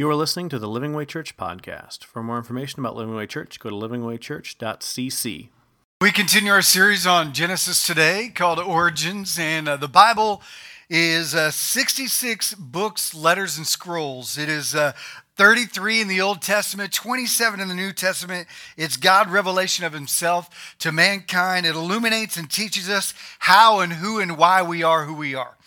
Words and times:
You 0.00 0.08
are 0.08 0.14
listening 0.14 0.48
to 0.48 0.58
the 0.58 0.66
Living 0.66 0.94
Way 0.94 1.04
Church 1.04 1.36
podcast. 1.36 2.04
For 2.04 2.22
more 2.22 2.38
information 2.38 2.80
about 2.80 2.96
Living 2.96 3.14
Way 3.14 3.26
Church, 3.26 3.60
go 3.60 3.68
to 3.68 3.76
livingwaychurch.cc. 3.76 5.48
We 6.00 6.10
continue 6.10 6.52
our 6.52 6.62
series 6.62 7.06
on 7.06 7.34
Genesis 7.34 7.86
today 7.86 8.32
called 8.34 8.58
Origins, 8.58 9.38
and 9.38 9.68
uh, 9.68 9.76
the 9.76 9.88
Bible 9.88 10.40
is 10.88 11.34
uh, 11.34 11.50
66 11.50 12.54
books, 12.54 13.14
letters, 13.14 13.58
and 13.58 13.66
scrolls. 13.66 14.38
It 14.38 14.48
is 14.48 14.74
uh, 14.74 14.92
33 15.36 16.00
in 16.00 16.08
the 16.08 16.22
Old 16.22 16.40
Testament, 16.40 16.94
27 16.94 17.60
in 17.60 17.68
the 17.68 17.74
New 17.74 17.92
Testament. 17.92 18.48
It's 18.78 18.96
God 18.96 19.28
revelation 19.28 19.84
of 19.84 19.92
himself 19.92 20.76
to 20.78 20.92
mankind. 20.92 21.66
It 21.66 21.74
illuminates 21.74 22.38
and 22.38 22.50
teaches 22.50 22.88
us 22.88 23.12
how 23.40 23.80
and 23.80 23.92
who 23.92 24.18
and 24.18 24.38
why 24.38 24.62
we 24.62 24.82
are 24.82 25.04
who 25.04 25.12
we 25.12 25.34
are. 25.34 25.58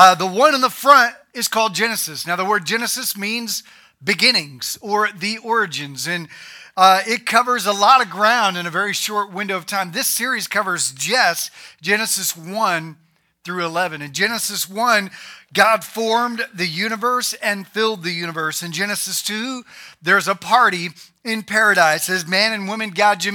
Uh, 0.00 0.14
the 0.14 0.24
one 0.24 0.54
in 0.54 0.60
the 0.60 0.70
front 0.70 1.12
is 1.34 1.48
called 1.48 1.74
Genesis. 1.74 2.24
Now, 2.24 2.36
the 2.36 2.44
word 2.44 2.64
Genesis 2.64 3.16
means 3.16 3.64
beginnings 4.04 4.78
or 4.80 5.08
the 5.10 5.38
origins, 5.38 6.06
and 6.06 6.28
uh, 6.76 7.00
it 7.04 7.26
covers 7.26 7.66
a 7.66 7.72
lot 7.72 8.00
of 8.00 8.08
ground 8.08 8.56
in 8.56 8.64
a 8.64 8.70
very 8.70 8.92
short 8.92 9.32
window 9.32 9.56
of 9.56 9.66
time. 9.66 9.90
This 9.90 10.06
series 10.06 10.46
covers 10.46 10.92
just 10.92 11.50
Genesis 11.82 12.36
1 12.36 12.96
through 13.42 13.66
11. 13.66 14.00
In 14.00 14.12
Genesis 14.12 14.70
1, 14.70 15.10
God 15.52 15.82
formed 15.82 16.46
the 16.54 16.68
universe 16.68 17.32
and 17.32 17.66
filled 17.66 18.04
the 18.04 18.12
universe. 18.12 18.62
In 18.62 18.70
Genesis 18.70 19.20
2, 19.22 19.64
there's 20.00 20.28
a 20.28 20.36
party 20.36 20.90
in 21.24 21.42
paradise 21.42 22.08
as 22.08 22.24
man 22.24 22.52
and 22.52 22.68
woman, 22.68 22.90
God's 22.90 23.26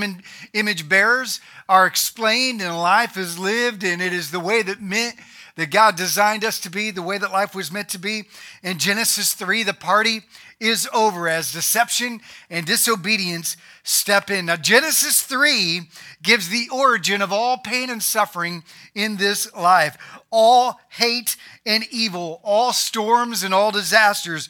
image 0.53 0.88
bearers, 0.88 1.41
are 1.67 1.86
explained 1.86 2.61
and 2.61 2.77
life 2.77 3.17
is 3.17 3.38
lived, 3.38 3.84
and 3.84 4.02
it 4.02 4.14
is 4.14 4.31
the 4.31 4.39
way 4.39 4.61
that 4.61 4.81
meant 4.81 5.16
that 5.55 5.70
God 5.70 5.95
designed 5.95 6.43
us 6.43 6.59
to 6.62 6.70
be, 6.70 6.89
the 6.89 7.02
way 7.02 7.17
that 7.17 7.31
life 7.31 7.53
was 7.53 7.71
meant 7.71 7.89
to 7.89 7.99
be. 7.99 8.23
In 8.63 8.80
Genesis 8.80 9.34
3, 9.34 9.63
the 9.63 9.73
party 9.73 10.21
is 10.59 10.88
over 10.94 11.27
as 11.27 11.52
deception 11.52 12.21
and 12.49 12.66
disobedience 12.66 13.55
step 13.84 14.31
in. 14.31 14.47
Now, 14.47 14.55
Genesis 14.55 15.22
3 15.22 15.81
gives 16.23 16.50
the 16.50 16.69
origin 16.72 17.22
of 17.22 17.31
all 17.31 17.58
pain 17.58 17.89
and 17.89 18.02
suffering 18.02 18.63
in 18.95 19.17
this 19.17 19.53
life. 19.53 19.97
All 20.31 20.80
hate 20.89 21.36
and 21.66 21.85
evil, 21.91 22.41
all 22.44 22.73
storms 22.73 23.44
and 23.44 23.53
all 23.53 23.72
disasters, 23.72 24.50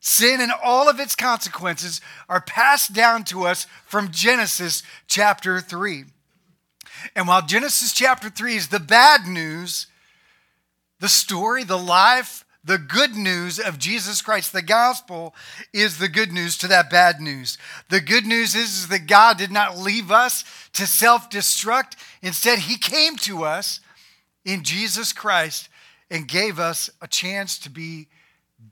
sin 0.00 0.40
and 0.40 0.52
all 0.62 0.88
of 0.88 1.00
its 1.00 1.16
consequences 1.16 2.00
are 2.28 2.40
passed 2.40 2.92
down 2.92 3.24
to 3.24 3.44
us 3.44 3.66
from 3.86 4.10
Genesis 4.10 4.82
chapter 5.08 5.60
3. 5.60 6.04
And 7.16 7.26
while 7.26 7.42
Genesis 7.42 7.92
chapter 7.92 8.30
3 8.30 8.54
is 8.54 8.68
the 8.68 8.80
bad 8.80 9.26
news, 9.26 9.86
the 11.04 11.08
story, 11.10 11.64
the 11.64 11.76
life, 11.76 12.46
the 12.64 12.78
good 12.78 13.14
news 13.14 13.58
of 13.58 13.78
Jesus 13.78 14.22
Christ, 14.22 14.54
the 14.54 14.62
gospel, 14.62 15.34
is 15.70 15.98
the 15.98 16.08
good 16.08 16.32
news 16.32 16.56
to 16.56 16.68
that 16.68 16.88
bad 16.88 17.20
news. 17.20 17.58
The 17.90 18.00
good 18.00 18.24
news 18.24 18.54
is, 18.54 18.70
is 18.70 18.88
that 18.88 19.06
God 19.06 19.36
did 19.36 19.50
not 19.50 19.76
leave 19.76 20.10
us 20.10 20.44
to 20.72 20.86
self 20.86 21.28
destruct. 21.28 21.96
Instead, 22.22 22.60
He 22.60 22.78
came 22.78 23.16
to 23.16 23.44
us 23.44 23.80
in 24.46 24.62
Jesus 24.62 25.12
Christ 25.12 25.68
and 26.10 26.26
gave 26.26 26.58
us 26.58 26.88
a 27.02 27.06
chance 27.06 27.58
to 27.58 27.68
be 27.68 28.08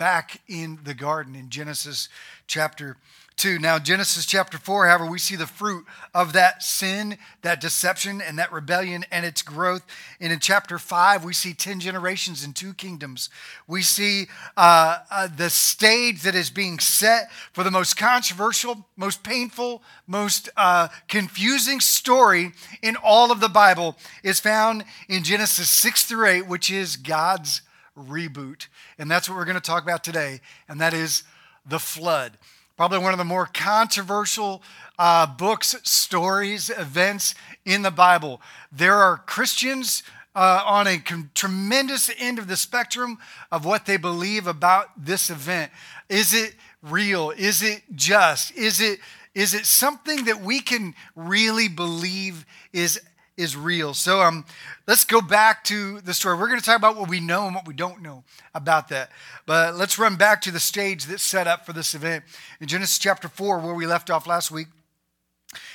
back 0.03 0.41
in 0.49 0.81
the 0.83 0.95
garden 0.95 1.37
in 1.37 1.49
Genesis 1.49 2.09
chapter 2.49 2.97
2. 3.37 3.61
Now, 3.61 3.79
Genesis 3.79 4.27
chapter 4.27 4.59
4, 4.59 4.89
however, 4.89 5.07
we 5.07 5.21
see 5.21 5.37
the 5.37 5.47
fruit 5.47 5.85
of 6.13 6.33
that 6.33 6.61
sin, 6.65 7.19
that 7.43 7.61
deception, 7.61 8.21
and 8.21 8.37
that 8.37 8.51
rebellion 8.51 9.05
and 9.13 9.25
its 9.25 9.43
growth. 9.43 9.87
And 10.19 10.33
in 10.33 10.41
chapter 10.41 10.81
5, 10.81 11.25
we 11.25 11.33
see 11.33 11.55
10 11.55 11.79
generations 11.79 12.43
and 12.43 12.57
two 12.57 12.75
kingdoms. 12.75 13.31
We 13.69 13.83
see 13.83 14.27
uh, 14.57 14.99
uh, 15.09 15.29
the 15.29 15.51
stage 15.51 16.23
that 16.23 16.35
is 16.35 16.51
being 16.51 16.81
set 16.81 17.31
for 17.53 17.63
the 17.63 17.71
most 17.71 17.97
controversial, 17.97 18.85
most 18.97 19.23
painful, 19.23 19.85
most 20.09 20.49
uh, 20.57 20.89
confusing 21.07 21.79
story 21.79 22.55
in 22.83 22.97
all 22.97 23.31
of 23.31 23.39
the 23.39 23.49
Bible 23.49 23.97
is 24.25 24.41
found 24.41 24.85
in 25.09 25.23
Genesis 25.23 25.71
6 25.71 26.07
through 26.07 26.27
8, 26.27 26.49
which 26.49 26.73
is 26.73 26.97
God's 26.97 27.63
reboot. 27.97 28.69
And 28.99 29.11
that's 29.11 29.29
what 29.29 29.37
we're 29.37 29.45
going 29.45 29.55
to 29.55 29.61
talk 29.61 29.83
about 29.83 30.05
today, 30.05 30.41
and 30.69 30.81
that 30.81 30.95
is 30.95 31.25
the 31.67 31.79
flood 31.79 32.39
probably 32.77 32.99
one 32.99 33.13
of 33.13 33.19
the 33.19 33.25
more 33.25 33.47
controversial 33.47 34.61
uh, 34.99 35.25
books, 35.25 35.77
stories, 35.85 36.71
events 36.71 37.35
in 37.65 37.83
the 37.83 37.91
Bible. 37.91 38.41
There 38.73 38.97
are 38.97 39.19
Christians 39.19 40.03
uh, 40.35 40.63
on 40.67 40.87
a 40.87 40.99
tremendous 41.35 42.11
end 42.19 42.39
of 42.39 42.49
the 42.49 42.57
spectrum 42.57 43.19
of 43.51 43.65
what 43.65 43.87
they 43.87 43.97
believe 43.97 44.47
about 44.47 44.89
this 44.97 45.31
event. 45.31 45.71
Is 46.09 46.35
it 46.35 46.55
real? 46.83 47.31
Is 47.31 47.63
it 47.63 47.83
just? 47.95 48.57
Is 48.57 48.81
it 48.81 48.99
is 49.35 49.55
it 49.55 49.65
something 49.65 50.25
that 50.25 50.43
we 50.43 50.61
can 50.61 50.95
really 51.17 51.69
believe 51.69 52.45
is 52.73 53.01
is 53.37 53.57
real. 53.57 53.95
So 53.95 54.21
um, 54.21 54.45
let's 54.87 55.05
go 55.05 55.21
back 55.21 55.65
to 55.65 56.01
the 56.03 56.13
story. 56.13 56.37
We're 56.37 56.49
going 56.49 56.61
to 56.61 56.65
talk 56.65 56.77
about 56.77 56.97
what 56.97 57.09
we 57.09 57.21
know 57.21 57.47
and 57.47 57.55
what 57.55 57.67
we 57.67 57.75
don't 57.75 58.03
know 58.03 58.25
about 58.55 58.89
that. 58.89 59.11
But 59.47 59.75
let's 59.75 59.99
run 59.99 60.17
back 60.17 60.43
to 60.43 60.51
the 60.51 60.61
stage 60.61 61.07
that's 61.07 61.23
set 61.23 61.47
up 61.47 61.65
for 61.65 61.73
this 61.73 61.95
event. 61.95 62.25
In 62.61 62.69
Genesis 62.69 62.99
chapter 62.99 63.29
4, 63.29 63.61
where 63.61 63.75
we 63.75 63.87
left 63.87 64.11
off 64.11 64.27
last 64.27 64.51
week, 64.51 64.69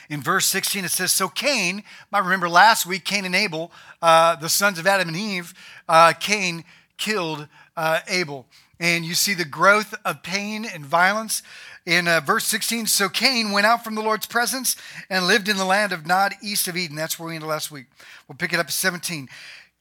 in 0.09 0.22
verse 0.22 0.46
16, 0.46 0.85
it 0.85 0.91
says, 0.91 1.12
So 1.12 1.28
Cain, 1.28 1.84
I 2.13 2.19
remember 2.19 2.50
last 2.50 2.85
week, 2.85 3.03
Cain 3.03 3.25
and 3.25 3.35
Abel, 3.35 3.72
uh, 4.01 4.35
the 4.35 4.50
sons 4.50 4.79
of 4.79 4.88
Adam 4.88 5.09
and 5.09 5.17
Eve, 5.17 5.53
uh, 5.90 6.13
Cain 6.19 6.63
killed 6.97 7.47
uh, 7.75 8.00
Abel. 8.07 8.46
And 8.79 9.05
you 9.05 9.15
see 9.15 9.33
the 9.33 9.45
growth 9.45 9.95
of 10.05 10.23
pain 10.23 10.65
and 10.65 10.85
violence 10.85 11.41
in 11.85 12.07
uh, 12.07 12.19
verse 12.19 12.43
16, 12.45 12.88
so 12.88 13.07
Cain 13.07 13.51
went 13.51 13.65
out 13.65 13.83
from 13.83 13.95
the 13.95 14.01
Lord's 14.01 14.27
presence 14.27 14.75
and 15.09 15.25
lived 15.25 15.47
in 15.47 15.55
the 15.55 15.63
land 15.63 15.93
of 15.93 16.05
Nod, 16.05 16.35
east 16.43 16.67
of 16.67 16.75
Eden. 16.75 16.97
That's 16.97 17.17
where 17.17 17.29
we 17.29 17.35
ended 17.35 17.49
last 17.49 17.71
week. 17.71 17.85
We'll 18.27 18.35
pick 18.35 18.51
it 18.51 18.59
up 18.59 18.66
at 18.66 18.73
17. 18.73 19.29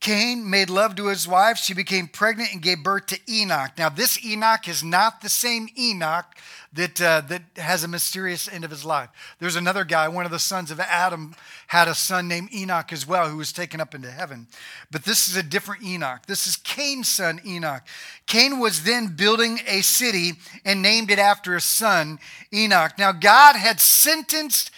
Cain 0.00 0.48
made 0.48 0.70
love 0.70 0.94
to 0.96 1.06
his 1.06 1.26
wife. 1.26 1.56
She 1.56 1.74
became 1.74 2.06
pregnant 2.06 2.52
and 2.52 2.62
gave 2.62 2.82
birth 2.82 3.06
to 3.06 3.18
Enoch. 3.28 3.72
Now, 3.76 3.88
this 3.88 4.24
Enoch 4.24 4.68
is 4.68 4.84
not 4.84 5.20
the 5.20 5.28
same 5.28 5.68
Enoch 5.76 6.26
that, 6.74 7.00
uh, 7.00 7.22
that 7.22 7.42
has 7.56 7.82
a 7.82 7.88
mysterious 7.88 8.48
end 8.48 8.64
of 8.64 8.70
his 8.70 8.84
life. 8.84 9.08
There's 9.38 9.56
another 9.56 9.84
guy, 9.84 10.08
one 10.08 10.26
of 10.26 10.30
the 10.30 10.38
sons 10.38 10.70
of 10.70 10.78
Adam, 10.78 11.34
had 11.68 11.88
a 11.88 11.94
son 11.94 12.28
named 12.28 12.52
Enoch 12.52 12.92
as 12.92 13.06
well, 13.06 13.28
who 13.28 13.38
was 13.38 13.52
taken 13.52 13.80
up 13.80 13.94
into 13.94 14.10
heaven. 14.10 14.46
But 14.90 15.04
this 15.04 15.28
is 15.28 15.36
a 15.36 15.42
different 15.42 15.82
Enoch. 15.82 16.26
This 16.26 16.46
is 16.46 16.56
Cain's 16.56 17.08
son, 17.08 17.40
Enoch. 17.44 17.82
Cain 18.26 18.58
was 18.58 18.84
then 18.84 19.16
building 19.16 19.60
a 19.66 19.80
city 19.80 20.34
and 20.64 20.82
named 20.82 21.10
it 21.10 21.18
after 21.18 21.54
his 21.54 21.64
son, 21.64 22.18
Enoch. 22.52 22.92
Now, 22.98 23.12
God 23.12 23.56
had 23.56 23.80
sentenced 23.80 24.70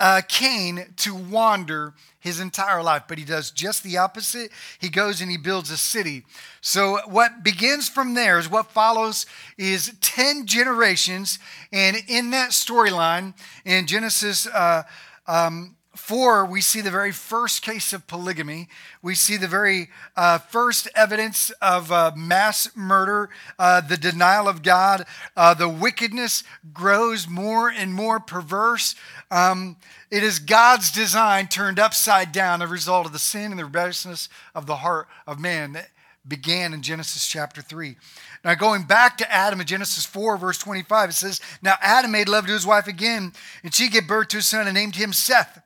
uh, 0.00 0.22
Cain 0.26 0.86
to 0.96 1.14
wander 1.14 1.94
his 2.18 2.40
entire 2.40 2.82
life, 2.82 3.04
but 3.06 3.18
he 3.18 3.24
does 3.24 3.50
just 3.50 3.82
the 3.82 3.98
opposite. 3.98 4.50
He 4.78 4.88
goes 4.88 5.20
and 5.20 5.30
he 5.30 5.36
builds 5.36 5.70
a 5.70 5.76
city. 5.76 6.24
So, 6.60 6.98
what 7.06 7.44
begins 7.44 7.88
from 7.88 8.14
there 8.14 8.38
is 8.38 8.50
what 8.50 8.72
follows 8.72 9.26
is 9.56 9.96
10 10.00 10.46
generations. 10.46 11.38
And 11.72 11.96
in 12.08 12.30
that 12.30 12.50
storyline, 12.50 13.34
in 13.64 13.86
Genesis 13.86 14.46
uh, 14.46 14.82
um, 15.26 15.76
4, 15.96 16.46
we 16.46 16.60
see 16.60 16.80
the 16.80 16.90
very 16.90 17.10
first 17.10 17.62
case 17.62 17.92
of 17.92 18.06
polygamy. 18.06 18.68
We 19.02 19.16
see 19.16 19.36
the 19.36 19.48
very 19.48 19.88
uh, 20.16 20.38
first 20.38 20.88
evidence 20.94 21.50
of 21.60 21.90
uh, 21.90 22.12
mass 22.16 22.70
murder, 22.76 23.28
uh, 23.58 23.80
the 23.80 23.96
denial 23.96 24.46
of 24.46 24.62
God. 24.62 25.04
Uh, 25.36 25.52
the 25.54 25.68
wickedness 25.68 26.44
grows 26.72 27.28
more 27.28 27.68
and 27.68 27.92
more 27.92 28.20
perverse. 28.20 28.94
Um, 29.32 29.78
it 30.12 30.22
is 30.22 30.38
God's 30.38 30.92
design 30.92 31.48
turned 31.48 31.80
upside 31.80 32.30
down, 32.30 32.62
a 32.62 32.68
result 32.68 33.06
of 33.06 33.12
the 33.12 33.18
sin 33.18 33.50
and 33.50 33.58
the 33.58 33.64
rebelliousness 33.64 34.28
of 34.54 34.66
the 34.66 34.76
heart 34.76 35.08
of 35.26 35.40
man 35.40 35.72
that 35.72 35.88
began 36.26 36.72
in 36.72 36.82
Genesis 36.82 37.26
chapter 37.26 37.62
3. 37.62 37.96
Now, 38.44 38.54
going 38.54 38.84
back 38.84 39.18
to 39.18 39.32
Adam 39.32 39.60
in 39.60 39.66
Genesis 39.66 40.06
4, 40.06 40.36
verse 40.36 40.58
25, 40.58 41.10
it 41.10 41.12
says, 41.14 41.40
Now 41.62 41.74
Adam 41.80 42.12
made 42.12 42.28
love 42.28 42.46
to 42.46 42.52
his 42.52 42.66
wife 42.66 42.86
again, 42.86 43.32
and 43.64 43.74
she 43.74 43.88
gave 43.88 44.06
birth 44.06 44.28
to 44.28 44.38
a 44.38 44.42
son 44.42 44.68
and 44.68 44.74
named 44.74 44.94
him 44.94 45.12
Seth 45.12 45.60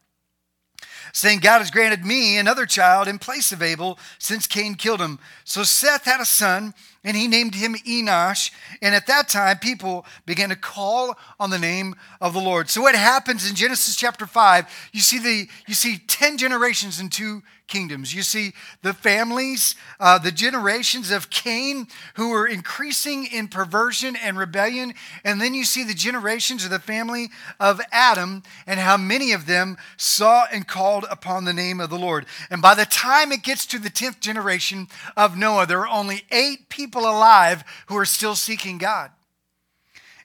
saying, 1.14 1.38
God 1.38 1.60
has 1.60 1.70
granted 1.70 2.04
me 2.04 2.36
another 2.36 2.66
child 2.66 3.06
in 3.06 3.20
place 3.20 3.52
of 3.52 3.62
Abel 3.62 3.98
since 4.18 4.48
Cain 4.48 4.74
killed 4.74 5.00
him. 5.00 5.20
So 5.44 5.62
Seth 5.62 6.04
had 6.04 6.20
a 6.20 6.24
son, 6.24 6.74
and 7.04 7.16
he 7.16 7.28
named 7.28 7.54
him 7.54 7.74
Enosh. 7.74 8.50
And 8.82 8.96
at 8.96 9.06
that 9.06 9.28
time, 9.28 9.58
people 9.58 10.04
began 10.26 10.48
to 10.48 10.56
call 10.56 11.16
on 11.38 11.50
the 11.50 11.58
name 11.58 11.94
of 12.20 12.32
the 12.32 12.40
Lord. 12.40 12.68
So 12.68 12.82
what 12.82 12.96
happens 12.96 13.48
in 13.48 13.54
Genesis 13.54 13.94
chapter 13.94 14.26
5, 14.26 14.90
you 14.92 15.00
see 15.00 15.20
the 15.20 15.48
you 15.68 15.74
see 15.74 15.98
10 15.98 16.36
generations 16.36 16.98
in 16.98 17.08
two 17.10 17.42
kingdoms. 17.66 18.14
You 18.14 18.22
see 18.22 18.52
the 18.82 18.92
families, 18.92 19.74
uh, 19.98 20.18
the 20.18 20.30
generations 20.30 21.10
of 21.10 21.30
Cain 21.30 21.86
who 22.14 22.30
were 22.30 22.46
increasing 22.46 23.26
in 23.26 23.48
perversion 23.48 24.16
and 24.16 24.38
rebellion. 24.38 24.94
And 25.24 25.40
then 25.40 25.54
you 25.54 25.64
see 25.64 25.84
the 25.84 25.94
generations 25.94 26.64
of 26.64 26.70
the 26.70 26.78
family 26.78 27.30
of 27.58 27.80
Adam 27.90 28.42
and 28.66 28.80
how 28.80 28.96
many 28.96 29.32
of 29.32 29.46
them 29.46 29.76
saw 29.96 30.46
and 30.52 30.66
called 30.66 31.06
upon 31.10 31.44
the 31.44 31.52
name 31.52 31.80
of 31.80 31.90
the 31.90 31.98
Lord. 31.98 32.26
And 32.50 32.60
by 32.60 32.74
the 32.74 32.86
time 32.86 33.32
it 33.32 33.42
gets 33.42 33.66
to 33.66 33.78
the 33.78 33.90
10th 33.90 34.20
generation 34.20 34.88
of 35.16 35.36
Noah, 35.36 35.66
there 35.66 35.80
are 35.80 35.88
only 35.88 36.24
eight 36.30 36.68
people 36.68 37.02
alive 37.02 37.64
who 37.86 37.96
are 37.96 38.04
still 38.04 38.34
seeking 38.34 38.78
God. 38.78 39.10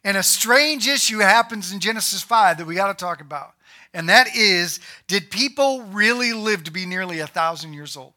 And 0.03 0.15
a 0.15 0.23
strange 0.23 0.87
issue 0.87 1.19
happens 1.19 1.73
in 1.73 1.79
Genesis 1.79 2.21
5 2.21 2.57
that 2.57 2.67
we 2.67 2.75
got 2.75 2.87
to 2.87 3.05
talk 3.05 3.21
about. 3.21 3.53
And 3.93 4.09
that 4.09 4.35
is 4.35 4.79
did 5.07 5.31
people 5.31 5.81
really 5.83 6.33
live 6.33 6.63
to 6.65 6.71
be 6.71 6.85
nearly 6.85 7.19
a 7.19 7.27
thousand 7.27 7.73
years 7.73 7.97
old? 7.97 8.13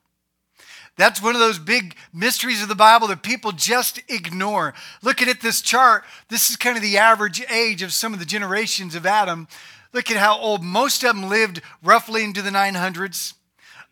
That's 0.97 1.23
one 1.23 1.35
of 1.35 1.41
those 1.41 1.59
big 1.59 1.97
mysteries 2.13 2.63
of 2.63 2.69
the 2.69 2.75
Bible 2.75 3.07
that 3.09 3.23
people 3.23 3.53
just 3.53 4.03
ignore. 4.09 4.75
Looking 5.03 5.29
at 5.29 5.41
this 5.41 5.63
chart, 5.63 6.05
this 6.29 6.51
is 6.51 6.57
kind 6.57 6.77
of 6.77 6.83
the 6.83 6.99
average 6.99 7.43
age 7.51 7.83
of 7.83 7.95
some 7.95 8.13
of 8.13 8.19
the 8.19 8.27
generations 8.27 8.95
of 8.95 9.07
Adam. 9.07 9.49
Look 9.95 10.11
at 10.11 10.19
how 10.19 10.39
old 10.39 10.63
most 10.63 11.03
of 11.03 11.17
them 11.17 11.31
lived 11.31 11.63
roughly 11.83 12.25
into 12.25 12.43
the 12.43 12.51
900s. 12.51 13.35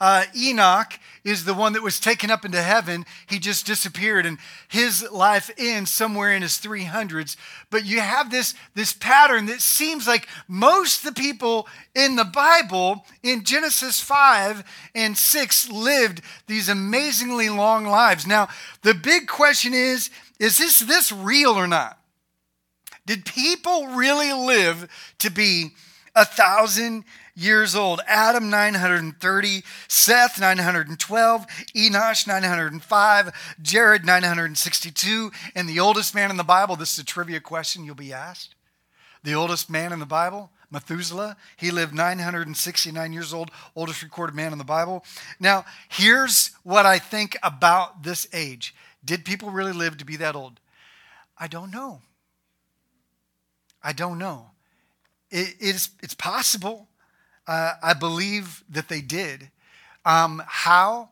Uh, 0.00 0.24
Enoch 0.34 0.98
is 1.24 1.44
the 1.44 1.52
one 1.52 1.74
that 1.74 1.82
was 1.82 2.00
taken 2.00 2.30
up 2.30 2.44
into 2.46 2.62
heaven. 2.62 3.04
He 3.26 3.38
just 3.38 3.66
disappeared, 3.66 4.24
and 4.24 4.38
his 4.68 5.08
life 5.10 5.50
ends 5.58 5.90
somewhere 5.90 6.32
in 6.32 6.40
his 6.40 6.52
300s. 6.52 7.36
But 7.68 7.84
you 7.84 8.00
have 8.00 8.30
this, 8.30 8.54
this 8.74 8.94
pattern 8.94 9.46
that 9.46 9.60
seems 9.60 10.06
like 10.06 10.26
most 10.48 11.04
the 11.04 11.12
people 11.12 11.68
in 11.94 12.16
the 12.16 12.24
Bible, 12.24 13.04
in 13.22 13.44
Genesis 13.44 14.00
5 14.00 14.64
and 14.94 15.18
6, 15.18 15.70
lived 15.70 16.22
these 16.46 16.70
amazingly 16.70 17.50
long 17.50 17.84
lives. 17.84 18.26
Now, 18.26 18.48
the 18.82 18.94
big 18.94 19.26
question 19.26 19.74
is 19.74 20.10
is 20.38 20.56
this, 20.56 20.78
this 20.78 21.12
real 21.12 21.50
or 21.50 21.66
not? 21.66 21.98
Did 23.04 23.26
people 23.26 23.88
really 23.88 24.32
live 24.32 24.88
to 25.18 25.30
be 25.30 25.72
a 26.14 26.24
thousand 26.24 27.04
years 27.34 27.74
old. 27.74 28.00
Adam 28.06 28.50
930, 28.50 29.62
Seth 29.88 30.40
912, 30.40 31.46
Enosh 31.74 32.26
905, 32.26 33.56
Jared 33.62 34.04
962, 34.04 35.30
and 35.54 35.68
the 35.68 35.80
oldest 35.80 36.14
man 36.14 36.30
in 36.30 36.36
the 36.36 36.44
Bible. 36.44 36.76
This 36.76 36.92
is 36.92 36.98
a 37.00 37.04
trivia 37.04 37.40
question 37.40 37.84
you'll 37.84 37.94
be 37.94 38.12
asked. 38.12 38.54
The 39.22 39.34
oldest 39.34 39.68
man 39.68 39.92
in 39.92 39.98
the 39.98 40.06
Bible, 40.06 40.50
Methuselah, 40.70 41.36
he 41.56 41.70
lived 41.70 41.94
969 41.94 43.12
years 43.12 43.34
old, 43.34 43.50
oldest 43.74 44.02
recorded 44.02 44.34
man 44.34 44.52
in 44.52 44.58
the 44.58 44.64
Bible. 44.64 45.04
Now, 45.38 45.64
here's 45.88 46.52
what 46.62 46.86
I 46.86 46.98
think 46.98 47.36
about 47.42 48.02
this 48.02 48.28
age. 48.32 48.74
Did 49.04 49.24
people 49.24 49.50
really 49.50 49.72
live 49.72 49.98
to 49.98 50.04
be 50.04 50.16
that 50.16 50.36
old? 50.36 50.60
I 51.36 51.48
don't 51.48 51.70
know. 51.70 52.00
I 53.82 53.92
don't 53.92 54.18
know. 54.18 54.50
It, 55.30 55.56
it's, 55.58 55.90
it's 56.02 56.14
possible. 56.14 56.86
Uh, 57.50 57.74
I 57.82 57.94
believe 57.94 58.62
that 58.70 58.88
they 58.88 59.00
did. 59.00 59.50
Um, 60.04 60.40
how? 60.46 61.08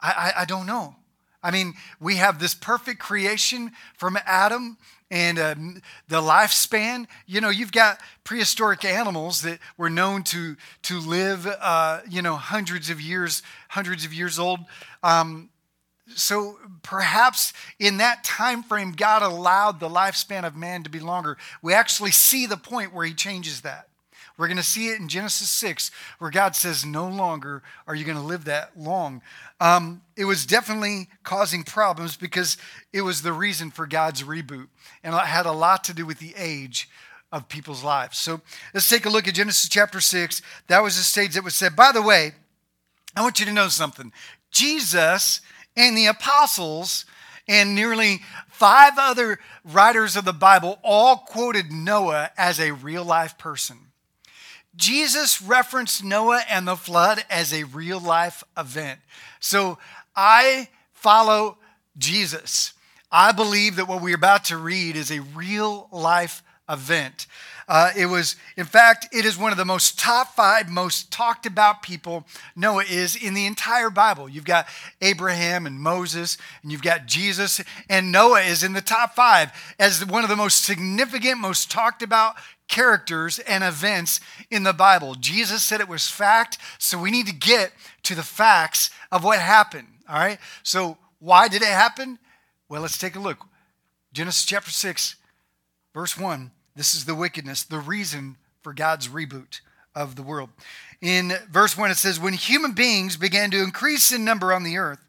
I, 0.00 0.32
I, 0.34 0.40
I, 0.40 0.44
don't 0.46 0.64
know. 0.64 0.96
I 1.42 1.50
mean, 1.50 1.74
we 2.00 2.16
have 2.16 2.38
this 2.38 2.54
perfect 2.54 2.98
creation 2.98 3.72
from 3.98 4.18
Adam 4.24 4.78
and 5.10 5.38
uh, 5.38 5.54
the 6.08 6.22
lifespan. 6.22 7.08
You 7.26 7.42
know, 7.42 7.50
you've 7.50 7.72
got 7.72 8.00
prehistoric 8.24 8.86
animals 8.86 9.42
that 9.42 9.58
were 9.76 9.90
known 9.90 10.22
to, 10.22 10.56
to 10.84 10.98
live, 10.98 11.46
uh, 11.46 12.00
you 12.08 12.22
know, 12.22 12.36
hundreds 12.36 12.88
of 12.88 12.98
years, 12.98 13.42
hundreds 13.68 14.06
of 14.06 14.14
years 14.14 14.38
old. 14.38 14.60
Um, 15.02 15.50
so 16.14 16.58
perhaps 16.82 17.52
in 17.78 17.98
that 17.98 18.24
time 18.24 18.62
frame, 18.62 18.92
God 18.92 19.22
allowed 19.22 19.78
the 19.78 19.90
lifespan 19.90 20.46
of 20.46 20.56
man 20.56 20.84
to 20.84 20.90
be 20.90 21.00
longer. 21.00 21.36
We 21.60 21.74
actually 21.74 22.12
see 22.12 22.46
the 22.46 22.56
point 22.56 22.94
where 22.94 23.04
he 23.04 23.12
changes 23.12 23.60
that. 23.60 23.88
We're 24.38 24.48
going 24.48 24.56
to 24.56 24.62
see 24.62 24.88
it 24.88 24.98
in 24.98 25.08
Genesis 25.08 25.50
6, 25.50 25.90
where 26.18 26.30
God 26.30 26.56
says, 26.56 26.84
No 26.84 27.08
longer 27.08 27.62
are 27.86 27.94
you 27.94 28.04
going 28.04 28.16
to 28.16 28.22
live 28.22 28.44
that 28.44 28.78
long. 28.78 29.22
Um, 29.60 30.02
it 30.16 30.24
was 30.24 30.46
definitely 30.46 31.08
causing 31.22 31.62
problems 31.62 32.16
because 32.16 32.56
it 32.92 33.02
was 33.02 33.22
the 33.22 33.32
reason 33.32 33.70
for 33.70 33.86
God's 33.86 34.22
reboot. 34.22 34.68
And 35.02 35.14
it 35.14 35.20
had 35.20 35.46
a 35.46 35.52
lot 35.52 35.84
to 35.84 35.94
do 35.94 36.06
with 36.06 36.18
the 36.18 36.34
age 36.36 36.88
of 37.30 37.48
people's 37.48 37.82
lives. 37.82 38.18
So 38.18 38.40
let's 38.74 38.88
take 38.88 39.06
a 39.06 39.10
look 39.10 39.28
at 39.28 39.34
Genesis 39.34 39.68
chapter 39.68 40.00
6. 40.00 40.42
That 40.68 40.82
was 40.82 40.96
the 40.96 41.02
stage 41.02 41.34
that 41.34 41.44
was 41.44 41.54
said. 41.54 41.76
By 41.76 41.92
the 41.92 42.02
way, 42.02 42.32
I 43.16 43.22
want 43.22 43.40
you 43.40 43.46
to 43.46 43.52
know 43.52 43.68
something. 43.68 44.12
Jesus 44.50 45.40
and 45.76 45.96
the 45.96 46.06
apostles 46.06 47.06
and 47.48 47.74
nearly 47.74 48.20
five 48.48 48.92
other 48.98 49.38
writers 49.64 50.16
of 50.16 50.24
the 50.24 50.32
Bible 50.32 50.78
all 50.82 51.16
quoted 51.16 51.72
Noah 51.72 52.30
as 52.36 52.60
a 52.60 52.72
real 52.72 53.04
life 53.04 53.36
person. 53.38 53.91
Jesus 54.74 55.42
referenced 55.42 56.02
Noah 56.02 56.42
and 56.48 56.66
the 56.66 56.76
flood 56.76 57.24
as 57.28 57.52
a 57.52 57.64
real 57.64 58.00
life 58.00 58.42
event. 58.56 59.00
So 59.40 59.78
I 60.16 60.68
follow 60.92 61.58
Jesus. 61.98 62.72
I 63.10 63.32
believe 63.32 63.76
that 63.76 63.88
what 63.88 64.02
we're 64.02 64.16
about 64.16 64.44
to 64.46 64.56
read 64.56 64.96
is 64.96 65.10
a 65.10 65.20
real 65.20 65.88
life 65.92 66.42
event. 66.68 67.26
Uh, 67.72 67.90
it 67.96 68.04
was, 68.04 68.36
in 68.58 68.66
fact, 68.66 69.08
it 69.12 69.24
is 69.24 69.38
one 69.38 69.50
of 69.50 69.56
the 69.56 69.64
most 69.64 69.98
top 69.98 70.34
five, 70.36 70.68
most 70.68 71.10
talked 71.10 71.46
about 71.46 71.80
people 71.80 72.26
Noah 72.54 72.84
is 72.84 73.16
in 73.16 73.32
the 73.32 73.46
entire 73.46 73.88
Bible. 73.88 74.28
You've 74.28 74.44
got 74.44 74.68
Abraham 75.00 75.64
and 75.64 75.80
Moses, 75.80 76.36
and 76.62 76.70
you've 76.70 76.82
got 76.82 77.06
Jesus, 77.06 77.62
and 77.88 78.12
Noah 78.12 78.42
is 78.42 78.62
in 78.62 78.74
the 78.74 78.82
top 78.82 79.14
five 79.14 79.52
as 79.78 80.04
one 80.04 80.22
of 80.22 80.28
the 80.28 80.36
most 80.36 80.66
significant, 80.66 81.38
most 81.38 81.70
talked 81.70 82.02
about 82.02 82.34
characters 82.68 83.38
and 83.38 83.64
events 83.64 84.20
in 84.50 84.64
the 84.64 84.74
Bible. 84.74 85.14
Jesus 85.14 85.62
said 85.62 85.80
it 85.80 85.88
was 85.88 86.06
fact, 86.08 86.58
so 86.76 86.98
we 86.98 87.10
need 87.10 87.26
to 87.26 87.34
get 87.34 87.72
to 88.02 88.14
the 88.14 88.22
facts 88.22 88.90
of 89.10 89.24
what 89.24 89.38
happened. 89.38 89.88
All 90.10 90.18
right? 90.18 90.38
So, 90.62 90.98
why 91.20 91.48
did 91.48 91.62
it 91.62 91.68
happen? 91.68 92.18
Well, 92.68 92.82
let's 92.82 92.98
take 92.98 93.16
a 93.16 93.18
look. 93.18 93.46
Genesis 94.12 94.44
chapter 94.44 94.70
6, 94.70 95.16
verse 95.94 96.18
1. 96.18 96.50
This 96.74 96.94
is 96.94 97.04
the 97.04 97.14
wickedness, 97.14 97.64
the 97.64 97.78
reason 97.78 98.36
for 98.62 98.72
God's 98.72 99.08
reboot 99.08 99.60
of 99.94 100.16
the 100.16 100.22
world. 100.22 100.50
In 101.00 101.32
verse 101.50 101.76
1, 101.76 101.90
it 101.90 101.96
says, 101.96 102.18
When 102.18 102.32
human 102.32 102.72
beings 102.72 103.16
began 103.16 103.50
to 103.50 103.62
increase 103.62 104.12
in 104.12 104.24
number 104.24 104.52
on 104.52 104.62
the 104.62 104.78
earth, 104.78 105.00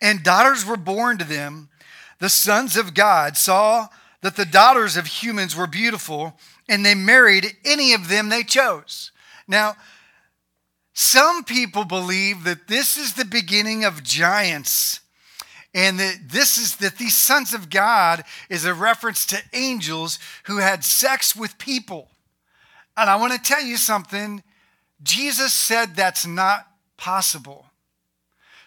and 0.00 0.22
daughters 0.22 0.64
were 0.64 0.76
born 0.76 1.18
to 1.18 1.24
them, 1.24 1.68
the 2.20 2.28
sons 2.28 2.76
of 2.76 2.94
God 2.94 3.36
saw 3.36 3.88
that 4.22 4.36
the 4.36 4.44
daughters 4.44 4.96
of 4.96 5.06
humans 5.06 5.56
were 5.56 5.66
beautiful, 5.66 6.34
and 6.68 6.84
they 6.84 6.94
married 6.94 7.56
any 7.64 7.92
of 7.92 8.08
them 8.08 8.28
they 8.28 8.42
chose. 8.42 9.10
Now, 9.48 9.76
some 10.92 11.44
people 11.44 11.84
believe 11.84 12.44
that 12.44 12.68
this 12.68 12.96
is 12.96 13.14
the 13.14 13.24
beginning 13.24 13.84
of 13.84 14.02
giants 14.02 15.00
and 15.74 16.00
that 16.00 16.18
this 16.28 16.58
is 16.58 16.76
that 16.76 16.98
these 16.98 17.16
sons 17.16 17.54
of 17.54 17.70
God 17.70 18.24
is 18.48 18.64
a 18.64 18.74
reference 18.74 19.24
to 19.26 19.42
angels 19.52 20.18
who 20.44 20.58
had 20.58 20.84
sex 20.84 21.36
with 21.36 21.58
people. 21.58 22.08
And 22.96 23.08
I 23.08 23.16
want 23.16 23.32
to 23.32 23.38
tell 23.38 23.62
you 23.62 23.76
something. 23.76 24.42
Jesus 25.02 25.52
said 25.52 25.94
that's 25.94 26.26
not 26.26 26.66
possible. 26.96 27.69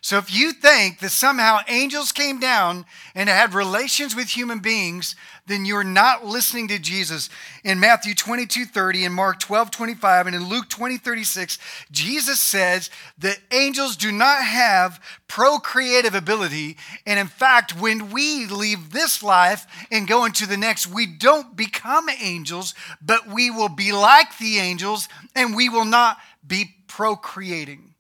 So 0.03 0.17
if 0.17 0.36
you 0.36 0.51
think 0.51 1.00
that 1.00 1.12
somehow 1.12 1.60
angels 1.69 2.12
came 2.12 2.38
down 2.38 2.86
and 3.15 3.29
had 3.29 3.53
relations 3.53 4.13
with 4.13 4.27
human 4.27 4.60
beings, 4.60 5.15
then 5.48 5.63
you're 5.63 5.86
not 5.86 6.25
listening 6.25 6.67
to 6.67 6.77
Jesus. 6.77 7.29
In 7.63 7.79
Matthew 7.79 8.13
22 8.13 8.65
30, 8.65 9.05
in 9.05 9.13
Mark 9.13 9.39
12 9.39 9.72
25, 9.72 10.27
and 10.27 10.36
in 10.36 10.50
Luke 10.50 10.67
20 10.67 10.98
36, 10.98 11.57
Jesus 11.89 12.41
says 12.41 12.89
that 13.19 13.39
angels 13.51 13.95
do 13.95 14.12
not 14.12 14.43
have 14.43 15.01
procreative 15.29 16.15
ability. 16.15 16.75
And 17.05 17.17
in 17.17 17.27
fact, 17.27 17.79
when 17.79 18.12
we 18.12 18.45
leave 18.45 18.91
this 18.91 19.24
life 19.24 19.65
and 19.89 20.05
go 20.05 20.25
into 20.25 20.45
the 20.45 20.57
next, 20.57 20.86
we 20.86 21.05
don't 21.05 21.55
become 21.55 22.10
angels, 22.10 22.75
but 23.01 23.29
we 23.29 23.50
will 23.50 23.69
be 23.69 23.93
like 23.93 24.38
the 24.38 24.57
angels 24.57 25.07
and 25.33 25.55
we 25.55 25.69
will 25.69 25.86
not 25.86 26.17
be 26.45 26.75
procreating. 26.89 27.92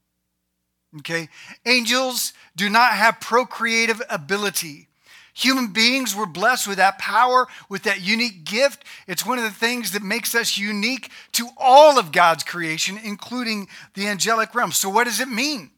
Okay? 0.99 1.29
Angels 1.65 2.33
do 2.55 2.69
not 2.69 2.93
have 2.93 3.19
procreative 3.19 4.01
ability. 4.09 4.87
Human 5.35 5.73
beings 5.73 6.15
were 6.15 6.27
blessed 6.27 6.67
with 6.67 6.77
that 6.77 6.99
power, 6.99 7.47
with 7.67 7.83
that 7.83 8.01
unique 8.01 8.43
gift. 8.43 8.83
It's 9.07 9.25
one 9.25 9.39
of 9.39 9.43
the 9.43 9.49
things 9.49 9.91
that 9.91 10.03
makes 10.03 10.35
us 10.35 10.59
unique 10.59 11.09
to 11.33 11.49
all 11.57 11.97
of 11.97 12.11
God's 12.11 12.43
creation, 12.43 12.99
including 13.03 13.67
the 13.95 14.07
angelic 14.07 14.53
realm. 14.53 14.71
So, 14.71 14.89
what 14.89 15.05
does 15.05 15.19
it 15.19 15.27
mean? 15.27 15.71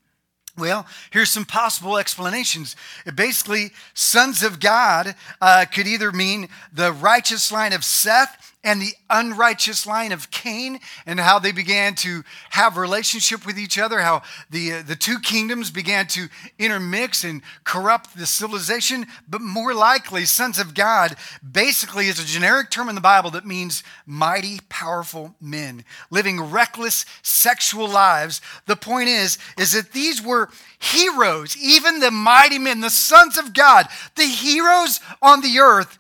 Well, 0.57 0.86
here's 1.12 1.31
some 1.31 1.45
possible 1.45 1.98
explanations. 1.98 2.75
basically, 3.13 3.72
sons 3.93 4.41
of 4.41 4.60
God 4.60 5.15
uh, 5.41 5.65
could 5.65 5.88
either 5.88 6.12
mean 6.12 6.48
the 6.72 6.93
righteous 6.93 7.51
line 7.51 7.74
of 7.74 7.84
Seth 7.84 8.54
and 8.65 8.81
the 8.81 8.93
unrighteous 9.10 9.86
line 9.86 10.12
of 10.12 10.31
Cain 10.31 10.79
and 11.05 11.19
how 11.19 11.39
they 11.39 11.53
began 11.53 11.95
to 11.95 12.24
have 12.50 12.75
relationship 12.75 13.45
with 13.45 13.57
each 13.57 13.77
other, 13.77 14.01
how 14.01 14.24
the, 14.50 14.74
uh, 14.74 14.81
the 14.81 14.95
two 14.95 15.19
kingdoms 15.19 15.72
began 15.72 16.07
to 16.07 16.27
intermix 16.60 17.24
and 17.24 17.41
corrupt 17.63 18.17
the 18.17 18.25
civilization. 18.25 19.05
But 19.29 19.41
more 19.41 19.74
likely, 19.74 20.25
sons 20.25 20.60
of 20.60 20.74
God 20.74 21.15
basically 21.50 22.07
is 22.07 22.19
a 22.19 22.25
generic 22.25 22.72
term 22.72 22.89
in 22.89 22.95
the 22.95 23.01
Bible 23.01 23.29
that 23.31 23.45
means 23.45 23.84
mighty, 24.05 24.60
powerful 24.67 25.36
men 25.39 25.86
living 26.10 26.41
reckless 26.41 27.05
sexual 27.22 27.88
lives. 27.88 28.41
The 28.65 28.75
point 28.75 29.10
is, 29.10 29.38
is 29.57 29.74
that 29.74 29.93
these 29.93 30.22
were 30.22 30.50
heroes, 30.79 31.55
even 31.57 32.00
the 32.00 32.12
mighty 32.12 32.57
men, 32.57 32.81
the 32.81 32.89
sons 32.89 33.38
of 33.38 33.53
God, 33.53 33.86
the 34.15 34.24
heroes 34.24 35.00
on 35.22 35.41
the 35.41 35.60
earth 35.60 36.00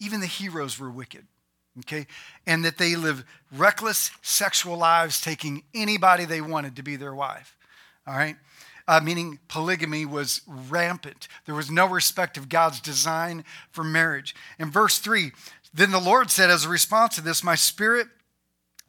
even 0.00 0.20
the 0.20 0.26
heroes 0.26 0.78
were 0.78 0.90
wicked. 0.90 1.26
Okay? 1.80 2.06
And 2.46 2.64
that 2.64 2.78
they 2.78 2.96
lived 2.96 3.24
reckless 3.52 4.10
sexual 4.22 4.76
lives, 4.76 5.20
taking 5.20 5.62
anybody 5.74 6.24
they 6.24 6.40
wanted 6.40 6.76
to 6.76 6.82
be 6.82 6.96
their 6.96 7.14
wife. 7.14 7.56
All 8.06 8.14
right? 8.14 8.36
Uh, 8.86 9.00
meaning 9.02 9.38
polygamy 9.48 10.04
was 10.04 10.42
rampant. 10.46 11.26
There 11.46 11.54
was 11.54 11.70
no 11.70 11.86
respect 11.86 12.36
of 12.36 12.48
God's 12.48 12.80
design 12.80 13.44
for 13.70 13.82
marriage. 13.82 14.34
In 14.58 14.70
verse 14.70 14.98
3, 14.98 15.32
then 15.72 15.90
the 15.90 15.98
Lord 15.98 16.30
said, 16.30 16.50
as 16.50 16.64
a 16.64 16.68
response 16.68 17.16
to 17.16 17.22
this, 17.22 17.42
My 17.42 17.54
spirit 17.54 18.08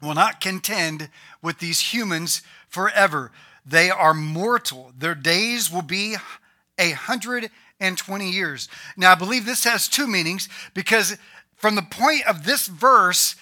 will 0.02 0.14
not 0.14 0.40
contend 0.40 1.08
with 1.42 1.58
these 1.58 1.92
humans 1.92 2.42
forever. 2.68 3.32
They 3.64 3.90
are 3.90 4.14
mortal. 4.14 4.92
Their 4.96 5.14
days 5.14 5.72
will 5.72 5.82
be 5.82 6.16
a 6.78 6.90
hundred 6.90 7.50
and 7.80 7.98
twenty 7.98 8.30
years. 8.30 8.68
Now, 8.96 9.12
I 9.12 9.16
believe 9.16 9.44
this 9.44 9.64
has 9.64 9.88
two 9.88 10.06
meanings 10.06 10.48
because 10.74 11.16
from 11.56 11.74
the 11.74 11.82
point 11.82 12.26
of 12.26 12.44
this 12.44 12.66
verse, 12.66 13.36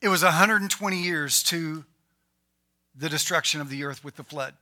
it 0.00 0.08
was 0.08 0.22
120 0.22 1.02
years 1.02 1.42
to 1.44 1.84
the 2.94 3.08
destruction 3.08 3.60
of 3.60 3.70
the 3.70 3.84
earth 3.84 4.04
with 4.04 4.16
the 4.16 4.24
flood. 4.24 4.54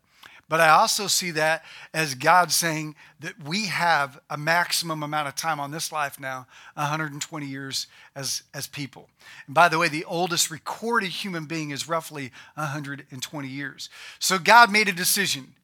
But 0.49 0.61
I 0.61 0.69
also 0.69 1.07
see 1.07 1.31
that 1.31 1.65
as 1.95 2.15
God 2.15 2.53
saying 2.53 2.95
that 3.21 3.43
we 3.43 3.67
have 3.67 4.21
a 4.29 4.37
maximum 4.37 5.03
amount 5.03 5.29
of 5.29 5.35
time 5.35 5.59
on 5.59 5.71
this 5.71 5.91
life 5.91 6.21
now, 6.21 6.47
120 6.75 7.47
years 7.47 7.87
as, 8.15 8.43
as 8.53 8.67
people. 8.67 9.09
And 9.47 9.55
by 9.55 9.69
the 9.69 9.79
way, 9.79 9.89
the 9.89 10.05
oldest 10.05 10.51
recorded 10.51 11.09
human 11.09 11.47
being 11.47 11.71
is 11.71 11.89
roughly 11.89 12.33
120 12.57 13.49
years. 13.49 13.89
So 14.19 14.39
God 14.39 14.71
made 14.71 14.89
a 14.89 14.93
decision 14.93 15.55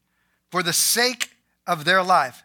for 0.51 0.63
the 0.63 0.73
sake 0.73 1.33
of 1.67 1.85
their 1.85 2.03
life. 2.03 2.43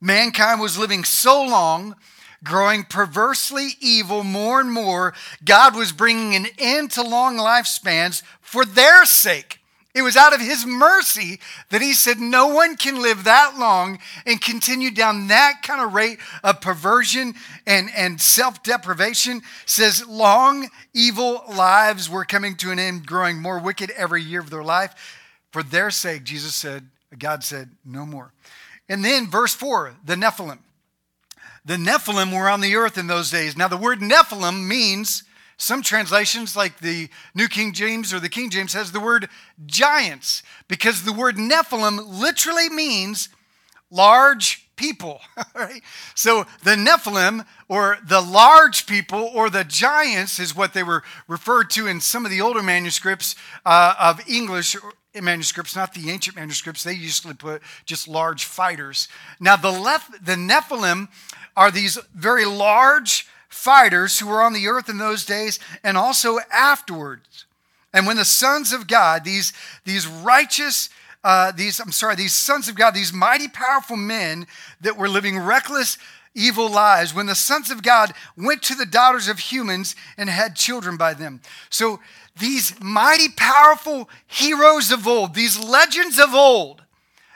Mankind 0.00 0.60
was 0.60 0.78
living 0.78 1.02
so 1.02 1.42
long, 1.42 1.96
growing 2.44 2.84
perversely 2.84 3.70
evil 3.80 4.24
more 4.24 4.60
and 4.60 4.72
more. 4.72 5.14
God 5.44 5.74
was 5.74 5.92
bringing 5.92 6.34
an 6.34 6.46
end 6.58 6.92
to 6.92 7.02
long 7.02 7.36
lifespans 7.36 8.22
for 8.40 8.64
their 8.64 9.04
sake. 9.04 9.60
It 9.92 10.02
was 10.02 10.16
out 10.16 10.32
of 10.32 10.40
his 10.40 10.64
mercy 10.64 11.40
that 11.70 11.82
he 11.82 11.94
said, 11.94 12.18
No 12.18 12.46
one 12.46 12.76
can 12.76 13.02
live 13.02 13.24
that 13.24 13.58
long 13.58 13.98
and 14.24 14.40
continue 14.40 14.92
down 14.92 15.26
that 15.28 15.62
kind 15.64 15.80
of 15.80 15.94
rate 15.94 16.20
of 16.44 16.60
perversion 16.60 17.34
and, 17.66 17.90
and 17.96 18.20
self 18.20 18.62
deprivation. 18.62 19.42
Says, 19.66 20.06
long, 20.06 20.68
evil 20.94 21.42
lives 21.48 22.08
were 22.08 22.24
coming 22.24 22.54
to 22.58 22.70
an 22.70 22.78
end, 22.78 23.04
growing 23.04 23.42
more 23.42 23.58
wicked 23.58 23.90
every 23.90 24.22
year 24.22 24.40
of 24.40 24.50
their 24.50 24.62
life. 24.62 24.94
For 25.50 25.64
their 25.64 25.90
sake, 25.90 26.22
Jesus 26.22 26.54
said, 26.54 26.86
God 27.18 27.42
said, 27.42 27.70
No 27.84 28.06
more. 28.06 28.32
And 28.88 29.04
then 29.04 29.28
verse 29.28 29.54
4, 29.54 29.94
the 30.04 30.14
Nephilim. 30.14 30.58
The 31.64 31.76
Nephilim 31.76 32.34
were 32.34 32.48
on 32.48 32.60
the 32.60 32.76
earth 32.76 32.96
in 32.96 33.06
those 33.06 33.30
days. 33.30 33.56
Now, 33.56 33.68
the 33.68 33.76
word 33.76 34.00
Nephilim 34.00 34.66
means 34.66 35.24
some 35.56 35.82
translations, 35.82 36.56
like 36.56 36.78
the 36.78 37.10
New 37.34 37.46
King 37.46 37.74
James 37.74 38.14
or 38.14 38.20
the 38.20 38.30
King 38.30 38.48
James, 38.48 38.72
has 38.72 38.92
the 38.92 39.00
word 39.00 39.28
giants 39.66 40.42
because 40.68 41.04
the 41.04 41.12
word 41.12 41.36
Nephilim 41.36 42.00
literally 42.08 42.70
means 42.70 43.28
large 43.90 44.68
people. 44.76 45.20
Right? 45.54 45.82
So 46.14 46.46
the 46.64 46.76
Nephilim, 46.76 47.44
or 47.68 47.98
the 48.06 48.20
large 48.20 48.86
people, 48.86 49.30
or 49.34 49.50
the 49.50 49.64
giants, 49.64 50.38
is 50.38 50.56
what 50.56 50.72
they 50.72 50.82
were 50.82 51.02
referred 51.28 51.68
to 51.70 51.86
in 51.86 52.00
some 52.00 52.24
of 52.24 52.30
the 52.30 52.40
older 52.40 52.62
manuscripts 52.62 53.34
uh, 53.66 53.94
of 54.00 54.26
English 54.26 54.76
manuscripts, 55.14 55.76
not 55.76 55.92
the 55.92 56.10
ancient 56.10 56.36
manuscripts. 56.36 56.84
They 56.84 56.94
usually 56.94 57.34
put 57.34 57.62
just 57.84 58.08
large 58.08 58.44
fighters. 58.44 59.08
Now 59.38 59.56
the, 59.56 59.70
lef- 59.70 60.10
the 60.22 60.36
Nephilim 60.36 61.08
are 61.56 61.70
these 61.70 61.98
very 62.14 62.44
large 62.44 63.26
fighters 63.48 64.18
who 64.18 64.28
were 64.28 64.42
on 64.42 64.52
the 64.52 64.68
earth 64.68 64.88
in 64.88 64.98
those 64.98 65.24
days 65.24 65.58
and 65.82 65.96
also 65.96 66.38
afterwards. 66.52 67.46
And 67.92 68.06
when 68.06 68.16
the 68.16 68.24
sons 68.24 68.72
of 68.72 68.86
God, 68.86 69.24
these, 69.24 69.52
these 69.84 70.06
righteous, 70.06 70.88
uh, 71.24 71.52
these, 71.52 71.80
I'm 71.80 71.92
sorry, 71.92 72.14
these 72.14 72.34
sons 72.34 72.68
of 72.68 72.76
God, 72.76 72.94
these 72.94 73.12
mighty, 73.12 73.48
powerful 73.48 73.96
men 73.96 74.46
that 74.80 74.96
were 74.96 75.08
living 75.08 75.38
reckless, 75.38 75.98
evil 76.34 76.70
lives, 76.70 77.12
when 77.12 77.26
the 77.26 77.34
sons 77.34 77.70
of 77.70 77.82
God 77.82 78.12
went 78.36 78.62
to 78.62 78.76
the 78.76 78.86
daughters 78.86 79.28
of 79.28 79.40
humans 79.40 79.96
and 80.16 80.30
had 80.30 80.54
children 80.54 80.96
by 80.96 81.14
them. 81.14 81.40
So 81.68 81.98
these 82.38 82.80
mighty, 82.80 83.28
powerful 83.36 84.08
heroes 84.26 84.92
of 84.92 85.08
old, 85.08 85.34
these 85.34 85.58
legends 85.58 86.20
of 86.20 86.32
old, 86.32 86.82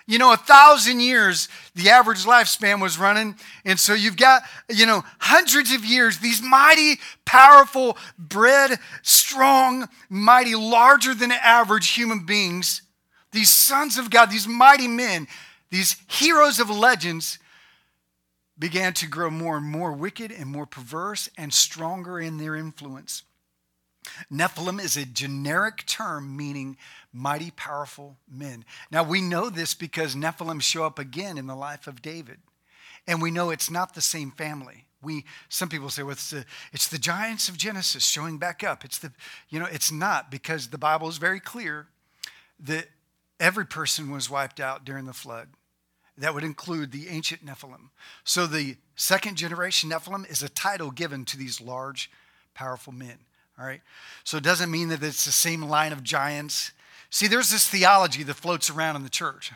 you 0.06 0.18
know, 0.18 0.32
a 0.32 0.36
thousand 0.36 1.00
years, 1.00 1.48
the 1.74 1.88
average 1.88 2.24
lifespan 2.24 2.80
was 2.80 2.98
running. 2.98 3.36
And 3.64 3.80
so 3.80 3.94
you've 3.94 4.18
got, 4.18 4.42
you 4.68 4.84
know, 4.84 5.02
hundreds 5.18 5.72
of 5.72 5.84
years, 5.84 6.18
these 6.18 6.42
mighty, 6.42 7.00
powerful, 7.24 7.96
bred, 8.18 8.78
strong, 9.02 9.88
mighty, 10.10 10.54
larger 10.54 11.14
than 11.14 11.32
average 11.32 11.90
human 11.90 12.26
beings, 12.26 12.82
these 13.32 13.50
sons 13.50 13.96
of 13.96 14.10
God, 14.10 14.30
these 14.30 14.46
mighty 14.46 14.88
men, 14.88 15.26
these 15.70 15.96
heroes 16.06 16.60
of 16.60 16.68
legends, 16.68 17.38
began 18.58 18.92
to 18.94 19.08
grow 19.08 19.30
more 19.30 19.56
and 19.56 19.66
more 19.66 19.92
wicked 19.92 20.30
and 20.30 20.46
more 20.46 20.66
perverse 20.66 21.28
and 21.36 21.52
stronger 21.52 22.20
in 22.20 22.36
their 22.36 22.54
influence. 22.54 23.24
Nephilim 24.30 24.80
is 24.80 24.96
a 24.96 25.04
generic 25.04 25.86
term 25.86 26.36
meaning 26.36 26.76
mighty, 27.12 27.50
powerful 27.50 28.16
men. 28.30 28.64
Now, 28.90 29.02
we 29.02 29.20
know 29.20 29.48
this 29.48 29.74
because 29.74 30.14
Nephilim 30.14 30.60
show 30.60 30.84
up 30.84 30.98
again 30.98 31.38
in 31.38 31.46
the 31.46 31.56
life 31.56 31.86
of 31.86 32.02
David. 32.02 32.38
And 33.06 33.20
we 33.20 33.30
know 33.30 33.50
it's 33.50 33.70
not 33.70 33.94
the 33.94 34.00
same 34.00 34.30
family. 34.30 34.86
We, 35.02 35.24
some 35.48 35.68
people 35.68 35.90
say, 35.90 36.02
well, 36.02 36.12
it's 36.12 36.30
the, 36.30 36.46
it's 36.72 36.88
the 36.88 36.98
giants 36.98 37.48
of 37.48 37.58
Genesis 37.58 38.04
showing 38.04 38.38
back 38.38 38.64
up. 38.64 38.84
It's 38.84 38.98
the, 38.98 39.12
you 39.50 39.60
know, 39.60 39.68
it's 39.70 39.92
not 39.92 40.30
because 40.30 40.68
the 40.68 40.78
Bible 40.78 41.08
is 41.08 41.18
very 41.18 41.40
clear 41.40 41.86
that 42.60 42.86
every 43.38 43.66
person 43.66 44.10
was 44.10 44.30
wiped 44.30 44.60
out 44.60 44.84
during 44.84 45.04
the 45.04 45.12
flood. 45.12 45.48
That 46.16 46.32
would 46.32 46.44
include 46.44 46.92
the 46.92 47.08
ancient 47.08 47.44
Nephilim. 47.44 47.90
So 48.22 48.46
the 48.46 48.76
second 48.94 49.36
generation 49.36 49.90
Nephilim 49.90 50.30
is 50.30 50.42
a 50.42 50.48
title 50.48 50.90
given 50.90 51.24
to 51.26 51.36
these 51.36 51.60
large, 51.60 52.10
powerful 52.54 52.92
men. 52.92 53.18
All 53.58 53.66
right. 53.66 53.80
So 54.24 54.36
it 54.36 54.42
doesn't 54.42 54.70
mean 54.70 54.88
that 54.88 55.02
it's 55.02 55.24
the 55.24 55.32
same 55.32 55.62
line 55.62 55.92
of 55.92 56.02
giants. 56.02 56.72
See, 57.10 57.28
there's 57.28 57.50
this 57.50 57.68
theology 57.68 58.22
that 58.24 58.34
floats 58.34 58.68
around 58.68 58.96
in 58.96 59.04
the 59.04 59.10
church, 59.10 59.52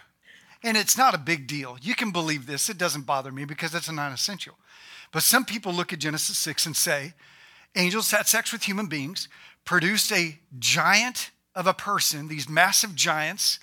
and 0.63 0.77
it's 0.77 0.97
not 0.97 1.15
a 1.15 1.19
big 1.19 1.47
deal. 1.47 1.77
You 1.83 1.95
can 1.95 2.13
believe 2.13 2.47
this, 2.47 2.69
it 2.69 2.79
doesn't 2.79 3.07
bother 3.07 3.33
me 3.33 3.45
because 3.45 3.75
it's 3.75 3.91
non 3.91 4.13
essential. 4.13 4.55
But 5.11 5.23
some 5.23 5.45
people 5.45 5.73
look 5.73 5.93
at 5.93 5.99
Genesis 5.99 6.39
6 6.39 6.67
and 6.67 6.77
say, 6.77 7.15
angels 7.75 8.11
had 8.11 8.27
sex 8.27 8.53
with 8.53 8.65
human 8.65 8.87
beings, 8.87 9.29
produced 9.65 10.13
a 10.13 10.39
giant 10.59 11.31
of 11.55 11.67
a 11.67 11.75
person, 11.75 12.29
these 12.29 12.49
massive 12.49 12.95
giants, 12.95 13.59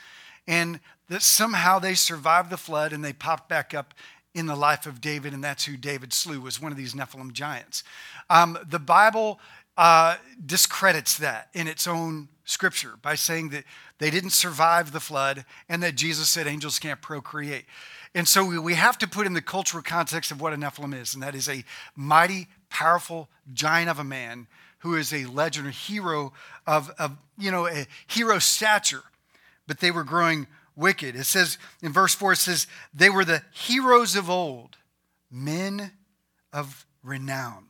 and 0.48 0.80
that 1.08 1.22
somehow 1.22 1.80
they 1.80 1.94
survived 1.94 2.50
the 2.50 2.58
flood 2.58 2.92
and 2.92 3.06
they 3.06 3.13
popped 3.13 3.48
back 3.48 3.74
up 3.74 3.94
in 4.34 4.48
the 4.48 4.56
life 4.56 4.86
of 4.86 5.00
David, 5.00 5.34
and 5.34 5.44
that's 5.44 5.63
who 5.63 5.77
David 5.77 6.12
slew, 6.12 6.42
was 6.42 6.62
one 6.62 6.72
of 6.72 6.77
these 6.77 6.94
Nephilim 6.94 7.32
giants. 7.32 7.84
Um, 8.30 8.58
the 8.68 8.80
Bible 8.80 9.39
uh, 9.77 10.15
discredits 10.46 11.17
that 11.17 11.50
in 11.53 11.67
its 11.67 11.88
own 11.88 12.29
scripture 12.46 12.94
by 13.01 13.15
saying 13.15 13.50
that 13.50 13.63
they 13.98 14.10
didn't 14.10 14.32
survive 14.32 14.91
the 14.91 15.00
flood 15.00 15.46
and 15.67 15.82
that 15.84 15.96
Jesus 15.96 16.29
said 16.29 16.48
angels 16.48 16.79
can't 16.79 17.01
procreate. 17.01 17.65
And 18.13 18.27
so 18.27 18.46
we, 18.62 18.75
have 18.75 18.98
to 19.00 19.08
put 19.08 19.25
in 19.27 19.34
the 19.34 19.41
cultural 19.41 19.84
context 19.84 20.32
of 20.32 20.39
what 20.39 20.53
a 20.53 20.55
Nephilim 20.55 21.00
is, 21.00 21.13
and 21.13 21.24
that 21.24 21.36
is 21.36 21.50
a 21.50 21.65
mighty, 21.96 22.48
powerful 22.70 23.27
giant 23.53 23.89
of 23.89 24.00
a 24.00 24.05
man 24.05 24.48
who 24.79 24.96
is 24.96 25.12
a 25.12 25.25
legend, 25.25 25.67
a 25.67 25.72
hero 25.72 26.32
of, 26.65 26.91
of 26.98 27.17
you 27.38 27.51
know, 27.51 27.67
a 27.67 27.86
hero 28.08 28.39
stature. 28.39 29.03
But 29.67 29.79
they 29.79 29.91
were 29.91 30.03
growing 30.03 30.48
wicked. 30.75 31.15
It 31.15 31.25
says 31.25 31.58
in 31.82 31.91
verse 31.91 32.15
4, 32.15 32.34
it 32.34 32.38
says, 32.38 32.67
they 32.94 33.10
were 33.10 33.25
the 33.25 33.41
heroes 33.51 34.15
of 34.15 34.29
old, 34.29 34.77
men 35.29 35.91
of 36.53 36.86
renown. 37.03 37.65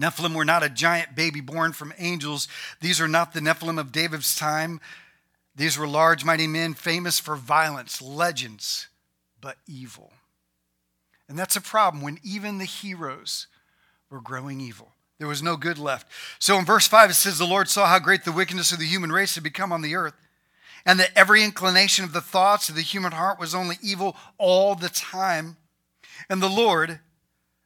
Nephilim 0.00 0.34
were 0.34 0.44
not 0.44 0.62
a 0.62 0.70
giant 0.70 1.14
baby 1.14 1.40
born 1.40 1.72
from 1.72 1.92
angels. 1.98 2.48
These 2.80 3.00
are 3.00 3.08
not 3.08 3.34
the 3.34 3.40
Nephilim 3.40 3.78
of 3.78 3.92
David's 3.92 4.34
time. 4.34 4.80
These 5.54 5.76
were 5.76 5.86
large, 5.86 6.24
mighty 6.24 6.46
men, 6.46 6.74
famous 6.74 7.18
for 7.18 7.36
violence, 7.36 8.00
legends, 8.00 8.88
but 9.40 9.58
evil. 9.66 10.12
And 11.28 11.38
that's 11.38 11.56
a 11.56 11.60
problem 11.60 12.02
when 12.02 12.18
even 12.24 12.58
the 12.58 12.64
heroes 12.64 13.46
were 14.08 14.20
growing 14.20 14.60
evil. 14.60 14.92
There 15.18 15.28
was 15.28 15.42
no 15.42 15.56
good 15.56 15.78
left. 15.78 16.10
So 16.38 16.58
in 16.58 16.64
verse 16.64 16.88
5, 16.88 17.10
it 17.10 17.14
says, 17.14 17.38
The 17.38 17.44
Lord 17.44 17.68
saw 17.68 17.86
how 17.86 17.98
great 17.98 18.24
the 18.24 18.32
wickedness 18.32 18.72
of 18.72 18.78
the 18.78 18.86
human 18.86 19.12
race 19.12 19.34
had 19.34 19.44
become 19.44 19.70
on 19.70 19.82
the 19.82 19.94
earth, 19.94 20.14
and 20.86 20.98
that 20.98 21.12
every 21.14 21.44
inclination 21.44 22.06
of 22.06 22.12
the 22.12 22.22
thoughts 22.22 22.70
of 22.70 22.74
the 22.74 22.80
human 22.80 23.12
heart 23.12 23.38
was 23.38 23.54
only 23.54 23.76
evil 23.82 24.16
all 24.38 24.74
the 24.74 24.88
time. 24.88 25.58
And 26.30 26.42
the 26.42 26.48
Lord 26.48 27.00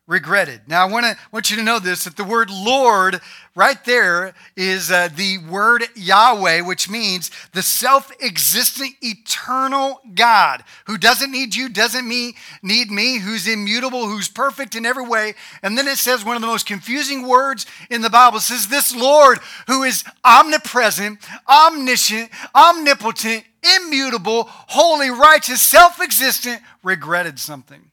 regretted. 0.06 0.60
Now, 0.66 0.86
I 0.86 0.90
want 0.90 1.06
to 1.06 1.16
want 1.32 1.50
you 1.50 1.56
to 1.56 1.62
know 1.62 1.78
this 1.78 2.04
that 2.04 2.16
the 2.16 2.24
word 2.24 2.50
Lord 2.50 3.20
right 3.54 3.82
there 3.84 4.34
is 4.56 4.90
uh, 4.90 5.08
the 5.14 5.38
word 5.38 5.84
Yahweh, 5.94 6.60
which 6.60 6.90
means 6.90 7.30
the 7.52 7.62
self-existent, 7.62 8.96
eternal 9.00 10.00
God 10.14 10.62
who 10.86 10.98
doesn't 10.98 11.30
need 11.30 11.54
you, 11.54 11.68
doesn't 11.70 12.06
me, 12.06 12.34
need 12.62 12.90
me, 12.90 13.18
who's 13.18 13.48
immutable, 13.48 14.06
who's 14.06 14.28
perfect 14.28 14.74
in 14.74 14.84
every 14.84 15.06
way. 15.06 15.34
And 15.62 15.78
then 15.78 15.88
it 15.88 15.96
says 15.96 16.24
one 16.24 16.36
of 16.36 16.42
the 16.42 16.48
most 16.48 16.66
confusing 16.66 17.26
words 17.26 17.64
in 17.88 18.02
the 18.02 18.10
Bible 18.10 18.40
says 18.40 18.68
this 18.68 18.94
Lord 18.94 19.38
who 19.68 19.84
is 19.84 20.04
omnipresent, 20.24 21.18
omniscient, 21.48 22.30
omnipotent, 22.54 23.44
immutable, 23.78 24.44
holy, 24.48 25.08
righteous, 25.08 25.62
self-existent, 25.62 26.60
regretted 26.82 27.38
something. 27.38 27.90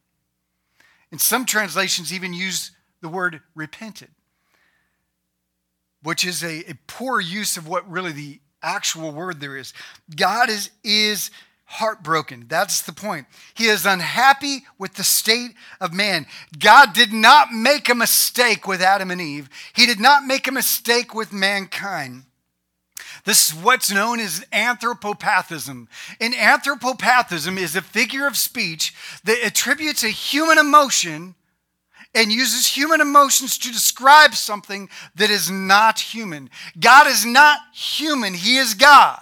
And 1.11 1.19
some 1.19 1.45
translations 1.45 2.13
even 2.13 2.33
use 2.33 2.71
the 3.01 3.09
word 3.09 3.41
repented, 3.55 4.09
which 6.03 6.25
is 6.25 6.43
a, 6.43 6.69
a 6.69 6.75
poor 6.87 7.19
use 7.19 7.57
of 7.57 7.67
what 7.67 7.89
really 7.89 8.11
the 8.11 8.39
actual 8.63 9.11
word 9.11 9.39
there 9.39 9.57
is. 9.57 9.73
God 10.15 10.49
is, 10.49 10.69
is 10.83 11.31
heartbroken. 11.65 12.45
That's 12.47 12.81
the 12.81 12.93
point. 12.93 13.27
He 13.53 13.65
is 13.65 13.85
unhappy 13.85 14.65
with 14.77 14.95
the 14.95 15.03
state 15.03 15.51
of 15.79 15.93
man. 15.93 16.27
God 16.57 16.93
did 16.93 17.13
not 17.13 17.51
make 17.51 17.89
a 17.89 17.95
mistake 17.95 18.67
with 18.67 18.81
Adam 18.81 19.09
and 19.11 19.21
Eve, 19.21 19.49
He 19.73 19.85
did 19.85 19.99
not 19.99 20.25
make 20.25 20.47
a 20.47 20.51
mistake 20.51 21.13
with 21.15 21.33
mankind. 21.33 22.25
This 23.23 23.49
is 23.49 23.55
what's 23.55 23.91
known 23.91 24.19
as 24.19 24.45
anthropopathism. 24.51 25.87
And 26.19 26.33
anthropopathism 26.33 27.57
is 27.57 27.75
a 27.75 27.81
figure 27.81 28.27
of 28.27 28.37
speech 28.37 28.93
that 29.23 29.43
attributes 29.43 30.03
a 30.03 30.09
human 30.09 30.57
emotion 30.57 31.35
and 32.13 32.31
uses 32.31 32.67
human 32.67 32.99
emotions 32.99 33.57
to 33.59 33.71
describe 33.71 34.33
something 34.33 34.89
that 35.15 35.29
is 35.29 35.49
not 35.49 35.99
human. 35.99 36.49
God 36.79 37.07
is 37.07 37.25
not 37.25 37.59
human, 37.73 38.33
He 38.33 38.57
is 38.57 38.73
God. 38.73 39.21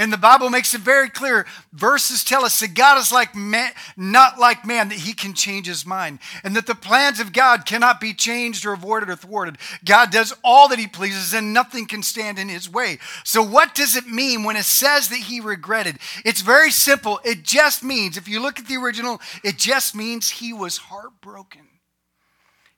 And 0.00 0.10
the 0.10 0.16
Bible 0.16 0.48
makes 0.48 0.72
it 0.72 0.80
very 0.80 1.10
clear. 1.10 1.44
Verses 1.74 2.24
tell 2.24 2.46
us 2.46 2.58
that 2.60 2.72
God 2.72 2.96
is 2.96 3.12
like 3.12 3.34
man, 3.34 3.70
not 3.98 4.38
like 4.38 4.64
man, 4.64 4.88
that 4.88 5.00
he 5.00 5.12
can 5.12 5.34
change 5.34 5.66
his 5.66 5.84
mind. 5.84 6.20
And 6.42 6.56
that 6.56 6.64
the 6.64 6.74
plans 6.74 7.20
of 7.20 7.34
God 7.34 7.66
cannot 7.66 8.00
be 8.00 8.14
changed 8.14 8.64
or 8.64 8.72
avoided 8.72 9.10
or 9.10 9.16
thwarted. 9.16 9.58
God 9.84 10.10
does 10.10 10.32
all 10.42 10.68
that 10.68 10.78
he 10.78 10.86
pleases 10.86 11.34
and 11.34 11.52
nothing 11.52 11.84
can 11.84 12.02
stand 12.02 12.38
in 12.38 12.48
his 12.48 12.66
way. 12.66 12.96
So, 13.24 13.42
what 13.42 13.74
does 13.74 13.94
it 13.94 14.06
mean 14.06 14.42
when 14.42 14.56
it 14.56 14.64
says 14.64 15.10
that 15.10 15.18
he 15.18 15.38
regretted? 15.38 15.98
It's 16.24 16.40
very 16.40 16.70
simple. 16.70 17.20
It 17.22 17.42
just 17.42 17.84
means, 17.84 18.16
if 18.16 18.26
you 18.26 18.40
look 18.40 18.58
at 18.58 18.68
the 18.68 18.78
original, 18.78 19.20
it 19.44 19.58
just 19.58 19.94
means 19.94 20.30
he 20.30 20.54
was 20.54 20.78
heartbroken. 20.78 21.68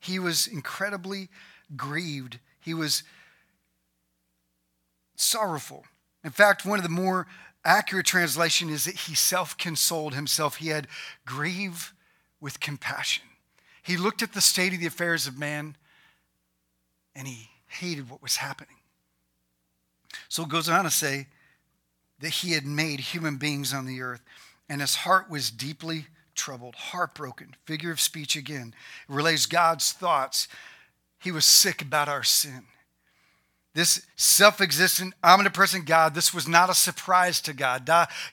He 0.00 0.18
was 0.18 0.48
incredibly 0.48 1.28
grieved. 1.76 2.40
He 2.58 2.74
was 2.74 3.04
sorrowful. 5.14 5.84
In 6.24 6.30
fact, 6.30 6.64
one 6.64 6.78
of 6.78 6.84
the 6.84 6.88
more 6.88 7.26
accurate 7.64 8.06
translation 8.06 8.70
is 8.70 8.84
that 8.84 8.94
he 8.94 9.14
self-consoled 9.14 10.14
himself. 10.14 10.56
He 10.56 10.68
had 10.68 10.88
grieve 11.24 11.92
with 12.40 12.60
compassion. 12.60 13.24
He 13.82 13.96
looked 13.96 14.22
at 14.22 14.32
the 14.32 14.40
state 14.40 14.72
of 14.72 14.80
the 14.80 14.86
affairs 14.86 15.26
of 15.26 15.38
man 15.38 15.76
and 17.14 17.26
he 17.26 17.50
hated 17.66 18.08
what 18.10 18.22
was 18.22 18.36
happening. 18.36 18.76
So 20.28 20.42
it 20.42 20.48
goes 20.48 20.68
on 20.68 20.84
to 20.84 20.90
say 20.90 21.26
that 22.20 22.30
he 22.30 22.52
had 22.52 22.64
made 22.64 23.00
human 23.00 23.36
beings 23.36 23.74
on 23.74 23.86
the 23.86 24.00
earth 24.00 24.22
and 24.68 24.80
his 24.80 24.96
heart 24.96 25.28
was 25.28 25.50
deeply 25.50 26.06
troubled, 26.34 26.74
heartbroken. 26.74 27.54
Figure 27.64 27.90
of 27.90 28.00
speech 28.00 28.36
again. 28.36 28.74
It 29.08 29.14
relays 29.14 29.46
God's 29.46 29.92
thoughts. 29.92 30.48
He 31.18 31.30
was 31.30 31.44
sick 31.44 31.82
about 31.82 32.08
our 32.08 32.22
sin. 32.22 32.64
This 33.74 34.06
self 34.16 34.60
existent, 34.60 35.14
omnipresent 35.24 35.86
God, 35.86 36.14
this 36.14 36.34
was 36.34 36.46
not 36.46 36.68
a 36.68 36.74
surprise 36.74 37.40
to 37.42 37.54
God. 37.54 37.86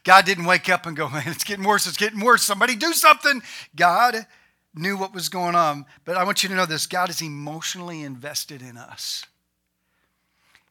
God 0.03 0.25
didn't 0.25 0.46
wake 0.46 0.69
up 0.69 0.86
and 0.86 0.98
go, 0.98 1.08
man, 1.10 1.24
it's 1.27 1.43
getting 1.43 1.65
worse, 1.65 1.88
it's 1.88 1.98
getting 1.98 2.19
worse. 2.19 2.43
Somebody 2.43 2.75
do 2.75 2.91
something. 2.93 3.41
God 3.75 4.27
knew 4.75 4.98
what 4.98 5.13
was 5.13 5.29
going 5.29 5.55
on. 5.55 5.86
But 6.03 6.17
I 6.17 6.24
want 6.24 6.43
you 6.43 6.50
to 6.50 6.55
know 6.55 6.65
this 6.65 6.88
God 6.88 7.10
is 7.10 7.22
emotionally 7.22 8.01
invested 8.01 8.62
in 8.62 8.77
us. 8.77 9.25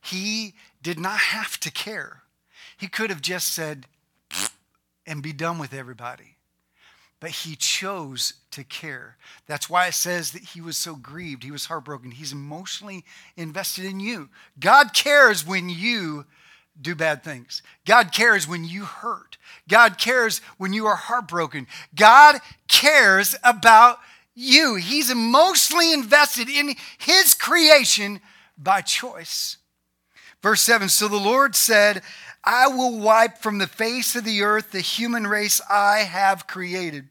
He 0.03 0.55
did 0.83 0.99
not 0.99 1.19
have 1.19 1.59
to 1.61 1.71
care. 1.71 2.23
He 2.77 2.89
could 2.89 3.11
have 3.11 3.23
just 3.23 3.49
said, 3.49 3.87
and 5.07 5.23
be 5.23 5.33
done 5.33 5.59
with 5.59 5.73
everybody 5.73 6.38
but 7.21 7.31
he 7.31 7.57
chose 7.57 8.35
to 8.53 8.65
care. 8.65 9.17
That's 9.47 9.69
why 9.69 9.89
it 9.89 9.95
says 9.95 10.33
that 10.33 10.43
he 10.43 10.61
was 10.61 10.77
so 10.77 10.95
grieved. 10.95 11.43
He 11.43 11.51
was 11.51 11.67
heartbroken. 11.67 12.13
He's 12.13 12.33
emotionally 12.33 13.05
invested 13.37 13.85
in 13.85 14.01
you. 14.01 14.29
God 14.59 14.95
cares 14.95 15.47
when 15.47 15.69
you 15.69 16.27
do 16.81 16.95
bad 16.95 17.25
things. 17.25 17.63
God 17.85 18.13
cares 18.13 18.47
when 18.47 18.65
you 18.65 18.85
hurt. 18.85 19.37
God 19.69 19.99
cares 19.99 20.41
when 20.59 20.73
you 20.73 20.87
are 20.87 20.97
heartbroken. 20.97 21.67
God 21.95 22.37
cares 22.69 23.35
about 23.43 23.99
you. 24.35 24.77
He's 24.77 25.11
emotionally 25.11 25.93
invested 25.93 26.49
in 26.49 26.77
his 26.99 27.35
creation 27.35 28.21
by 28.57 28.81
choice. 28.81 29.57
Verse 30.43 30.61
7 30.61 30.89
So 30.89 31.09
the 31.09 31.17
Lord 31.17 31.57
said, 31.57 32.03
I 32.51 32.69
will 32.69 32.99
wipe 32.99 33.37
from 33.37 33.59
the 33.59 33.67
face 33.67 34.17
of 34.17 34.25
the 34.25 34.41
earth 34.41 34.71
the 34.71 34.81
human 34.81 35.27
race 35.27 35.61
I 35.71 35.99
have 35.99 36.47
created. 36.47 37.11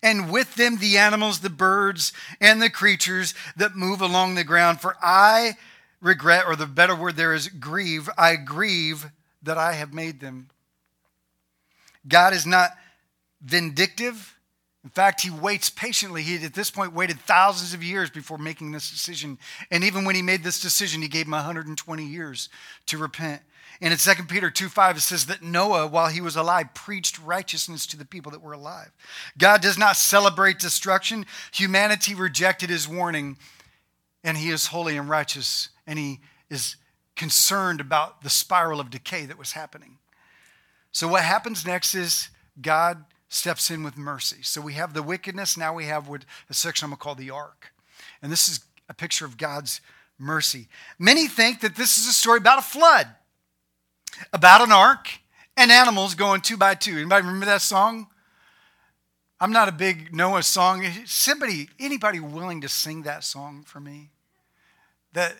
And 0.00 0.30
with 0.30 0.54
them 0.54 0.78
the 0.78 0.96
animals, 0.96 1.40
the 1.40 1.50
birds, 1.50 2.12
and 2.40 2.62
the 2.62 2.70
creatures 2.70 3.34
that 3.56 3.74
move 3.74 4.00
along 4.00 4.36
the 4.36 4.44
ground. 4.44 4.80
For 4.80 4.96
I 5.02 5.54
regret, 6.00 6.44
or 6.46 6.54
the 6.54 6.66
better 6.66 6.94
word 6.94 7.16
there 7.16 7.34
is 7.34 7.48
grieve, 7.48 8.08
I 8.16 8.36
grieve 8.36 9.10
that 9.42 9.58
I 9.58 9.72
have 9.72 9.92
made 9.92 10.20
them. 10.20 10.50
God 12.06 12.32
is 12.32 12.46
not 12.46 12.70
vindictive. 13.42 14.38
In 14.84 14.90
fact, 14.90 15.22
he 15.22 15.30
waits 15.30 15.68
patiently. 15.68 16.22
He, 16.22 16.36
at 16.44 16.54
this 16.54 16.70
point, 16.70 16.92
waited 16.92 17.18
thousands 17.18 17.74
of 17.74 17.82
years 17.82 18.08
before 18.08 18.38
making 18.38 18.70
this 18.70 18.88
decision. 18.88 19.36
And 19.72 19.82
even 19.82 20.04
when 20.04 20.14
he 20.14 20.22
made 20.22 20.44
this 20.44 20.60
decision, 20.60 21.02
he 21.02 21.08
gave 21.08 21.26
him 21.26 21.32
120 21.32 22.06
years 22.06 22.48
to 22.86 22.98
repent. 22.98 23.42
And 23.80 23.92
in 23.92 23.98
2 23.98 24.24
Peter 24.24 24.50
2 24.50 24.68
5, 24.68 24.96
it 24.96 25.00
says 25.00 25.26
that 25.26 25.42
Noah, 25.42 25.86
while 25.86 26.08
he 26.08 26.20
was 26.20 26.36
alive, 26.36 26.72
preached 26.74 27.18
righteousness 27.18 27.86
to 27.86 27.96
the 27.96 28.04
people 28.04 28.32
that 28.32 28.40
were 28.40 28.52
alive. 28.52 28.90
God 29.36 29.60
does 29.60 29.76
not 29.76 29.96
celebrate 29.96 30.58
destruction. 30.58 31.26
Humanity 31.52 32.14
rejected 32.14 32.70
his 32.70 32.88
warning, 32.88 33.36
and 34.24 34.38
he 34.38 34.50
is 34.50 34.68
holy 34.68 34.96
and 34.96 35.08
righteous, 35.08 35.68
and 35.86 35.98
he 35.98 36.20
is 36.48 36.76
concerned 37.16 37.80
about 37.80 38.22
the 38.22 38.30
spiral 38.30 38.80
of 38.80 38.90
decay 38.90 39.26
that 39.26 39.38
was 39.38 39.52
happening. 39.52 39.98
So, 40.92 41.08
what 41.08 41.22
happens 41.22 41.66
next 41.66 41.94
is 41.94 42.30
God 42.60 43.04
steps 43.28 43.70
in 43.70 43.82
with 43.82 43.98
mercy. 43.98 44.38
So, 44.42 44.62
we 44.62 44.72
have 44.74 44.94
the 44.94 45.02
wickedness, 45.02 45.56
now 45.56 45.74
we 45.74 45.84
have 45.84 46.08
what 46.08 46.24
a 46.48 46.54
section 46.54 46.86
I'm 46.86 46.90
going 46.90 46.98
to 46.98 47.02
call 47.02 47.14
the 47.14 47.30
ark. 47.30 47.72
And 48.22 48.32
this 48.32 48.48
is 48.48 48.60
a 48.88 48.94
picture 48.94 49.26
of 49.26 49.36
God's 49.36 49.82
mercy. 50.18 50.68
Many 50.98 51.26
think 51.26 51.60
that 51.60 51.76
this 51.76 51.98
is 51.98 52.06
a 52.06 52.12
story 52.12 52.38
about 52.38 52.58
a 52.58 52.62
flood 52.62 53.08
about 54.32 54.60
an 54.60 54.72
ark 54.72 55.08
and 55.56 55.70
animals 55.70 56.14
going 56.14 56.40
two 56.40 56.56
by 56.56 56.74
two. 56.74 56.92
Anybody 56.92 57.26
remember 57.26 57.46
that 57.46 57.62
song? 57.62 58.08
I'm 59.40 59.52
not 59.52 59.68
a 59.68 59.72
big 59.72 60.14
Noah 60.14 60.42
song. 60.42 60.86
Somebody, 61.04 61.68
anybody 61.78 62.20
willing 62.20 62.62
to 62.62 62.68
sing 62.68 63.02
that 63.02 63.22
song 63.22 63.64
for 63.66 63.80
me? 63.80 64.10
That 65.12 65.34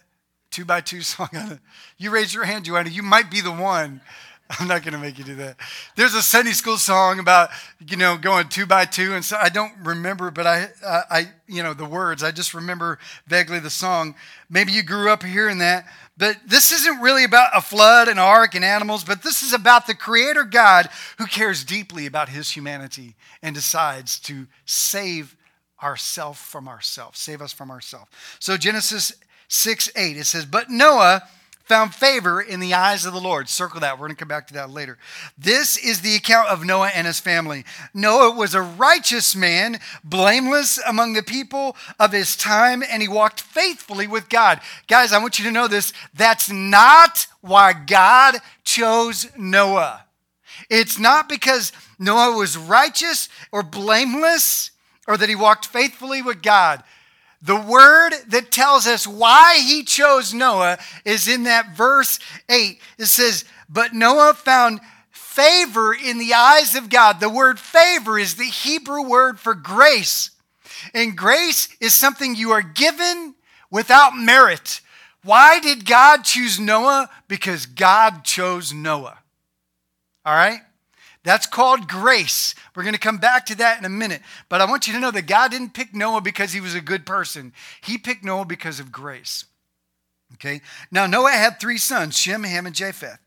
two 0.50 0.64
by 0.64 0.80
two 0.80 1.00
song. 1.02 1.60
You 1.96 2.10
raise 2.10 2.34
your 2.34 2.44
hand, 2.44 2.64
Joanna. 2.66 2.90
You 2.90 3.02
might 3.02 3.30
be 3.30 3.40
the 3.40 3.52
one. 3.52 4.00
I'm 4.48 4.68
not 4.68 4.82
going 4.82 4.92
to 4.92 4.98
make 4.98 5.18
you 5.18 5.24
do 5.24 5.34
that. 5.36 5.56
There's 5.96 6.14
a 6.14 6.22
Sunday 6.22 6.52
school 6.52 6.76
song 6.76 7.18
about 7.18 7.50
you 7.84 7.96
know 7.96 8.16
going 8.16 8.48
two 8.48 8.64
by 8.64 8.84
two, 8.84 9.14
and 9.14 9.24
so 9.24 9.36
I 9.36 9.48
don't 9.48 9.72
remember, 9.82 10.30
but 10.30 10.46
I, 10.46 10.68
I, 10.86 11.02
I 11.10 11.28
you 11.48 11.64
know 11.64 11.74
the 11.74 11.84
words. 11.84 12.22
I 12.22 12.30
just 12.30 12.54
remember 12.54 13.00
vaguely 13.26 13.58
the 13.58 13.70
song. 13.70 14.14
Maybe 14.48 14.70
you 14.70 14.84
grew 14.84 15.10
up 15.10 15.24
hearing 15.24 15.58
that, 15.58 15.86
but 16.16 16.37
this 16.46 16.72
isn't 16.72 17.00
really 17.00 17.24
about 17.24 17.50
a 17.55 17.61
flood, 17.61 18.09
and 18.09 18.18
ark, 18.18 18.55
and 18.55 18.64
animals. 18.64 19.05
But 19.05 19.22
this 19.22 19.42
is 19.42 19.52
about 19.52 19.87
the 19.87 19.94
Creator 19.94 20.44
God 20.44 20.88
who 21.18 21.26
cares 21.26 21.64
deeply 21.64 22.07
about 22.07 22.29
His 22.29 22.50
humanity 22.50 23.14
and 23.42 23.55
decides 23.55 24.18
to 24.20 24.46
save 24.64 25.37
ourself 25.83 26.38
from 26.38 26.68
ourselves, 26.68 27.18
save 27.18 27.42
us 27.42 27.52
from 27.52 27.70
ourselves. 27.70 28.11
So 28.38 28.57
Genesis 28.57 29.12
six 29.48 29.90
eight 29.94 30.16
it 30.16 30.24
says, 30.24 30.46
but 30.46 30.70
Noah 30.70 31.22
found 31.66 31.92
favor 31.94 32.40
in 32.40 32.61
the 32.61 32.74
eyes 32.74 33.05
of 33.05 33.12
the 33.12 33.20
Lord. 33.20 33.48
Circle 33.48 33.81
that. 33.81 33.94
We're 33.94 34.07
going 34.07 34.16
to 34.16 34.20
come 34.20 34.29
back 34.29 34.46
to 34.48 34.55
that 34.55 34.70
later. 34.70 34.98
This 35.37 35.76
is 35.76 36.00
the 36.00 36.14
account 36.14 36.48
of 36.48 36.64
Noah 36.64 36.92
and 36.94 37.07
his 37.07 37.18
family. 37.18 37.64
Noah 37.92 38.35
was 38.35 38.55
a 38.55 38.62
righteous 38.62 39.35
man, 39.35 39.81
blameless 40.05 40.79
among 40.87 41.12
the 41.12 41.24
people 41.24 41.76
of 41.98 42.12
his 42.12 42.37
time, 42.37 42.85
and 42.88 43.02
he 43.02 43.09
walked 43.09 43.40
faithfully 43.40 44.07
with 44.07 44.29
God. 44.29 44.61
Guys, 44.87 45.12
I 45.12 45.18
want 45.18 45.38
you 45.38 45.44
to 45.46 45.50
know 45.50 45.66
this. 45.66 45.92
That's 46.14 46.50
not 46.50 47.26
why 47.40 47.72
God 47.72 48.37
chose 48.64 49.26
Noah. 49.37 50.05
It's 50.70 50.98
not 50.98 51.29
because 51.29 51.72
Noah 51.98 52.37
was 52.37 52.57
righteous 52.57 53.29
or 53.50 53.62
blameless 53.62 54.70
or 55.07 55.16
that 55.16 55.29
he 55.29 55.35
walked 55.35 55.66
faithfully 55.66 56.22
with 56.22 56.42
God. 56.42 56.83
The 57.46 57.61
word 57.61 58.11
that 58.28 58.50
tells 58.50 58.88
us 58.88 59.06
why 59.06 59.59
he 59.59 59.85
chose 59.85 60.35
Noah 60.35 60.78
is 61.04 61.28
in 61.28 61.44
that 61.44 61.76
verse 61.76 62.18
8. 62.48 62.80
It 62.98 63.06
says, 63.06 63.44
But 63.68 63.94
Noah 63.94 64.35
found 64.35 64.80
favor 65.12 65.94
in 65.94 66.18
the 66.18 66.35
eyes 66.35 66.74
of 66.74 66.90
God. 66.90 67.20
The 67.20 67.28
word 67.28 67.61
favor 67.61 68.18
is 68.18 68.35
the 68.35 68.46
Hebrew 68.46 69.09
word 69.09 69.38
for 69.38 69.54
grace. 69.54 70.32
And 70.92 71.16
grace 71.16 71.68
is 71.80 71.94
something 71.94 72.35
you 72.35 72.50
are 72.50 72.62
given 72.62 73.37
without 73.70 74.16
merit. 74.16 74.80
Why 75.22 75.61
did 75.61 75.87
God 75.87 76.24
choose 76.24 76.59
Noah? 76.59 77.09
Because 77.28 77.66
God 77.66 78.24
chose 78.24 78.72
Noah. 78.72 79.18
All 80.24 80.35
right? 80.35 80.62
That's 81.26 81.48
called 81.48 81.88
grace. 81.88 82.54
We're 82.76 82.84
going 82.84 82.94
to 82.94 83.00
come 83.00 83.18
back 83.18 83.46
to 83.46 83.56
that 83.56 83.80
in 83.80 83.84
a 83.84 83.88
minute. 83.88 84.22
But 84.48 84.60
I 84.60 84.64
want 84.64 84.86
you 84.86 84.92
to 84.92 85.00
know 85.00 85.10
that 85.10 85.26
God 85.26 85.50
didn't 85.50 85.74
pick 85.74 85.92
Noah 85.92 86.20
because 86.20 86.52
he 86.52 86.60
was 86.60 86.76
a 86.76 86.80
good 86.80 87.04
person, 87.04 87.52
He 87.80 87.98
picked 87.98 88.22
Noah 88.22 88.44
because 88.44 88.78
of 88.78 88.92
grace. 88.92 89.44
Okay? 90.34 90.60
Now, 90.92 91.08
Noah 91.08 91.32
had 91.32 91.58
three 91.58 91.78
sons 91.78 92.16
Shem, 92.16 92.44
Ham, 92.44 92.64
and 92.64 92.76
Japheth. 92.76 93.18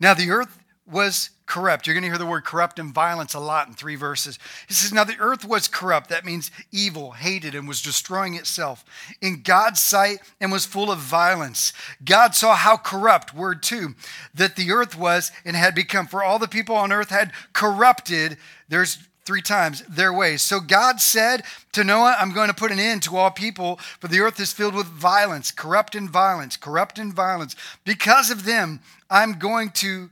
Now, 0.00 0.12
the 0.12 0.28
earth 0.28 0.58
was 0.90 1.30
corrupt. 1.46 1.86
You're 1.86 1.94
going 1.94 2.02
to 2.02 2.08
hear 2.08 2.18
the 2.18 2.26
word 2.26 2.44
corrupt 2.44 2.78
and 2.78 2.92
violence 2.92 3.34
a 3.34 3.40
lot 3.40 3.68
in 3.68 3.74
three 3.74 3.94
verses. 3.94 4.38
He 4.66 4.74
says, 4.74 4.92
Now 4.92 5.04
the 5.04 5.18
earth 5.18 5.44
was 5.44 5.68
corrupt. 5.68 6.10
That 6.10 6.24
means 6.24 6.50
evil, 6.72 7.12
hated, 7.12 7.54
and 7.54 7.66
was 7.66 7.80
destroying 7.80 8.34
itself 8.34 8.84
in 9.22 9.42
God's 9.42 9.80
sight 9.80 10.18
and 10.40 10.50
was 10.52 10.66
full 10.66 10.90
of 10.90 10.98
violence. 10.98 11.72
God 12.04 12.34
saw 12.34 12.54
how 12.54 12.76
corrupt, 12.76 13.34
word 13.34 13.62
two, 13.62 13.94
that 14.34 14.56
the 14.56 14.72
earth 14.72 14.98
was 14.98 15.30
and 15.44 15.56
had 15.56 15.74
become. 15.74 16.06
For 16.06 16.22
all 16.22 16.38
the 16.38 16.48
people 16.48 16.76
on 16.76 16.92
earth 16.92 17.10
had 17.10 17.32
corrupted, 17.52 18.36
there's 18.68 18.98
three 19.24 19.42
times 19.42 19.82
their 19.88 20.12
ways. 20.12 20.40
So 20.40 20.60
God 20.60 21.00
said 21.00 21.42
to 21.72 21.84
Noah, 21.84 22.16
I'm 22.18 22.32
going 22.32 22.48
to 22.48 22.54
put 22.54 22.72
an 22.72 22.78
end 22.78 23.02
to 23.02 23.16
all 23.16 23.30
people, 23.30 23.76
for 24.00 24.08
the 24.08 24.20
earth 24.20 24.40
is 24.40 24.52
filled 24.52 24.74
with 24.74 24.86
violence, 24.86 25.50
corrupt 25.50 25.94
and 25.94 26.08
violence, 26.08 26.56
corrupt 26.56 26.98
and 26.98 27.12
violence. 27.12 27.56
Because 27.84 28.30
of 28.30 28.44
them, 28.44 28.80
I'm 29.10 29.38
going 29.38 29.70
to 29.70 30.10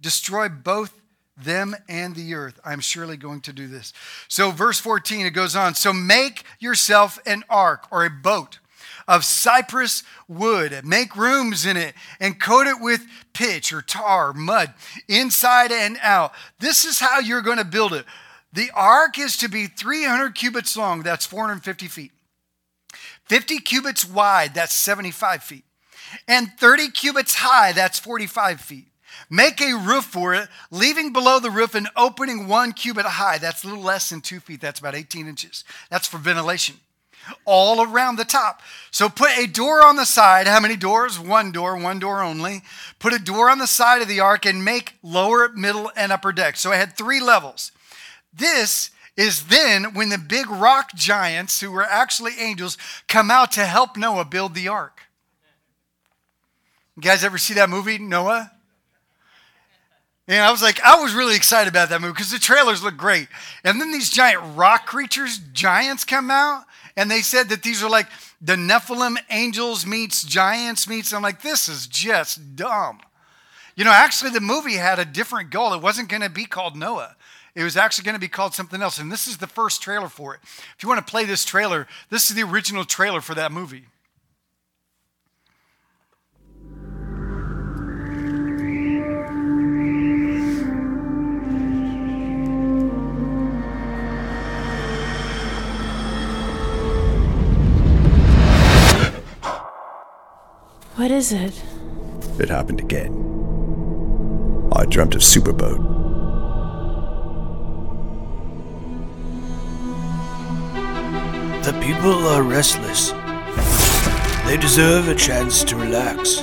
destroy 0.00 0.48
both 0.48 0.92
them 1.36 1.76
and 1.88 2.14
the 2.14 2.34
earth. 2.34 2.58
I'm 2.64 2.80
surely 2.80 3.16
going 3.16 3.40
to 3.42 3.52
do 3.52 3.68
this. 3.68 3.92
So, 4.28 4.50
verse 4.50 4.80
14, 4.80 5.26
it 5.26 5.30
goes 5.30 5.54
on 5.54 5.74
So 5.74 5.92
make 5.92 6.44
yourself 6.58 7.18
an 7.26 7.44
ark 7.48 7.86
or 7.90 8.04
a 8.04 8.10
boat 8.10 8.58
of 9.06 9.24
cypress 9.24 10.02
wood. 10.28 10.78
Make 10.84 11.16
rooms 11.16 11.64
in 11.64 11.76
it 11.76 11.94
and 12.20 12.40
coat 12.40 12.66
it 12.66 12.80
with 12.80 13.06
pitch 13.32 13.72
or 13.72 13.82
tar, 13.82 14.30
or 14.30 14.32
mud, 14.34 14.74
inside 15.08 15.72
and 15.72 15.96
out. 16.02 16.32
This 16.60 16.84
is 16.84 17.00
how 17.00 17.18
you're 17.18 17.42
going 17.42 17.58
to 17.58 17.64
build 17.64 17.94
it. 17.94 18.04
The 18.52 18.70
ark 18.74 19.18
is 19.18 19.36
to 19.38 19.48
be 19.48 19.66
300 19.66 20.34
cubits 20.34 20.76
long, 20.76 21.02
that's 21.02 21.26
450 21.26 21.86
feet. 21.86 22.12
50 23.24 23.58
cubits 23.58 24.08
wide, 24.08 24.54
that's 24.54 24.74
75 24.74 25.42
feet. 25.42 25.64
And 26.26 26.48
30 26.58 26.90
cubits 26.90 27.34
high, 27.34 27.72
that's 27.72 27.98
45 27.98 28.60
feet. 28.60 28.86
Make 29.30 29.60
a 29.60 29.74
roof 29.74 30.04
for 30.04 30.34
it, 30.34 30.48
leaving 30.70 31.12
below 31.12 31.38
the 31.38 31.50
roof 31.50 31.74
an 31.74 31.88
opening 31.96 32.46
one 32.46 32.72
cubit 32.72 33.04
high. 33.04 33.38
That's 33.38 33.64
a 33.64 33.68
little 33.68 33.82
less 33.82 34.08
than 34.08 34.20
two 34.20 34.40
feet. 34.40 34.60
That's 34.60 34.80
about 34.80 34.94
18 34.94 35.26
inches. 35.26 35.64
That's 35.90 36.06
for 36.06 36.18
ventilation. 36.18 36.76
All 37.44 37.82
around 37.82 38.16
the 38.16 38.24
top. 38.24 38.62
So 38.90 39.08
put 39.08 39.36
a 39.36 39.46
door 39.46 39.84
on 39.84 39.96
the 39.96 40.06
side. 40.06 40.46
How 40.46 40.60
many 40.60 40.76
doors? 40.76 41.18
One 41.18 41.52
door, 41.52 41.76
one 41.76 41.98
door 41.98 42.22
only. 42.22 42.62
Put 42.98 43.12
a 43.12 43.18
door 43.18 43.50
on 43.50 43.58
the 43.58 43.66
side 43.66 44.00
of 44.00 44.08
the 44.08 44.20
ark 44.20 44.46
and 44.46 44.64
make 44.64 44.94
lower, 45.02 45.48
middle, 45.50 45.90
and 45.94 46.10
upper 46.10 46.32
deck. 46.32 46.56
So 46.56 46.72
I 46.72 46.76
had 46.76 46.96
three 46.96 47.20
levels. 47.20 47.70
This 48.32 48.90
is 49.18 49.48
then 49.48 49.94
when 49.94 50.08
the 50.08 50.16
big 50.16 50.48
rock 50.48 50.94
giants, 50.94 51.60
who 51.60 51.72
were 51.72 51.84
actually 51.84 52.38
angels, 52.38 52.78
come 53.08 53.30
out 53.30 53.52
to 53.52 53.66
help 53.66 53.96
Noah 53.96 54.24
build 54.24 54.54
the 54.54 54.68
ark. 54.68 55.02
You 56.96 57.02
guys 57.02 57.24
ever 57.24 57.36
see 57.36 57.54
that 57.54 57.68
movie, 57.68 57.98
Noah? 57.98 58.52
And 60.28 60.42
I 60.42 60.50
was 60.50 60.60
like, 60.60 60.78
I 60.82 61.00
was 61.00 61.14
really 61.14 61.34
excited 61.34 61.70
about 61.70 61.88
that 61.88 62.02
movie 62.02 62.12
because 62.12 62.30
the 62.30 62.38
trailers 62.38 62.82
look 62.82 62.98
great. 62.98 63.28
And 63.64 63.80
then 63.80 63.90
these 63.90 64.10
giant 64.10 64.56
rock 64.56 64.84
creatures, 64.84 65.38
giants, 65.54 66.04
come 66.04 66.30
out, 66.30 66.64
and 66.96 67.10
they 67.10 67.22
said 67.22 67.48
that 67.48 67.62
these 67.62 67.82
are 67.82 67.88
like 67.88 68.08
the 68.40 68.54
Nephilim 68.54 69.16
angels 69.30 69.86
meets 69.86 70.22
giants 70.22 70.86
meets. 70.86 71.14
I'm 71.14 71.22
like, 71.22 71.40
this 71.40 71.68
is 71.68 71.86
just 71.86 72.56
dumb. 72.56 73.00
You 73.74 73.84
know, 73.84 73.92
actually, 73.92 74.30
the 74.30 74.40
movie 74.40 74.74
had 74.74 74.98
a 74.98 75.04
different 75.04 75.50
goal. 75.50 75.72
It 75.72 75.80
wasn't 75.80 76.08
going 76.10 76.22
to 76.22 76.28
be 76.28 76.44
called 76.44 76.76
Noah. 76.76 77.16
It 77.54 77.62
was 77.62 77.76
actually 77.76 78.04
going 78.04 78.16
to 78.16 78.20
be 78.20 78.28
called 78.28 78.54
something 78.54 78.82
else. 78.82 78.98
And 78.98 79.10
this 79.10 79.26
is 79.26 79.38
the 79.38 79.46
first 79.46 79.82
trailer 79.82 80.08
for 80.08 80.34
it. 80.34 80.40
If 80.42 80.82
you 80.82 80.88
want 80.88 81.04
to 81.04 81.10
play 81.10 81.24
this 81.24 81.44
trailer, 81.44 81.86
this 82.10 82.28
is 82.28 82.36
the 82.36 82.42
original 82.42 82.84
trailer 82.84 83.20
for 83.20 83.34
that 83.34 83.50
movie. 83.50 83.86
What 100.98 101.12
is 101.12 101.30
it? 101.30 101.62
It 102.40 102.48
happened 102.48 102.80
again. 102.80 103.12
I 104.72 104.84
dreamt 104.84 105.14
of 105.14 105.20
Superboat. 105.20 105.78
The 111.62 111.72
people 111.80 112.26
are 112.26 112.42
restless. 112.42 113.12
They 114.48 114.56
deserve 114.56 115.06
a 115.06 115.14
chance 115.14 115.62
to 115.62 115.76
relax. 115.76 116.40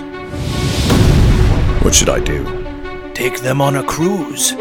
What 1.83 1.93
should 1.93 2.07
I 2.07 2.21
do? 2.21 2.45
Take 3.13 3.41
them 3.41 3.59
on 3.59 3.75
a 3.75 3.83
cruise. 3.83 4.53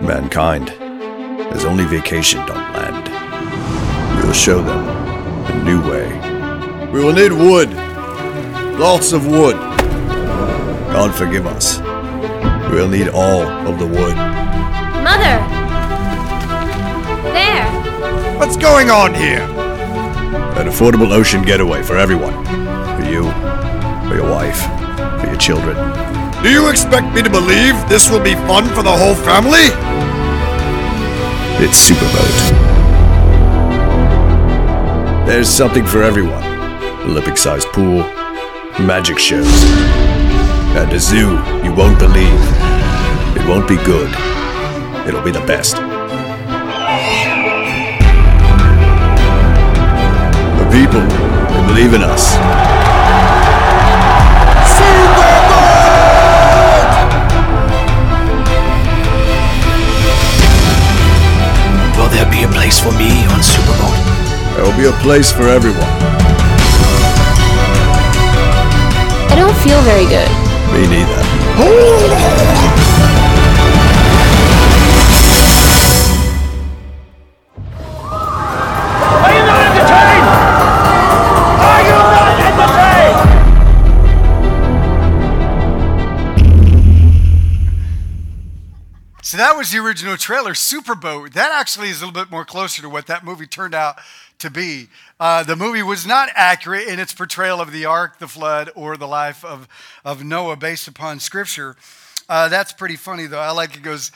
Mankind 0.00 0.70
has 1.52 1.66
only 1.66 1.84
vacationed 1.84 2.48
on 2.48 2.72
land. 2.72 4.16
We 4.16 4.26
will 4.26 4.32
show 4.32 4.62
them 4.62 4.88
a 4.88 5.64
new 5.64 5.82
way. 5.82 6.08
We 6.90 7.04
will 7.04 7.12
need 7.12 7.32
wood. 7.32 7.93
Lots 8.78 9.12
of 9.12 9.26
wood. 9.26 9.56
God 10.92 11.14
forgive 11.14 11.46
us. 11.46 11.78
We'll 12.70 12.88
need 12.88 13.08
all 13.08 13.42
of 13.42 13.78
the 13.78 13.86
wood. 13.86 14.16
Mother! 15.04 15.38
There! 17.32 18.38
What's 18.38 18.56
going 18.56 18.90
on 18.90 19.14
here? 19.14 19.42
An 20.58 20.66
affordable 20.66 21.12
ocean 21.12 21.42
getaway 21.42 21.82
for 21.84 21.96
everyone. 21.96 22.34
For 22.96 23.08
you, 23.08 23.30
for 24.08 24.16
your 24.16 24.28
wife, 24.28 24.60
for 25.20 25.28
your 25.28 25.36
children. 25.36 25.76
Do 26.42 26.50
you 26.50 26.68
expect 26.68 27.14
me 27.14 27.22
to 27.22 27.30
believe 27.30 27.74
this 27.88 28.10
will 28.10 28.22
be 28.22 28.34
fun 28.34 28.68
for 28.70 28.82
the 28.82 28.90
whole 28.90 29.14
family? 29.14 29.70
It's 31.64 31.88
Superboat. 31.88 32.50
There's 35.26 35.48
something 35.48 35.86
for 35.86 36.02
everyone. 36.02 36.42
Olympic 37.08 37.36
sized 37.36 37.68
pool, 37.68 38.02
magic 38.80 39.18
shows, 39.18 39.46
and 40.76 40.92
a 40.92 40.98
zoo 40.98 41.38
you 41.62 41.72
won't 41.74 41.98
believe. 41.98 42.40
It 43.36 43.46
won't 43.48 43.68
be 43.68 43.76
good, 43.76 44.10
it'll 45.06 45.22
be 45.22 45.30
the 45.30 45.44
best. 45.46 45.76
The 50.56 50.66
people, 50.70 51.00
they 51.00 51.66
believe 51.68 51.94
in 51.94 52.02
us. 52.02 52.34
Will 61.96 62.10
there 62.10 62.30
be 62.30 62.42
a 62.42 62.48
place 62.48 62.78
for 62.80 62.92
me 62.92 63.24
on 63.26 63.40
Superboat? 63.40 64.56
There 64.56 64.64
will 64.64 64.76
be 64.76 64.86
a 64.86 64.92
place 65.02 65.30
for 65.32 65.48
everyone. 65.48 66.13
I 69.54 69.56
don't 69.56 69.68
feel 69.68 69.82
very 69.82 70.06
good. 70.06 70.28
Me 70.72 70.82
neither. 70.88 71.14
Are 79.22 79.30
you 79.32 79.42
not 79.46 79.60
entertained? 79.70 80.28
Are 81.62 81.82
you 81.84 81.94
not 81.94 82.34
entertained? 82.40 83.22
So 89.22 89.36
that 89.36 89.56
was 89.56 89.70
the 89.70 89.78
original 89.78 90.16
trailer, 90.16 90.54
Superboat. 90.54 91.32
That 91.34 91.52
actually 91.52 91.90
is 91.90 92.02
a 92.02 92.06
little 92.06 92.20
bit 92.20 92.30
more 92.32 92.44
closer 92.44 92.82
to 92.82 92.88
what 92.88 93.06
that 93.06 93.24
movie 93.24 93.46
turned 93.46 93.74
out 93.74 94.00
to 94.44 94.50
be. 94.50 94.88
Uh, 95.18 95.42
the 95.42 95.56
movie 95.56 95.82
was 95.82 96.06
not 96.06 96.28
accurate 96.34 96.86
in 96.86 97.00
its 97.00 97.14
portrayal 97.14 97.60
of 97.60 97.72
the 97.72 97.86
ark, 97.86 98.18
the 98.18 98.28
flood, 98.28 98.70
or 98.74 98.96
the 98.98 99.08
life 99.08 99.42
of, 99.42 99.66
of 100.04 100.22
Noah 100.22 100.56
based 100.56 100.86
upon 100.86 101.18
scripture. 101.18 101.76
Uh, 102.28 102.48
that's 102.48 102.72
pretty 102.72 102.96
funny, 102.96 103.26
though. 103.26 103.40
I 103.40 103.50
like 103.52 103.74
it 103.74 103.82
goes, 103.82 104.12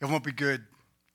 it 0.00 0.06
won't 0.06 0.22
be 0.22 0.30
good, 0.30 0.62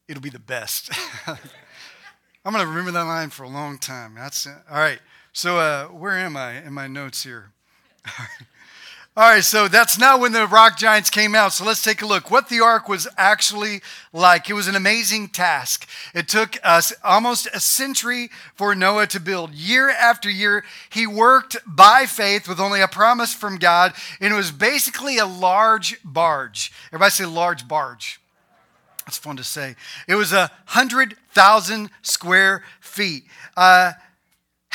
it'll 0.10 0.22
be 0.22 0.30
the 0.30 0.38
best. 0.38 0.92
I'm 1.28 2.54
going 2.54 2.64
to 2.64 2.68
remember 2.68 2.92
that 2.92 3.04
line 3.04 3.30
for 3.30 3.44
a 3.44 3.50
long 3.50 3.78
time. 3.78 4.16
That's 4.16 4.46
all 4.46 4.78
right. 4.78 5.00
So, 5.32 5.60
uh, 5.60 5.86
where 5.86 6.18
am 6.18 6.36
I 6.36 6.62
in 6.64 6.74
my 6.74 6.88
notes 6.88 7.24
here? 7.24 7.52
All 9.18 9.24
right, 9.24 9.44
so 9.44 9.68
that's 9.68 9.98
not 9.98 10.20
when 10.20 10.32
the 10.32 10.46
rock 10.46 10.78
giants 10.78 11.10
came 11.10 11.34
out. 11.34 11.52
So 11.52 11.66
let's 11.66 11.82
take 11.82 12.04
a 12.04 12.06
look. 12.06 12.30
What 12.30 12.50
the 12.50 12.60
ark 12.60 12.88
was 12.88 13.08
actually 13.18 13.82
like. 14.14 14.48
It 14.48 14.54
was 14.54 14.68
an 14.68 14.76
amazing 14.76 15.30
task. 15.30 15.90
It 16.14 16.28
took 16.28 16.58
us 16.64 16.94
almost 17.04 17.48
a 17.52 17.60
century 17.60 18.30
for 18.54 18.76
Noah 18.76 19.08
to 19.08 19.20
build. 19.20 19.56
Year 19.56 19.90
after 19.90 20.30
year, 20.30 20.64
he 20.92 21.08
worked 21.08 21.58
by 21.66 22.06
faith 22.06 22.48
with 22.48 22.60
only 22.60 22.80
a 22.80 22.88
promise 22.88 23.34
from 23.34 23.58
God, 23.58 23.94
and 24.22 24.32
it 24.32 24.38
was 24.38 24.52
basically 24.52 25.18
a 25.18 25.26
large 25.26 25.98
barge. 26.04 26.72
Everybody 26.90 27.10
say 27.10 27.26
large 27.26 27.68
barge. 27.68 28.20
That's 29.08 29.18
fun 29.18 29.38
to 29.38 29.44
say. 29.44 29.78
It 30.08 30.14
was 30.14 30.32
a 30.32 30.52
hundred 30.66 31.16
thousand 31.32 31.90
square 32.04 32.64
feet. 32.82 33.24
Uh, 33.56 33.94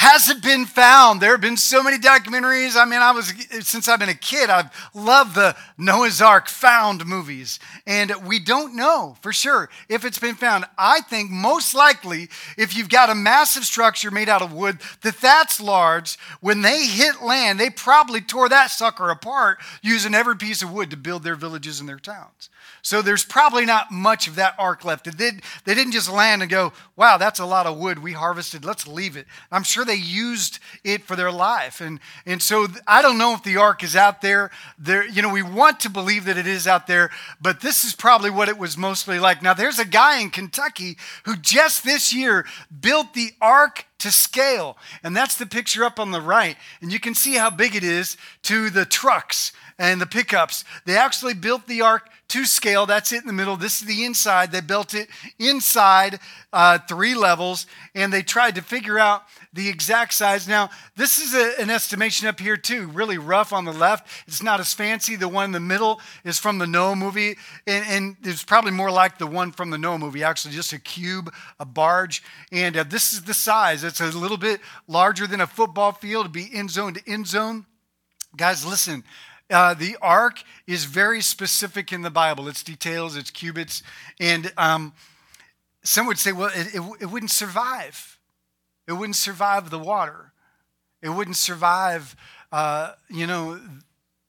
hasn't 0.02 0.42
been 0.42 0.66
found. 0.66 1.20
There 1.20 1.30
have 1.30 1.40
been 1.40 1.56
so 1.56 1.80
many 1.80 1.96
documentaries. 1.96 2.76
I 2.76 2.84
mean, 2.84 3.00
I 3.00 3.12
was 3.12 3.32
since 3.60 3.86
I've 3.86 4.00
been 4.00 4.08
a 4.08 4.14
kid, 4.14 4.50
I've 4.50 4.68
loved 4.94 5.36
the 5.36 5.54
Noah's 5.78 6.20
Ark 6.20 6.48
found 6.48 7.06
movies. 7.06 7.60
And 7.86 8.12
we 8.26 8.40
don't 8.40 8.74
know 8.74 9.16
for 9.20 9.32
sure 9.32 9.70
if 9.88 10.04
it's 10.04 10.18
been 10.18 10.34
found. 10.34 10.64
I 10.76 11.02
think 11.02 11.30
most 11.30 11.72
likely 11.72 12.28
if 12.58 12.76
you've 12.76 12.88
got 12.88 13.10
a 13.10 13.14
massive 13.14 13.64
structure 13.64 14.10
made 14.10 14.28
out 14.28 14.42
of 14.42 14.52
wood 14.52 14.80
that 15.02 15.20
that's 15.20 15.60
large, 15.60 16.18
when 16.40 16.62
they 16.62 16.84
hit 16.86 17.22
land, 17.22 17.60
they 17.60 17.70
probably 17.70 18.20
tore 18.20 18.48
that 18.48 18.72
sucker 18.72 19.08
apart 19.08 19.58
using 19.82 20.14
every 20.14 20.36
piece 20.36 20.62
of 20.62 20.72
wood 20.72 20.90
to 20.90 20.96
build 20.96 21.22
their 21.22 21.36
villages 21.36 21.78
and 21.78 21.88
their 21.88 22.00
towns. 22.00 22.50
So 22.85 23.01
there's 23.01 23.25
probably 23.25 23.64
not 23.64 23.92
much 23.92 24.27
of 24.27 24.35
that 24.35 24.57
ark 24.59 24.85
left. 24.85 25.05
They, 25.05 25.12
did, 25.12 25.42
they 25.64 25.75
didn't 25.75 25.92
just 25.92 26.11
land 26.11 26.42
and 26.42 26.51
go, 26.51 26.73
wow, 26.97 27.16
that's 27.16 27.38
a 27.38 27.47
lot 27.47 27.66
of 27.66 27.79
wood 27.79 28.01
we 28.01 28.12
harvested. 28.12 28.64
Let's 28.64 28.88
leave 28.88 29.16
it. 29.16 29.27
I'm 29.53 29.62
sure 29.62 29.85
they 29.85 29.95
used 29.95 30.59
it 30.83 31.05
for 31.05 31.14
their 31.14 31.31
life. 31.31 31.81
And, 31.81 32.01
and 32.27 32.42
so 32.42 32.66
I 32.85 33.01
don't 33.01 33.18
know 33.18 33.35
if 33.35 33.45
the 33.45 33.57
ark 33.57 33.85
is 33.85 33.95
out 33.95 34.21
there. 34.21 34.51
there. 34.79 35.07
You 35.07 35.23
know, 35.23 35.33
we 35.33 35.42
want 35.42 35.79
to 35.81 35.90
believe 35.90 36.25
that 36.25 36.37
it 36.37 36.49
is 36.49 36.66
out 36.66 36.88
there, 36.88 37.11
but 37.40 37.61
this 37.61 37.85
is 37.85 37.95
probably 37.95 38.31
what 38.31 38.49
it 38.49 38.59
was 38.59 38.77
mostly 38.77 39.21
like. 39.21 39.42
Now, 39.42 39.55
there's 39.55 39.79
a 39.79 39.85
guy 39.85 40.21
in 40.21 40.31
Kentucky 40.31 40.97
who 41.23 41.37
just 41.37 41.85
this 41.85 42.12
year 42.12 42.45
built 42.81 43.14
the 43.14 43.31
ark 43.40 43.87
to 44.01 44.11
scale. 44.11 44.77
And 45.05 45.16
that's 45.16 45.37
the 45.37 45.47
picture 45.47 45.85
up 45.85 46.01
on 46.01 46.11
the 46.11 46.21
right. 46.21 46.57
And 46.81 46.92
you 46.92 46.99
can 46.99 47.14
see 47.14 47.35
how 47.35 47.51
big 47.51 47.77
it 47.77 47.85
is 47.85 48.16
to 48.42 48.71
the 48.71 48.85
trucks 48.85 49.53
and 49.83 50.01
the 50.01 50.07
pickups. 50.07 50.64
They 50.87 50.97
actually 50.97 51.35
built 51.35 51.66
the 51.66 51.83
ark 51.83 52.09
to 52.29 52.45
scale. 52.45 52.87
That's 52.87 53.12
it 53.12 53.21
in 53.21 53.27
the 53.27 53.33
middle. 53.33 53.57
This 53.57 53.83
is 53.83 53.88
the 53.88 54.05
inside. 54.05 54.53
They 54.53 54.61
built 54.61 54.95
it 54.95 55.09
inside 55.40 56.21
uh, 56.53 56.79
three 56.79 57.16
levels, 57.16 57.66
and 57.92 58.12
they 58.12 58.23
tried 58.23 58.55
to 58.55 58.62
figure 58.62 58.97
out 58.97 59.25
the 59.53 59.68
exact 59.68 60.14
size. 60.14 60.47
Now, 60.47 60.71
this 60.95 61.18
is 61.18 61.35
a, 61.35 61.61
an 61.61 61.68
estimation 61.68 62.29
up 62.29 62.38
here, 62.38 62.57
too, 62.57 62.87
really 62.87 63.18
rough 63.18 63.53
on 63.53 63.64
the 63.64 63.73
left. 63.73 64.09
It's 64.29 64.40
not 64.40 64.61
as 64.61 64.73
fancy. 64.73 65.16
The 65.16 65.27
one 65.27 65.47
in 65.47 65.53
the 65.53 65.59
middle 65.59 66.01
is 66.25 66.38
from 66.38 66.59
the 66.59 66.66
Noah 66.66 66.95
movie, 66.95 67.37
and, 67.66 67.85
and 67.88 68.16
it's 68.23 68.45
probably 68.45 68.71
more 68.71 68.92
like 68.92 69.18
the 69.18 69.27
one 69.27 69.51
from 69.51 69.71
the 69.71 69.79
Noah 69.79 69.99
movie, 69.99 70.23
actually, 70.23 70.55
just 70.55 70.73
a 70.73 70.79
cube, 70.79 71.35
a 71.59 71.64
barge. 71.64 72.23
And 72.53 72.77
uh, 72.77 72.85
this 72.85 73.12
is 73.12 73.23
the 73.23 73.35
size. 73.35 73.83
It's 73.83 74.01
a 74.01 74.07
little 74.07 74.38
bit 74.38 74.61
larger 74.87 75.27
than 75.27 75.40
a 75.40 75.47
football 75.49 75.90
field 75.90 76.27
to 76.27 76.31
be 76.31 76.49
end 76.55 76.71
zone 76.71 76.95
to 76.95 77.03
end 77.11 77.27
zone. 77.27 77.66
Guys, 78.37 78.64
listen, 78.64 79.05
uh, 79.50 79.74
the 79.74 79.96
ark 80.00 80.42
is 80.66 80.85
very 80.85 81.20
specific 81.20 81.92
in 81.92 82.02
the 82.02 82.11
Bible. 82.11 82.48
Its 82.48 82.62
details, 82.62 83.16
its 83.16 83.31
cubits, 83.31 83.83
and 84.20 84.52
um, 84.57 84.92
some 85.83 86.07
would 86.07 86.18
say, 86.18 86.33
well, 86.33 86.50
it, 86.55 86.74
it, 86.74 86.83
it 87.00 87.07
wouldn't 87.07 87.31
survive. 87.31 88.18
It 88.87 88.92
wouldn't 88.92 89.16
survive 89.16 89.70
the 89.70 89.78
water. 89.78 90.33
It 91.02 91.11
wouldn't 91.11 91.37
survive, 91.37 92.16
uh, 92.50 92.92
you 93.09 93.26
know, 93.26 93.61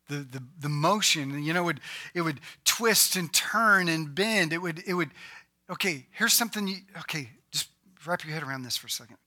the, 0.10 0.18
the, 0.18 0.44
the 0.60 0.70
motion. 0.70 1.44
You 1.44 1.54
know, 1.54 1.62
it 1.62 1.66
would, 1.66 1.80
it 2.14 2.22
would 2.22 2.40
twist 2.66 3.16
and 3.16 3.32
turn 3.34 3.88
and 3.88 4.14
bend. 4.14 4.54
It 4.54 4.60
would, 4.60 4.84
it 4.86 4.94
would, 4.94 5.12
okay, 5.70 6.08
here's 6.12 6.34
something, 6.34 6.68
you, 6.68 6.78
okay, 7.00 7.30
just 7.52 7.70
wrap 8.06 8.24
your 8.26 8.34
head 8.34 8.44
around 8.44 8.64
this 8.64 8.78
for 8.78 8.88
a 8.88 8.92
second. 8.92 9.18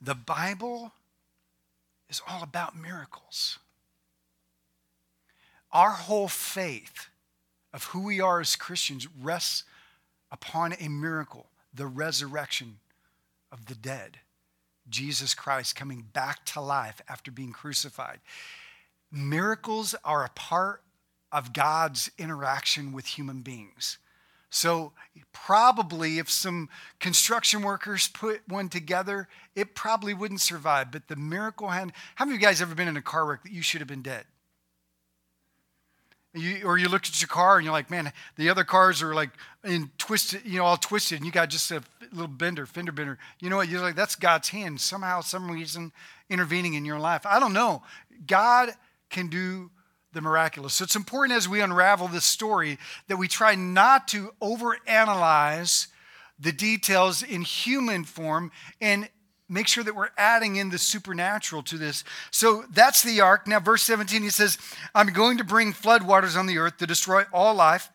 The 0.00 0.14
Bible 0.14 0.92
is 2.08 2.20
all 2.28 2.42
about 2.42 2.76
miracles. 2.76 3.58
Our 5.74 5.90
whole 5.90 6.28
faith 6.28 7.08
of 7.72 7.84
who 7.86 8.04
we 8.04 8.20
are 8.20 8.40
as 8.40 8.54
Christians 8.54 9.08
rests 9.20 9.64
upon 10.30 10.74
a 10.78 10.88
miracle, 10.88 11.46
the 11.74 11.86
resurrection 11.86 12.78
of 13.50 13.66
the 13.66 13.74
dead. 13.74 14.18
Jesus 14.88 15.34
Christ 15.34 15.74
coming 15.74 16.06
back 16.12 16.44
to 16.46 16.60
life 16.60 17.02
after 17.08 17.32
being 17.32 17.52
crucified. 17.52 18.20
Miracles 19.10 19.94
are 20.04 20.24
a 20.24 20.30
part 20.30 20.82
of 21.32 21.52
God's 21.52 22.10
interaction 22.18 22.92
with 22.92 23.06
human 23.06 23.40
beings. 23.40 23.98
So, 24.50 24.92
probably 25.32 26.20
if 26.20 26.30
some 26.30 26.68
construction 27.00 27.62
workers 27.62 28.06
put 28.06 28.42
one 28.46 28.68
together, 28.68 29.26
it 29.56 29.74
probably 29.74 30.14
wouldn't 30.14 30.40
survive. 30.40 30.92
But 30.92 31.08
the 31.08 31.16
miracle 31.16 31.70
hand, 31.70 31.92
how 32.14 32.24
many 32.24 32.36
of 32.36 32.40
you 32.40 32.46
guys 32.46 32.62
ever 32.62 32.76
been 32.76 32.86
in 32.86 32.96
a 32.96 33.02
car 33.02 33.26
wreck 33.26 33.42
that 33.42 33.50
you 33.50 33.62
should 33.62 33.80
have 33.80 33.88
been 33.88 34.02
dead? 34.02 34.26
You, 36.34 36.64
or 36.64 36.76
you 36.78 36.88
look 36.88 37.06
at 37.06 37.20
your 37.20 37.28
car 37.28 37.56
and 37.56 37.64
you're 37.64 37.72
like, 37.72 37.90
man, 37.90 38.12
the 38.36 38.50
other 38.50 38.64
cars 38.64 39.02
are 39.02 39.14
like 39.14 39.30
in 39.62 39.90
twisted, 39.98 40.42
you 40.44 40.58
know, 40.58 40.64
all 40.64 40.76
twisted, 40.76 41.18
and 41.18 41.26
you 41.26 41.30
got 41.30 41.48
just 41.48 41.70
a 41.70 41.82
little 42.10 42.26
bender, 42.26 42.66
fender 42.66 42.90
bender. 42.90 43.18
You 43.40 43.50
know 43.50 43.56
what? 43.56 43.68
You're 43.68 43.80
like, 43.80 43.94
that's 43.94 44.16
God's 44.16 44.48
hand 44.48 44.80
somehow, 44.80 45.20
some 45.20 45.48
reason 45.50 45.92
intervening 46.28 46.74
in 46.74 46.84
your 46.84 46.98
life. 46.98 47.24
I 47.24 47.38
don't 47.38 47.52
know. 47.52 47.82
God 48.26 48.70
can 49.10 49.28
do 49.28 49.70
the 50.12 50.20
miraculous. 50.20 50.74
So 50.74 50.84
it's 50.84 50.96
important 50.96 51.36
as 51.36 51.48
we 51.48 51.60
unravel 51.60 52.08
this 52.08 52.24
story 52.24 52.78
that 53.08 53.16
we 53.16 53.28
try 53.28 53.54
not 53.54 54.08
to 54.08 54.32
overanalyze 54.40 55.88
the 56.38 56.52
details 56.52 57.22
in 57.22 57.42
human 57.42 58.04
form 58.04 58.50
and 58.80 59.08
make 59.48 59.68
sure 59.68 59.84
that 59.84 59.94
we're 59.94 60.10
adding 60.16 60.56
in 60.56 60.70
the 60.70 60.78
supernatural 60.78 61.62
to 61.64 61.78
this. 61.78 62.04
So 62.30 62.64
that's 62.70 63.02
the 63.02 63.20
ark. 63.20 63.46
Now, 63.46 63.60
verse 63.60 63.82
17, 63.82 64.22
he 64.22 64.30
says, 64.30 64.58
I'm 64.94 65.12
going 65.12 65.38
to 65.38 65.44
bring 65.44 65.72
floodwaters 65.72 66.38
on 66.38 66.46
the 66.46 66.58
earth 66.58 66.78
to 66.78 66.86
destroy 66.86 67.24
all 67.32 67.54
life 67.54 67.90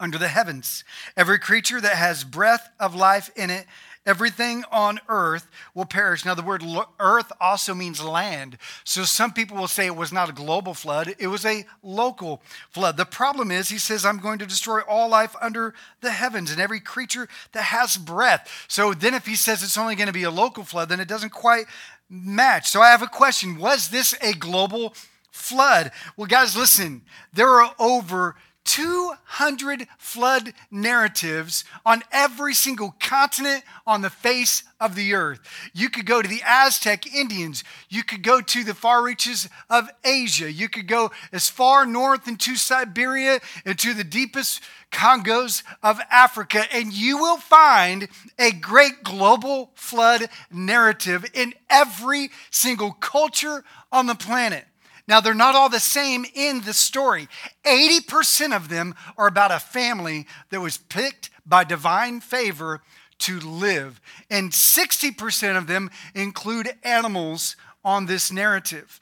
under 0.00 0.18
the 0.18 0.28
heavens. 0.28 0.84
Every 1.16 1.38
creature 1.38 1.80
that 1.80 1.96
has 1.96 2.24
breath 2.24 2.70
of 2.78 2.94
life 2.94 3.30
in 3.36 3.50
it 3.50 3.66
Everything 4.08 4.64
on 4.72 5.00
earth 5.06 5.50
will 5.74 5.84
perish. 5.84 6.24
Now, 6.24 6.34
the 6.34 6.42
word 6.42 6.64
earth 6.98 7.30
also 7.42 7.74
means 7.74 8.02
land. 8.02 8.56
So 8.82 9.04
some 9.04 9.34
people 9.34 9.58
will 9.58 9.68
say 9.68 9.84
it 9.84 9.96
was 9.96 10.14
not 10.14 10.30
a 10.30 10.32
global 10.32 10.72
flood, 10.72 11.14
it 11.18 11.26
was 11.26 11.44
a 11.44 11.66
local 11.82 12.40
flood. 12.70 12.96
The 12.96 13.04
problem 13.04 13.50
is, 13.50 13.68
he 13.68 13.76
says, 13.76 14.06
I'm 14.06 14.16
going 14.16 14.38
to 14.38 14.46
destroy 14.46 14.80
all 14.80 15.10
life 15.10 15.36
under 15.42 15.74
the 16.00 16.10
heavens 16.10 16.50
and 16.50 16.58
every 16.58 16.80
creature 16.80 17.28
that 17.52 17.64
has 17.64 17.98
breath. 17.98 18.50
So 18.66 18.94
then, 18.94 19.12
if 19.12 19.26
he 19.26 19.36
says 19.36 19.62
it's 19.62 19.76
only 19.76 19.94
going 19.94 20.06
to 20.06 20.12
be 20.14 20.22
a 20.22 20.30
local 20.30 20.64
flood, 20.64 20.88
then 20.88 21.00
it 21.00 21.08
doesn't 21.08 21.32
quite 21.32 21.66
match. 22.08 22.70
So 22.70 22.80
I 22.80 22.88
have 22.88 23.02
a 23.02 23.08
question 23.08 23.58
Was 23.58 23.90
this 23.90 24.14
a 24.22 24.32
global 24.32 24.94
flood? 25.30 25.92
Well, 26.16 26.28
guys, 26.28 26.56
listen, 26.56 27.02
there 27.34 27.60
are 27.60 27.74
over 27.78 28.36
200 28.68 29.88
flood 29.96 30.52
narratives 30.70 31.64
on 31.86 32.02
every 32.12 32.52
single 32.52 32.94
continent 33.00 33.64
on 33.86 34.02
the 34.02 34.10
face 34.10 34.62
of 34.78 34.94
the 34.94 35.14
earth. 35.14 35.40
You 35.72 35.88
could 35.88 36.04
go 36.04 36.20
to 36.20 36.28
the 36.28 36.42
Aztec 36.44 37.06
Indians. 37.06 37.64
You 37.88 38.04
could 38.04 38.22
go 38.22 38.42
to 38.42 38.64
the 38.64 38.74
far 38.74 39.02
reaches 39.02 39.48
of 39.70 39.88
Asia. 40.04 40.52
You 40.52 40.68
could 40.68 40.86
go 40.86 41.10
as 41.32 41.48
far 41.48 41.86
north 41.86 42.28
into 42.28 42.56
Siberia 42.56 43.40
and 43.64 43.78
to 43.78 43.94
the 43.94 44.04
deepest 44.04 44.60
Congos 44.92 45.62
of 45.82 45.98
Africa, 46.10 46.64
and 46.70 46.92
you 46.92 47.16
will 47.16 47.38
find 47.38 48.08
a 48.38 48.52
great 48.52 49.02
global 49.02 49.70
flood 49.76 50.28
narrative 50.50 51.24
in 51.32 51.54
every 51.70 52.30
single 52.50 52.92
culture 52.92 53.64
on 53.90 54.06
the 54.06 54.14
planet. 54.14 54.66
Now, 55.08 55.20
they're 55.20 55.32
not 55.32 55.54
all 55.54 55.70
the 55.70 55.80
same 55.80 56.26
in 56.34 56.60
the 56.60 56.74
story. 56.74 57.28
80% 57.64 58.54
of 58.54 58.68
them 58.68 58.94
are 59.16 59.26
about 59.26 59.50
a 59.50 59.58
family 59.58 60.26
that 60.50 60.60
was 60.60 60.76
picked 60.76 61.30
by 61.46 61.64
divine 61.64 62.20
favor 62.20 62.82
to 63.20 63.40
live, 63.40 64.00
and 64.30 64.52
60% 64.52 65.56
of 65.56 65.66
them 65.66 65.90
include 66.14 66.68
animals 66.84 67.56
on 67.82 68.06
this 68.06 68.30
narrative. 68.30 69.00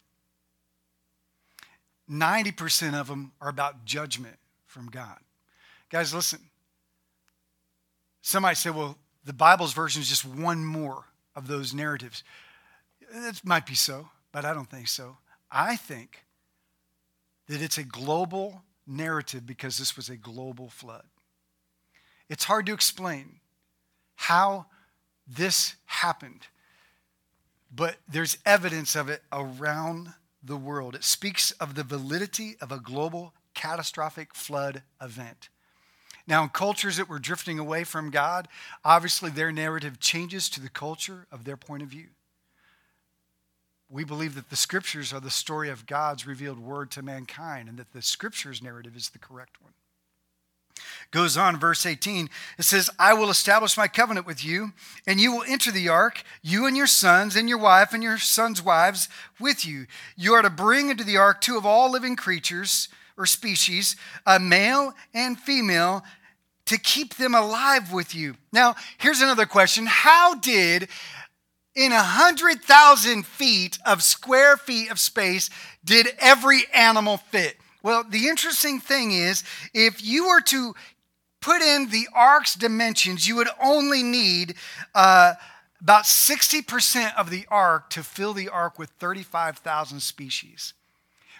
90% 2.08 2.94
of 2.94 3.08
them 3.08 3.32
are 3.40 3.48
about 3.48 3.84
judgment 3.84 4.36
from 4.64 4.86
God. 4.86 5.18
Guys, 5.90 6.14
listen. 6.14 6.38
Somebody 8.22 8.54
say, 8.54 8.70
well, 8.70 8.96
the 9.24 9.32
Bible's 9.32 9.72
version 9.74 10.02
is 10.02 10.08
just 10.08 10.24
one 10.24 10.64
more 10.64 11.04
of 11.34 11.48
those 11.48 11.74
narratives. 11.74 12.22
It 13.12 13.40
might 13.44 13.66
be 13.66 13.74
so, 13.74 14.08
but 14.30 14.44
I 14.44 14.54
don't 14.54 14.70
think 14.70 14.88
so. 14.88 15.16
I 15.56 15.76
think 15.76 16.26
that 17.48 17.62
it's 17.62 17.78
a 17.78 17.82
global 17.82 18.62
narrative 18.86 19.46
because 19.46 19.78
this 19.78 19.96
was 19.96 20.10
a 20.10 20.16
global 20.16 20.68
flood. 20.68 21.06
It's 22.28 22.44
hard 22.44 22.66
to 22.66 22.74
explain 22.74 23.40
how 24.16 24.66
this 25.26 25.76
happened. 25.86 26.42
But 27.74 27.96
there's 28.06 28.36
evidence 28.44 28.94
of 28.94 29.08
it 29.08 29.22
around 29.32 30.12
the 30.42 30.58
world. 30.58 30.94
It 30.94 31.04
speaks 31.04 31.52
of 31.52 31.74
the 31.74 31.84
validity 31.84 32.56
of 32.60 32.70
a 32.70 32.78
global 32.78 33.32
catastrophic 33.54 34.34
flood 34.34 34.82
event. 35.00 35.48
Now, 36.26 36.42
in 36.42 36.50
cultures 36.50 36.98
that 36.98 37.08
were 37.08 37.18
drifting 37.18 37.58
away 37.58 37.84
from 37.84 38.10
God, 38.10 38.46
obviously 38.84 39.30
their 39.30 39.52
narrative 39.52 40.00
changes 40.00 40.50
to 40.50 40.60
the 40.60 40.68
culture 40.68 41.26
of 41.32 41.44
their 41.44 41.56
point 41.56 41.82
of 41.82 41.88
view. 41.88 42.08
We 43.88 44.04
believe 44.04 44.34
that 44.34 44.50
the 44.50 44.56
scriptures 44.56 45.12
are 45.12 45.20
the 45.20 45.30
story 45.30 45.70
of 45.70 45.86
God's 45.86 46.26
revealed 46.26 46.58
word 46.58 46.90
to 46.92 47.02
mankind 47.02 47.68
and 47.68 47.78
that 47.78 47.92
the 47.92 48.02
scriptures 48.02 48.62
narrative 48.62 48.96
is 48.96 49.10
the 49.10 49.18
correct 49.18 49.60
one. 49.62 49.72
Goes 51.10 51.36
on, 51.36 51.58
verse 51.58 51.86
18, 51.86 52.28
it 52.58 52.64
says, 52.64 52.90
I 52.98 53.14
will 53.14 53.30
establish 53.30 53.76
my 53.76 53.88
covenant 53.88 54.26
with 54.26 54.44
you, 54.44 54.72
and 55.06 55.20
you 55.20 55.32
will 55.32 55.44
enter 55.46 55.70
the 55.70 55.88
ark, 55.88 56.22
you 56.42 56.66
and 56.66 56.76
your 56.76 56.88
sons, 56.88 57.36
and 57.36 57.48
your 57.48 57.58
wife, 57.58 57.92
and 57.92 58.02
your 58.02 58.18
sons' 58.18 58.62
wives 58.62 59.08
with 59.40 59.64
you. 59.64 59.86
You 60.16 60.34
are 60.34 60.42
to 60.42 60.50
bring 60.50 60.90
into 60.90 61.04
the 61.04 61.16
ark 61.16 61.40
two 61.40 61.56
of 61.56 61.64
all 61.64 61.90
living 61.90 62.16
creatures 62.16 62.88
or 63.16 63.24
species, 63.24 63.96
a 64.26 64.38
male 64.38 64.92
and 65.14 65.38
female, 65.38 66.04
to 66.66 66.78
keep 66.78 67.14
them 67.14 67.34
alive 67.34 67.92
with 67.92 68.14
you. 68.14 68.34
Now, 68.52 68.74
here's 68.98 69.22
another 69.22 69.46
question 69.46 69.86
How 69.86 70.34
did 70.34 70.88
in 71.76 71.92
a 71.92 72.02
hundred 72.02 72.62
thousand 72.62 73.26
feet 73.26 73.78
of 73.84 74.02
square 74.02 74.56
feet 74.56 74.90
of 74.90 74.98
space 74.98 75.50
did 75.84 76.08
every 76.18 76.64
animal 76.74 77.18
fit? 77.18 77.58
Well, 77.82 78.02
the 78.02 78.26
interesting 78.26 78.80
thing 78.80 79.12
is, 79.12 79.44
if 79.72 80.04
you 80.04 80.26
were 80.26 80.40
to 80.40 80.74
put 81.40 81.62
in 81.62 81.90
the 81.90 82.08
ark's 82.12 82.54
dimensions, 82.54 83.28
you 83.28 83.36
would 83.36 83.50
only 83.62 84.02
need 84.02 84.54
uh, 84.94 85.34
about 85.80 86.04
60% 86.04 87.14
of 87.14 87.30
the 87.30 87.46
ark 87.48 87.90
to 87.90 88.02
fill 88.02 88.32
the 88.32 88.48
ark 88.48 88.78
with 88.78 88.90
35,000 88.98 90.00
species. 90.00 90.74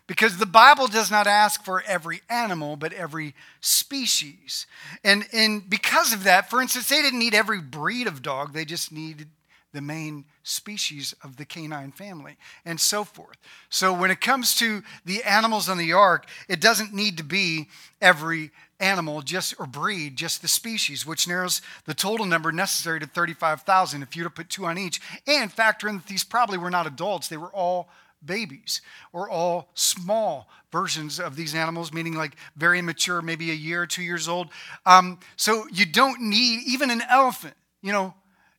Because 0.06 0.36
the 0.36 0.46
Bible 0.46 0.86
does 0.86 1.10
not 1.10 1.26
ask 1.26 1.64
for 1.64 1.82
every 1.84 2.20
animal, 2.30 2.76
but 2.76 2.92
every 2.92 3.34
species. 3.60 4.68
And, 5.02 5.26
and 5.32 5.68
because 5.68 6.12
of 6.12 6.22
that, 6.22 6.48
for 6.48 6.62
instance, 6.62 6.88
they 6.88 7.02
didn't 7.02 7.18
need 7.18 7.34
every 7.34 7.60
breed 7.60 8.06
of 8.06 8.22
dog, 8.22 8.52
they 8.52 8.64
just 8.64 8.92
needed 8.92 9.26
the 9.72 9.80
main 9.80 10.24
species 10.42 11.14
of 11.22 11.36
the 11.36 11.44
canine 11.44 11.92
family, 11.92 12.36
and 12.64 12.80
so 12.80 13.04
forth. 13.04 13.36
So 13.68 13.92
when 13.92 14.10
it 14.10 14.20
comes 14.20 14.54
to 14.56 14.82
the 15.04 15.22
animals 15.22 15.68
on 15.68 15.76
the 15.76 15.92
ark, 15.92 16.26
it 16.48 16.60
doesn't 16.60 16.94
need 16.94 17.18
to 17.18 17.24
be 17.24 17.68
every 18.00 18.52
animal 18.80 19.22
just 19.22 19.54
or 19.58 19.66
breed 19.66 20.16
just 20.16 20.42
the 20.42 20.48
species 20.48 21.06
which 21.06 21.26
narrows 21.26 21.62
the 21.86 21.94
total 21.94 22.26
number 22.26 22.52
necessary 22.52 23.00
to 23.00 23.06
35,000 23.06 24.02
if 24.02 24.14
you 24.14 24.22
were 24.22 24.28
to 24.28 24.34
put 24.34 24.50
two 24.50 24.66
on 24.66 24.76
each 24.76 25.00
and 25.26 25.50
factor 25.50 25.88
in 25.88 25.96
that 25.96 26.06
these 26.06 26.24
probably 26.24 26.58
were 26.58 26.70
not 26.70 26.86
adults 26.86 27.28
they 27.28 27.38
were 27.38 27.52
all 27.54 27.88
babies 28.24 28.82
or 29.14 29.30
all 29.30 29.70
small 29.74 30.48
versions 30.70 31.18
of 31.18 31.36
these 31.36 31.54
animals 31.54 31.90
meaning 31.90 32.14
like 32.14 32.36
very 32.56 32.78
immature 32.78 33.22
maybe 33.22 33.50
a 33.50 33.54
year 33.54 33.82
or 33.82 33.86
two 33.86 34.02
years 34.02 34.28
old 34.28 34.48
um, 34.84 35.18
so 35.36 35.66
you 35.72 35.86
don't 35.86 36.20
need 36.20 36.62
even 36.66 36.90
an 36.90 37.02
elephant 37.08 37.54
you 37.80 37.92
know 37.92 38.12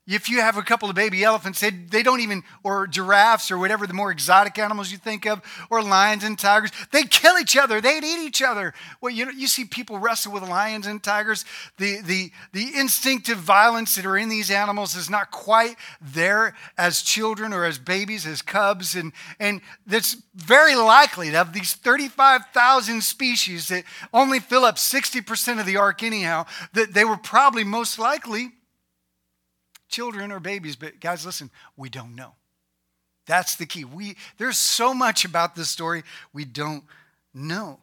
if 0.07 0.29
you 0.29 0.39
have 0.39 0.55
a 0.55 0.61
couple 0.61 0.89
of 0.89 0.95
baby 0.95 1.23
elephants, 1.23 1.59
they, 1.59 1.71
they 1.71 2.03
don't 2.03 2.21
even, 2.21 2.43
or 2.63 2.87
giraffes 2.87 3.49
or 3.49 3.57
whatever 3.57 3.87
the 3.87 3.93
more 3.93 4.11
exotic 4.11 4.59
animals 4.59 4.91
you 4.91 4.97
think 4.97 5.25
of, 5.25 5.41
or 5.69 5.81
lions 5.81 6.23
and 6.23 6.37
tigers, 6.37 6.71
they 6.91 7.03
kill 7.03 7.37
each 7.37 7.57
other. 7.57 7.81
They'd 7.81 8.03
eat 8.03 8.19
each 8.19 8.41
other. 8.41 8.73
Well, 9.01 9.11
you 9.11 9.25
know, 9.25 9.31
you 9.31 9.47
see 9.47 9.65
people 9.65 9.97
wrestle 9.97 10.31
with 10.31 10.47
lions 10.47 10.85
and 10.85 11.01
tigers. 11.01 11.43
The, 11.77 12.01
the, 12.01 12.31
the 12.53 12.77
instinctive 12.77 13.37
violence 13.37 13.95
that 13.95 14.05
are 14.05 14.17
in 14.17 14.29
these 14.29 14.51
animals 14.51 14.95
is 14.95 15.09
not 15.09 15.31
quite 15.31 15.75
there 15.99 16.55
as 16.77 17.01
children 17.01 17.51
or 17.51 17.65
as 17.65 17.79
babies, 17.79 18.27
as 18.27 18.41
cubs. 18.41 18.95
And, 18.95 19.11
and 19.39 19.61
that's 19.87 20.17
very 20.35 20.75
likely 20.75 21.31
that 21.31 21.47
of 21.47 21.53
these 21.53 21.73
35,000 21.73 23.01
species 23.01 23.69
that 23.69 23.83
only 24.13 24.39
fill 24.39 24.65
up 24.65 24.75
60% 24.75 25.59
of 25.59 25.65
the 25.65 25.77
ark 25.77 26.03
anyhow, 26.03 26.45
that 26.73 26.93
they 26.93 27.05
were 27.05 27.17
probably 27.17 27.63
most 27.63 27.97
likely 27.97 28.51
children 29.87 30.31
or 30.31 30.39
babies, 30.39 30.75
but 30.75 30.99
guys, 30.99 31.25
listen, 31.25 31.49
we 31.75 31.89
don't 31.89 32.15
know. 32.15 32.33
That's 33.25 33.55
the 33.55 33.65
key. 33.65 33.83
We, 33.83 34.15
there's 34.37 34.57
so 34.57 34.93
much 34.93 35.25
about 35.25 35.55
this 35.55 35.69
story 35.69 36.03
we 36.33 36.45
don't 36.45 36.83
know. 37.33 37.79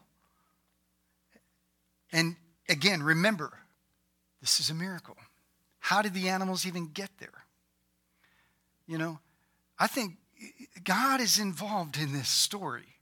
And 2.13 2.37
again, 2.69 3.03
remember, 3.03 3.53
this 4.41 4.61
is 4.61 4.71
a 4.71 4.75
miracle. 4.75 5.17
How 5.81 6.01
did 6.01 6.15
the 6.15 6.29
animals 6.29 6.67
even 6.67 6.89
get 6.95 7.11
there? 7.19 7.45
You 8.87 8.99
know, 8.99 9.19
I 9.79 9.87
think 9.87 10.15
God 10.83 11.21
is 11.21 11.39
involved 11.39 11.99
in 11.99 12.13
this 12.13 12.29
story. 12.29 12.97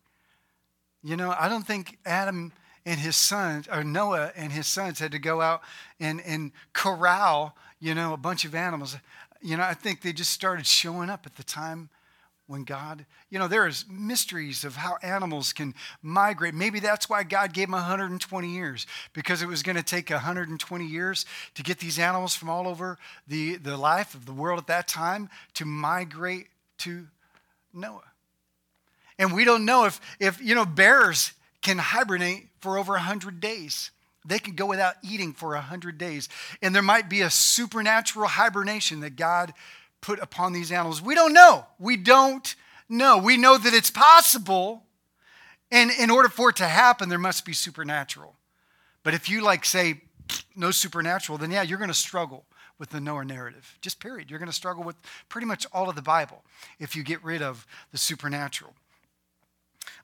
You 1.02 1.16
know, 1.16 1.34
I 1.36 1.48
don't 1.48 1.66
think 1.66 1.98
Adam 2.04 2.52
and 2.84 2.98
his 2.98 3.16
sons, 3.16 3.68
or 3.68 3.84
Noah 3.84 4.32
and 4.34 4.52
his 4.52 4.66
sons 4.66 4.98
had 4.98 5.12
to 5.12 5.18
go 5.18 5.40
out 5.40 5.62
and, 6.00 6.20
and 6.22 6.52
corral 6.72 7.56
you 7.82 7.96
know, 7.96 8.12
a 8.12 8.16
bunch 8.16 8.44
of 8.44 8.54
animals. 8.54 8.96
You 9.42 9.56
know, 9.56 9.64
I 9.64 9.74
think 9.74 10.02
they 10.02 10.12
just 10.12 10.30
started 10.30 10.66
showing 10.66 11.10
up 11.10 11.26
at 11.26 11.34
the 11.34 11.42
time 11.42 11.90
when 12.46 12.62
God, 12.62 13.04
you 13.28 13.40
know, 13.40 13.48
there's 13.48 13.84
mysteries 13.88 14.64
of 14.64 14.76
how 14.76 14.98
animals 15.02 15.52
can 15.52 15.74
migrate. 16.00 16.54
Maybe 16.54 16.78
that's 16.78 17.08
why 17.08 17.24
God 17.24 17.52
gave 17.52 17.66
them 17.66 17.72
120 17.72 18.48
years, 18.48 18.86
because 19.12 19.42
it 19.42 19.46
was 19.46 19.64
going 19.64 19.74
to 19.74 19.82
take 19.82 20.10
120 20.10 20.86
years 20.86 21.26
to 21.56 21.62
get 21.64 21.78
these 21.78 21.98
animals 21.98 22.36
from 22.36 22.50
all 22.50 22.68
over 22.68 22.98
the, 23.26 23.56
the 23.56 23.76
life 23.76 24.14
of 24.14 24.26
the 24.26 24.32
world 24.32 24.60
at 24.60 24.68
that 24.68 24.86
time 24.86 25.28
to 25.54 25.64
migrate 25.64 26.46
to 26.78 27.08
Noah. 27.74 28.02
And 29.18 29.32
we 29.32 29.44
don't 29.44 29.64
know 29.64 29.86
if, 29.86 30.00
if 30.20 30.40
you 30.40 30.54
know, 30.54 30.64
bears 30.64 31.32
can 31.62 31.78
hibernate 31.78 32.48
for 32.60 32.78
over 32.78 32.92
100 32.92 33.40
days. 33.40 33.90
They 34.24 34.38
can 34.38 34.54
go 34.54 34.66
without 34.66 34.94
eating 35.02 35.32
for 35.32 35.54
a 35.54 35.61
hundred 35.61 35.98
days. 35.98 36.28
And 36.61 36.74
there 36.74 36.82
might 36.82 37.08
be 37.08 37.22
a 37.22 37.30
supernatural 37.30 38.28
hibernation 38.28 39.00
that 39.00 39.16
God 39.16 39.52
put 40.00 40.20
upon 40.20 40.52
these 40.52 40.70
animals. 40.70 41.02
We 41.02 41.14
don't 41.14 41.32
know. 41.32 41.66
We 41.78 41.96
don't 41.96 42.54
know. 42.88 43.18
We 43.18 43.37
know 43.37 43.58
that 43.58 43.74
it's 43.74 43.90
possible. 43.90 44.85
And 45.70 45.90
in 45.90 46.11
order 46.11 46.28
for 46.28 46.50
it 46.50 46.56
to 46.56 46.66
happen, 46.66 47.08
there 47.08 47.18
must 47.18 47.44
be 47.44 47.52
supernatural. 47.52 48.37
But 49.02 49.14
if 49.14 49.28
you 49.28 49.40
like 49.40 49.64
say 49.64 50.02
no 50.54 50.70
supernatural, 50.70 51.38
then 51.38 51.50
yeah, 51.50 51.62
you're 51.62 51.78
going 51.78 51.88
to 51.88 51.94
struggle 51.94 52.44
with 52.78 52.90
the 52.90 53.00
Noah 53.00 53.24
narrative. 53.24 53.78
Just 53.80 54.00
period. 54.00 54.30
You're 54.30 54.38
going 54.38 54.48
to 54.48 54.54
struggle 54.54 54.85
with 54.85 54.96
pretty 55.28 55.46
much 55.46 55.66
all 55.72 55.88
of 55.88 55.96
the 55.96 56.02
Bible 56.02 56.42
if 56.78 56.94
you 56.94 57.02
get 57.02 57.22
rid 57.24 57.42
of 57.42 57.66
the 57.90 57.98
supernatural. 57.98 58.74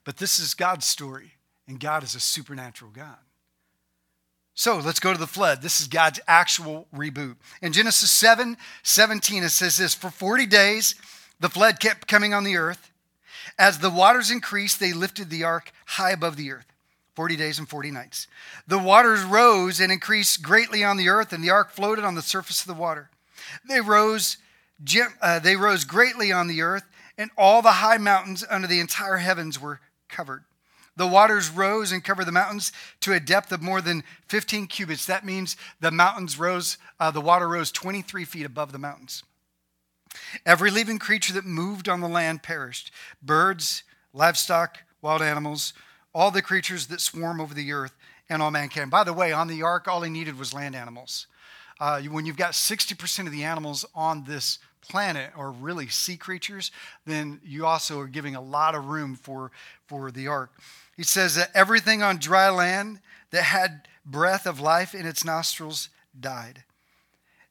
But 0.03 0.17
this 0.17 0.39
is 0.39 0.53
God's 0.53 0.85
story, 0.85 1.33
and 1.67 1.79
God 1.79 2.03
is 2.03 2.15
a 2.15 2.19
supernatural 2.19 2.91
God. 2.91 3.17
So 4.59 4.75
let's 4.75 4.99
go 4.99 5.13
to 5.13 5.17
the 5.17 5.25
flood. 5.25 5.61
This 5.61 5.79
is 5.79 5.87
God's 5.87 6.19
actual 6.27 6.85
reboot. 6.93 7.37
In 7.61 7.71
Genesis 7.71 8.11
7 8.11 8.57
17, 8.83 9.43
it 9.43 9.51
says 9.51 9.77
this 9.77 9.95
For 9.95 10.09
40 10.09 10.45
days, 10.47 10.95
the 11.39 11.47
flood 11.47 11.79
kept 11.79 12.09
coming 12.09 12.33
on 12.33 12.43
the 12.43 12.57
earth. 12.57 12.91
As 13.57 13.79
the 13.79 13.89
waters 13.89 14.29
increased, 14.29 14.81
they 14.81 14.91
lifted 14.91 15.29
the 15.29 15.45
ark 15.45 15.71
high 15.85 16.11
above 16.11 16.35
the 16.35 16.51
earth. 16.51 16.65
40 17.15 17.37
days 17.37 17.57
and 17.57 17.69
40 17.69 17.91
nights. 17.91 18.27
The 18.67 18.77
waters 18.77 19.23
rose 19.23 19.79
and 19.79 19.93
increased 19.93 20.41
greatly 20.41 20.83
on 20.83 20.97
the 20.97 21.07
earth, 21.07 21.31
and 21.31 21.41
the 21.41 21.51
ark 21.51 21.71
floated 21.71 22.03
on 22.03 22.15
the 22.15 22.21
surface 22.21 22.59
of 22.59 22.67
the 22.67 22.73
water. 22.73 23.09
They 23.65 23.79
rose, 23.79 24.39
uh, 25.21 25.39
they 25.39 25.55
rose 25.55 25.85
greatly 25.85 26.33
on 26.33 26.47
the 26.47 26.63
earth, 26.63 26.83
and 27.17 27.31
all 27.37 27.61
the 27.61 27.71
high 27.71 27.97
mountains 27.97 28.43
under 28.49 28.67
the 28.67 28.81
entire 28.81 29.17
heavens 29.19 29.57
were 29.57 29.79
covered. 30.09 30.43
The 30.99 31.07
waters 31.07 31.49
rose 31.49 31.93
and 31.93 32.03
covered 32.03 32.25
the 32.25 32.33
mountains 32.33 32.73
to 32.99 33.13
a 33.13 33.21
depth 33.21 33.53
of 33.53 33.61
more 33.61 33.79
than 33.79 34.03
15 34.27 34.67
cubits. 34.67 35.05
That 35.05 35.23
means 35.23 35.55
the 35.79 35.91
mountains 35.91 36.37
rose, 36.37 36.77
uh, 36.99 37.09
the 37.09 37.21
water 37.21 37.47
rose 37.47 37.71
23 37.71 38.25
feet 38.25 38.45
above 38.45 38.73
the 38.73 38.79
mountains. 38.79 39.23
Every 40.45 40.69
living 40.69 40.99
creature 40.99 41.31
that 41.31 41.45
moved 41.45 41.87
on 41.87 42.01
the 42.01 42.09
land 42.09 42.43
perished 42.43 42.91
birds, 43.21 43.83
livestock, 44.13 44.79
wild 45.01 45.21
animals, 45.21 45.71
all 46.13 46.31
the 46.31 46.41
creatures 46.41 46.87
that 46.87 46.99
swarm 46.99 47.39
over 47.39 47.53
the 47.53 47.71
earth, 47.71 47.95
and 48.27 48.41
all 48.41 48.51
mankind. 48.51 48.91
By 48.91 49.05
the 49.05 49.13
way, 49.13 49.31
on 49.31 49.47
the 49.47 49.63
ark, 49.63 49.87
all 49.87 50.01
he 50.01 50.11
needed 50.11 50.37
was 50.37 50.53
land 50.53 50.75
animals. 50.75 51.27
Uh, 51.79 52.01
when 52.01 52.25
you've 52.25 52.35
got 52.35 52.51
60% 52.51 53.25
of 53.25 53.31
the 53.31 53.45
animals 53.45 53.85
on 53.95 54.25
this 54.25 54.59
planet 54.81 55.31
are 55.37 55.51
really 55.51 55.87
sea 55.87 56.17
creatures, 56.17 56.71
then 57.05 57.39
you 57.43 57.65
also 57.65 57.99
are 57.99 58.07
giving 58.07 58.35
a 58.35 58.41
lot 58.41 58.75
of 58.75 58.87
room 58.87 59.15
for, 59.15 59.51
for 59.87 60.11
the 60.11 60.27
ark. 60.27 60.51
He 60.99 61.05
says 61.05 61.35
that 61.35 61.51
everything 61.55 62.03
on 62.03 62.17
dry 62.17 62.49
land 62.49 62.99
that 63.31 63.43
had 63.43 63.87
breath 64.05 64.45
of 64.45 64.59
life 64.59 64.93
in 64.93 65.05
its 65.05 65.23
nostrils 65.23 65.87
died. 66.19 66.65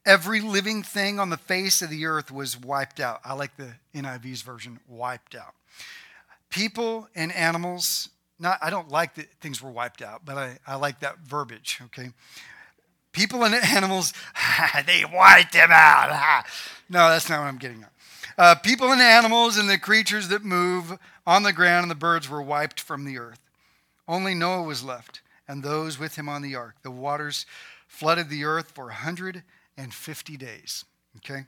Every 0.04 0.42
living 0.42 0.82
thing 0.82 1.18
on 1.18 1.30
the 1.30 1.38
face 1.38 1.80
of 1.80 1.88
the 1.88 2.04
earth 2.04 2.30
was 2.30 2.60
wiped 2.60 3.00
out. 3.00 3.22
I 3.24 3.32
like 3.32 3.56
the 3.56 3.72
NIV's 3.94 4.42
version, 4.42 4.80
wiped 4.86 5.34
out. 5.34 5.54
People 6.50 7.08
and 7.14 7.32
animals, 7.32 8.10
not 8.38 8.58
I 8.60 8.68
don't 8.68 8.90
like 8.90 9.14
that 9.14 9.32
things 9.40 9.62
were 9.62 9.70
wiped 9.70 10.02
out, 10.02 10.26
but 10.26 10.36
I, 10.36 10.58
I 10.66 10.74
like 10.74 11.00
that 11.00 11.20
verbiage, 11.20 11.80
okay? 11.86 12.10
People 13.12 13.44
and 13.44 13.54
animals, 13.74 14.12
they 14.84 15.06
wiped 15.10 15.54
them 15.54 15.70
out. 15.72 16.44
no, 16.90 17.08
that's 17.08 17.30
not 17.30 17.40
what 17.40 17.46
I'm 17.46 17.56
getting 17.56 17.82
at. 17.82 17.92
Uh, 18.38 18.54
people 18.54 18.92
and 18.92 19.00
animals 19.00 19.58
and 19.58 19.68
the 19.68 19.76
creatures 19.76 20.28
that 20.28 20.44
move 20.44 20.96
on 21.26 21.42
the 21.42 21.52
ground 21.52 21.82
and 21.82 21.90
the 21.90 21.96
birds 21.96 22.28
were 22.28 22.40
wiped 22.40 22.78
from 22.78 23.04
the 23.04 23.18
earth. 23.18 23.40
Only 24.06 24.32
Noah 24.32 24.62
was 24.62 24.84
left, 24.84 25.22
and 25.48 25.60
those 25.60 25.98
with 25.98 26.14
him 26.14 26.28
on 26.28 26.40
the 26.40 26.54
ark. 26.54 26.76
The 26.82 26.90
waters 26.92 27.46
flooded 27.88 28.28
the 28.28 28.44
earth 28.44 28.70
for 28.70 28.84
150 28.84 30.36
days. 30.36 30.84
Okay? 31.16 31.46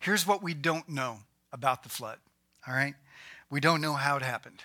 Here's 0.00 0.26
what 0.26 0.42
we 0.42 0.54
don't 0.54 0.88
know 0.88 1.18
about 1.52 1.82
the 1.82 1.90
flood. 1.90 2.18
All 2.66 2.72
right? 2.72 2.94
We 3.50 3.60
don't 3.60 3.82
know 3.82 3.92
how 3.92 4.16
it 4.16 4.22
happened. 4.22 4.62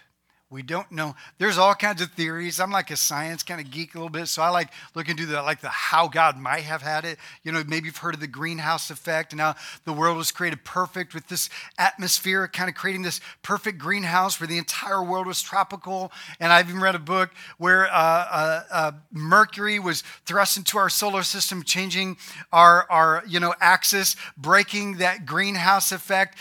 We 0.49 0.61
don't 0.61 0.89
know. 0.93 1.13
There's 1.39 1.57
all 1.57 1.75
kinds 1.75 2.01
of 2.01 2.13
theories. 2.13 2.61
I'm 2.61 2.71
like 2.71 2.89
a 2.89 2.95
science 2.95 3.43
kind 3.43 3.59
of 3.59 3.69
geek 3.69 3.95
a 3.95 3.97
little 3.97 4.09
bit, 4.09 4.27
so 4.27 4.41
I 4.41 4.47
like 4.47 4.69
looking 4.95 5.11
into 5.11 5.25
the 5.25 5.41
like 5.41 5.59
the 5.59 5.67
how 5.67 6.07
God 6.07 6.37
might 6.37 6.63
have 6.63 6.81
had 6.81 7.03
it. 7.03 7.17
You 7.43 7.51
know, 7.51 7.61
maybe 7.67 7.87
you've 7.87 7.97
heard 7.97 8.13
of 8.13 8.21
the 8.21 8.27
greenhouse 8.27 8.89
effect 8.89 9.33
and 9.33 9.41
how 9.41 9.55
the 9.83 9.91
world 9.91 10.15
was 10.15 10.31
created 10.31 10.63
perfect 10.63 11.13
with 11.13 11.27
this 11.27 11.49
atmosphere, 11.77 12.47
kind 12.47 12.69
of 12.69 12.75
creating 12.75 13.01
this 13.01 13.19
perfect 13.41 13.77
greenhouse 13.77 14.39
where 14.39 14.47
the 14.47 14.57
entire 14.57 15.03
world 15.03 15.27
was 15.27 15.41
tropical. 15.41 16.13
And 16.39 16.53
I've 16.53 16.69
even 16.69 16.79
read 16.79 16.95
a 16.95 16.99
book 16.99 17.31
where 17.57 17.87
uh, 17.87 17.91
uh, 17.91 18.63
uh, 18.71 18.91
Mercury 19.11 19.79
was 19.79 20.01
thrust 20.25 20.55
into 20.55 20.77
our 20.77 20.89
solar 20.89 21.23
system, 21.23 21.61
changing 21.61 22.15
our 22.53 22.89
our 22.89 23.21
you 23.27 23.41
know 23.41 23.53
axis, 23.59 24.15
breaking 24.37 24.99
that 24.99 25.25
greenhouse 25.25 25.91
effect, 25.91 26.37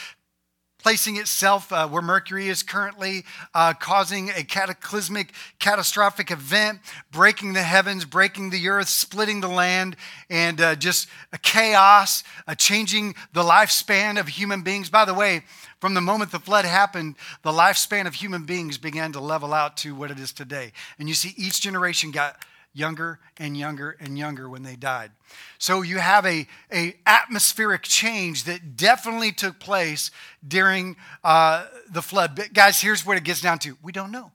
placing 0.87 1.16
itself 1.16 1.72
uh, 1.72 1.89
where 1.89 2.01
Mercury 2.01 2.47
is 2.47 2.62
currently, 2.62 3.24
uh, 3.57 3.74
causing 3.74 4.30
a 4.30 4.45
cataclysmic, 4.45 5.32
catastrophic 5.59 6.30
event, 6.30 6.78
breaking 7.11 7.55
the 7.55 7.62
heavens, 7.64 8.05
breaking 8.05 8.51
the 8.51 8.68
earth, 8.68 8.89
splitting 8.89 9.41
the 9.41 9.49
land, 9.49 9.97
and 10.30 10.61
uh, 10.61 10.76
just 10.76 11.09
a 11.32 11.39
chaos, 11.39 12.22
changing 12.57 13.16
the 13.32 13.43
lifespan 13.43 14.16
of 14.16 14.28
human 14.28 14.62
beings. 14.62 14.89
By 14.89 15.05
the 15.05 15.12
way, 15.12 15.43
from 15.80 15.95
the 15.95 16.01
moment 16.01 16.30
the 16.30 16.39
flood 16.39 16.64
happened, 16.64 17.16
the 17.43 17.51
lifespan 17.51 18.07
of 18.07 18.14
human 18.14 18.45
beings 18.45 18.78
began 18.78 19.11
to 19.11 19.18
level 19.18 19.53
out 19.53 19.76
to 19.78 19.93
what 19.93 20.12
it 20.12 20.20
is 20.20 20.32
today. 20.32 20.70
And 21.01 21.09
you 21.09 21.16
see, 21.16 21.34
each 21.37 21.61
generation 21.61 22.12
got 22.12 22.37
younger 22.77 23.18
and 23.39 23.57
younger 23.57 23.97
and 23.99 24.18
younger 24.18 24.49
when 24.49 24.62
they 24.62 24.77
died. 24.77 25.11
So 25.59 25.83
you 25.83 25.99
have 25.99 26.27
a, 26.27 26.47
a 26.72 26.95
atmospheric 27.07 27.83
change 27.83 28.45
that 28.45 28.77
definitely 28.77 29.33
took 29.33 29.59
place 29.59 30.11
during 30.47 30.97
uh, 31.24 31.66
the 31.91 32.03
flood. 32.03 32.37
But 32.37 32.53
guys, 32.53 32.81
here's 32.81 33.05
what 33.07 33.16
it 33.16 33.24
gets 33.24 33.41
down 33.41 33.59
to: 33.61 33.77
we 33.83 33.93
don't 33.93 34.12
know. 34.12 34.31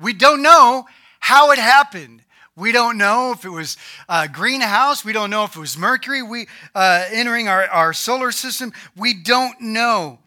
We 0.00 0.12
don't 0.12 0.42
know 0.42 0.86
how 1.18 1.50
it 1.50 1.58
happened. 1.58 2.22
We 2.56 2.72
don't 2.72 2.98
know 2.98 3.32
if 3.32 3.44
it 3.44 3.50
was 3.50 3.76
a 4.08 4.28
greenhouse. 4.28 5.04
We 5.04 5.12
don't 5.12 5.30
know 5.30 5.44
if 5.44 5.56
it 5.56 5.60
was 5.60 5.78
Mercury 5.78 6.22
we, 6.22 6.46
uh, 6.74 7.06
entering 7.10 7.48
our, 7.48 7.66
our 7.68 7.92
solar 7.92 8.32
system. 8.32 8.72
We 8.96 9.14
don't 9.14 9.60
know. 9.60 10.18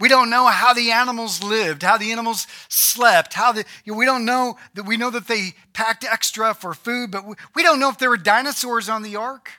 We 0.00 0.08
don't 0.08 0.30
know 0.30 0.46
how 0.46 0.72
the 0.72 0.90
animals 0.90 1.42
lived, 1.42 1.82
how 1.82 1.96
the 1.96 2.12
animals 2.12 2.46
slept, 2.68 3.34
how 3.34 3.52
the, 3.52 3.64
you 3.84 3.92
know, 3.92 3.98
we 3.98 4.04
don't 4.04 4.24
know 4.24 4.56
that 4.74 4.84
we 4.84 4.96
know 4.96 5.10
that 5.10 5.28
they 5.28 5.54
packed 5.72 6.04
extra 6.04 6.54
for 6.54 6.74
food, 6.74 7.10
but 7.10 7.24
we, 7.24 7.34
we 7.54 7.62
don't 7.62 7.78
know 7.78 7.88
if 7.88 7.98
there 7.98 8.10
were 8.10 8.16
dinosaurs 8.16 8.88
on 8.88 9.02
the 9.02 9.16
ark. 9.16 9.50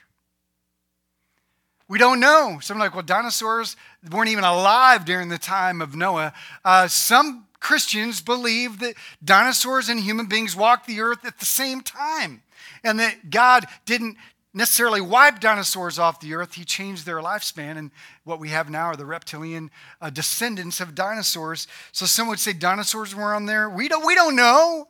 We 1.88 1.98
don't 1.98 2.20
know. 2.20 2.58
Some 2.60 2.78
like, 2.78 2.94
well, 2.94 3.02
dinosaurs 3.02 3.76
weren't 4.10 4.30
even 4.30 4.44
alive 4.44 5.04
during 5.04 5.28
the 5.28 5.38
time 5.38 5.80
of 5.80 5.94
Noah. 5.94 6.32
Uh, 6.64 6.88
some 6.88 7.46
Christians 7.60 8.20
believe 8.20 8.80
that 8.80 8.94
dinosaurs 9.22 9.88
and 9.88 10.00
human 10.00 10.26
beings 10.26 10.56
walked 10.56 10.86
the 10.86 11.00
earth 11.00 11.24
at 11.24 11.38
the 11.38 11.46
same 11.46 11.80
time 11.80 12.42
and 12.82 13.00
that 13.00 13.30
God 13.30 13.66
didn't 13.86 14.16
necessarily 14.54 15.00
wipe 15.00 15.40
dinosaurs 15.40 15.98
off 15.98 16.20
the 16.20 16.34
earth. 16.34 16.54
He 16.54 16.64
changed 16.64 17.04
their 17.04 17.18
lifespan, 17.18 17.76
and 17.76 17.90
what 18.22 18.40
we 18.40 18.50
have 18.50 18.70
now 18.70 18.86
are 18.86 18.96
the 18.96 19.04
reptilian 19.04 19.70
uh, 20.00 20.10
descendants 20.10 20.80
of 20.80 20.94
dinosaurs. 20.94 21.66
So 21.92 22.06
some 22.06 22.28
would 22.28 22.38
say 22.38 22.52
dinosaurs 22.52 23.14
were 23.14 23.34
on 23.34 23.46
there. 23.46 23.68
We 23.68 23.88
don't, 23.88 24.06
we 24.06 24.14
don't 24.14 24.36
know. 24.36 24.88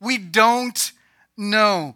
We 0.00 0.18
don't 0.18 0.92
know. 1.36 1.94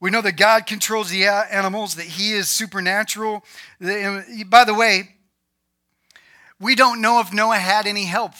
We 0.00 0.10
know 0.10 0.22
that 0.22 0.36
God 0.36 0.66
controls 0.66 1.10
the 1.10 1.26
animals, 1.26 1.96
that 1.96 2.06
He 2.06 2.32
is 2.32 2.48
supernatural. 2.48 3.44
By 3.80 4.64
the 4.64 4.74
way, 4.74 5.16
we 6.60 6.74
don't 6.74 7.00
know 7.00 7.20
if 7.20 7.32
Noah 7.32 7.56
had 7.56 7.86
any 7.86 8.04
help 8.04 8.32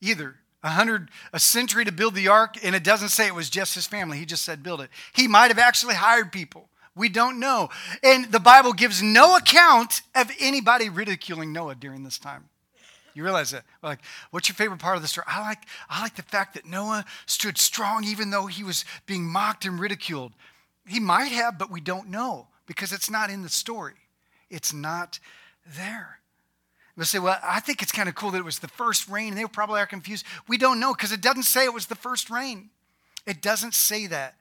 either. 0.00 0.34
A 0.64 0.70
hundred, 0.70 1.10
a 1.32 1.38
century 1.38 1.84
to 1.84 1.92
build 1.92 2.16
the 2.16 2.26
ark, 2.26 2.56
and 2.64 2.74
it 2.74 2.82
doesn't 2.82 3.10
say 3.10 3.28
it 3.28 3.34
was 3.34 3.48
just 3.48 3.76
his 3.76 3.86
family. 3.86 4.18
He 4.18 4.26
just 4.26 4.44
said 4.44 4.62
build 4.62 4.80
it. 4.80 4.90
He 5.14 5.28
might 5.28 5.48
have 5.48 5.58
actually 5.58 5.94
hired 5.94 6.32
people. 6.32 6.68
We 6.98 7.08
don't 7.08 7.38
know. 7.38 7.70
And 8.02 8.30
the 8.32 8.40
Bible 8.40 8.72
gives 8.72 9.02
no 9.02 9.36
account 9.36 10.02
of 10.14 10.30
anybody 10.40 10.88
ridiculing 10.88 11.52
Noah 11.52 11.76
during 11.76 12.02
this 12.02 12.18
time. 12.18 12.48
You 13.14 13.22
realize 13.22 13.52
that? 13.52 13.64
Like, 13.82 14.00
what's 14.30 14.48
your 14.48 14.56
favorite 14.56 14.80
part 14.80 14.96
of 14.96 15.02
the 15.02 15.08
story? 15.08 15.24
I 15.28 15.40
like, 15.40 15.62
I 15.88 16.02
like 16.02 16.16
the 16.16 16.22
fact 16.22 16.54
that 16.54 16.66
Noah 16.66 17.04
stood 17.26 17.56
strong 17.56 18.04
even 18.04 18.30
though 18.30 18.46
he 18.46 18.64
was 18.64 18.84
being 19.06 19.24
mocked 19.24 19.64
and 19.64 19.78
ridiculed. 19.80 20.32
He 20.86 21.00
might 21.00 21.32
have, 21.32 21.56
but 21.58 21.70
we 21.70 21.80
don't 21.80 22.08
know 22.08 22.48
because 22.66 22.92
it's 22.92 23.10
not 23.10 23.30
in 23.30 23.42
the 23.42 23.48
story. 23.48 23.94
It's 24.50 24.72
not 24.72 25.20
there. 25.76 26.18
We'll 26.96 27.06
say, 27.06 27.20
well, 27.20 27.38
I 27.44 27.60
think 27.60 27.80
it's 27.80 27.92
kind 27.92 28.08
of 28.08 28.16
cool 28.16 28.32
that 28.32 28.38
it 28.38 28.44
was 28.44 28.58
the 28.58 28.66
first 28.66 29.08
rain. 29.08 29.36
They 29.36 29.44
probably 29.44 29.80
are 29.80 29.86
confused. 29.86 30.26
We 30.48 30.58
don't 30.58 30.80
know 30.80 30.94
because 30.94 31.12
it 31.12 31.20
doesn't 31.20 31.44
say 31.44 31.64
it 31.64 31.72
was 31.72 31.86
the 31.86 31.94
first 31.94 32.28
rain. 32.28 32.70
It 33.24 33.40
doesn't 33.40 33.74
say 33.74 34.08
that. 34.08 34.34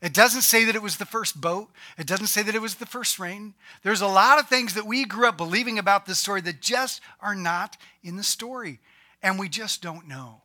It 0.00 0.14
doesn't 0.14 0.42
say 0.42 0.64
that 0.64 0.76
it 0.76 0.82
was 0.82 0.96
the 0.96 1.04
first 1.04 1.40
boat. 1.40 1.70
It 1.98 2.06
doesn't 2.06 2.28
say 2.28 2.42
that 2.42 2.54
it 2.54 2.62
was 2.62 2.76
the 2.76 2.86
first 2.86 3.18
rain. 3.18 3.54
There's 3.82 4.00
a 4.00 4.06
lot 4.06 4.38
of 4.38 4.48
things 4.48 4.74
that 4.74 4.86
we 4.86 5.04
grew 5.04 5.28
up 5.28 5.36
believing 5.36 5.78
about 5.78 6.06
this 6.06 6.20
story 6.20 6.40
that 6.42 6.60
just 6.60 7.00
are 7.20 7.34
not 7.34 7.76
in 8.04 8.16
the 8.16 8.22
story. 8.22 8.78
And 9.22 9.38
we 9.38 9.48
just 9.48 9.82
don't 9.82 10.06
know. 10.06 10.42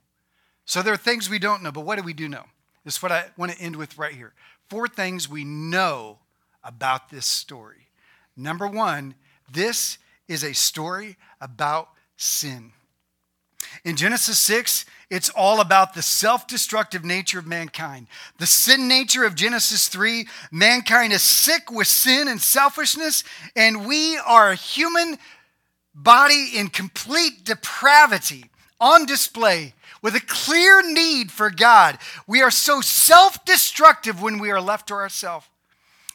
So 0.66 0.82
there 0.82 0.94
are 0.94 0.98
things 0.98 1.30
we 1.30 1.40
don't 1.40 1.62
know, 1.62 1.72
but 1.72 1.86
what 1.86 1.98
do 1.98 2.04
we 2.04 2.14
do 2.14 2.28
know? 2.28 2.46
This 2.84 2.96
is 2.96 3.04
what 3.04 3.12
I 3.12 3.26
want 3.38 3.52
to 3.52 3.60
end 3.62 3.76
with 3.76 3.98
right 3.98 4.14
here. 4.14 4.34
Four 4.70 4.88
things 4.88 5.30
we 5.30 5.44
know 5.44 6.20
about 6.64 7.10
this 7.10 7.26
story. 7.26 7.88
Number 8.36 8.68
one, 8.68 9.14
this 9.52 10.00
is 10.28 10.44
a 10.44 10.54
story 10.54 11.18
about 11.40 11.90
sin. 12.18 12.72
In 13.84 13.96
Genesis 13.96 14.40
6, 14.40 14.86
it's 15.10 15.30
all 15.30 15.62
about 15.62 15.94
the 15.94 16.02
self 16.02 16.48
destructive 16.48 17.04
nature 17.04 17.40
of 17.40 17.46
mankind. 17.46 18.08
The 18.38 18.48
sin 18.48 18.88
nature 18.88 19.26
of 19.26 19.36
Genesis 19.36 19.88
3, 19.88 20.28
mankind 20.52 21.14
is 21.14 21.22
sick 21.22 21.72
with 21.72 21.88
sin 21.88 22.28
and 22.28 22.42
selfishness, 22.42 23.24
and 23.56 23.86
we 23.86 24.18
are 24.18 24.52
a 24.52 24.56
human 24.56 25.18
body 25.94 26.52
in 26.56 26.70
complete 26.70 27.44
depravity 27.44 28.46
on 28.80 29.06
display 29.06 29.74
with 30.02 30.16
a 30.16 30.22
clear 30.22 30.82
need 30.92 31.32
for 31.32 31.50
God. 31.50 31.98
We 32.28 32.42
are 32.42 32.52
so 32.52 32.82
self 32.82 33.44
destructive 33.46 34.22
when 34.22 34.40
we 34.40 34.52
are 34.52 34.62
left 34.62 34.88
to 34.88 34.94
ourselves. 34.94 35.48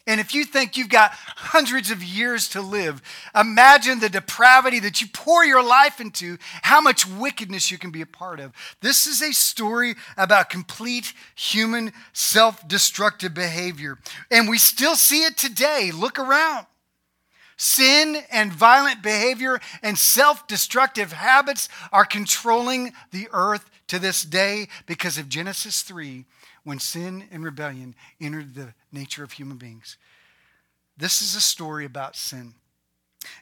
And 0.08 0.20
if 0.20 0.34
you 0.34 0.46
think 0.46 0.78
you've 0.78 0.88
got 0.88 1.12
hundreds 1.12 1.90
of 1.90 2.02
years 2.02 2.48
to 2.48 2.62
live, 2.62 3.02
imagine 3.38 4.00
the 4.00 4.08
depravity 4.08 4.80
that 4.80 5.02
you 5.02 5.06
pour 5.12 5.44
your 5.44 5.62
life 5.62 6.00
into, 6.00 6.38
how 6.62 6.80
much 6.80 7.06
wickedness 7.06 7.70
you 7.70 7.76
can 7.76 7.90
be 7.90 8.00
a 8.00 8.06
part 8.06 8.40
of. 8.40 8.52
This 8.80 9.06
is 9.06 9.20
a 9.20 9.34
story 9.34 9.96
about 10.16 10.48
complete 10.48 11.12
human 11.34 11.92
self 12.14 12.66
destructive 12.66 13.34
behavior. 13.34 13.98
And 14.30 14.48
we 14.48 14.56
still 14.56 14.96
see 14.96 15.24
it 15.24 15.36
today. 15.36 15.92
Look 15.94 16.18
around. 16.18 16.64
Sin 17.58 18.16
and 18.30 18.50
violent 18.50 19.02
behavior 19.02 19.60
and 19.82 19.98
self 19.98 20.46
destructive 20.46 21.12
habits 21.12 21.68
are 21.92 22.06
controlling 22.06 22.94
the 23.10 23.28
earth 23.32 23.67
to 23.88 23.98
this 23.98 24.22
day 24.22 24.68
because 24.86 25.18
of 25.18 25.28
Genesis 25.28 25.82
3 25.82 26.24
when 26.64 26.78
sin 26.78 27.24
and 27.30 27.44
rebellion 27.44 27.94
entered 28.20 28.54
the 28.54 28.74
nature 28.92 29.24
of 29.24 29.32
human 29.32 29.56
beings. 29.56 29.96
This 30.96 31.22
is 31.22 31.34
a 31.34 31.40
story 31.40 31.84
about 31.84 32.16
sin. 32.16 32.54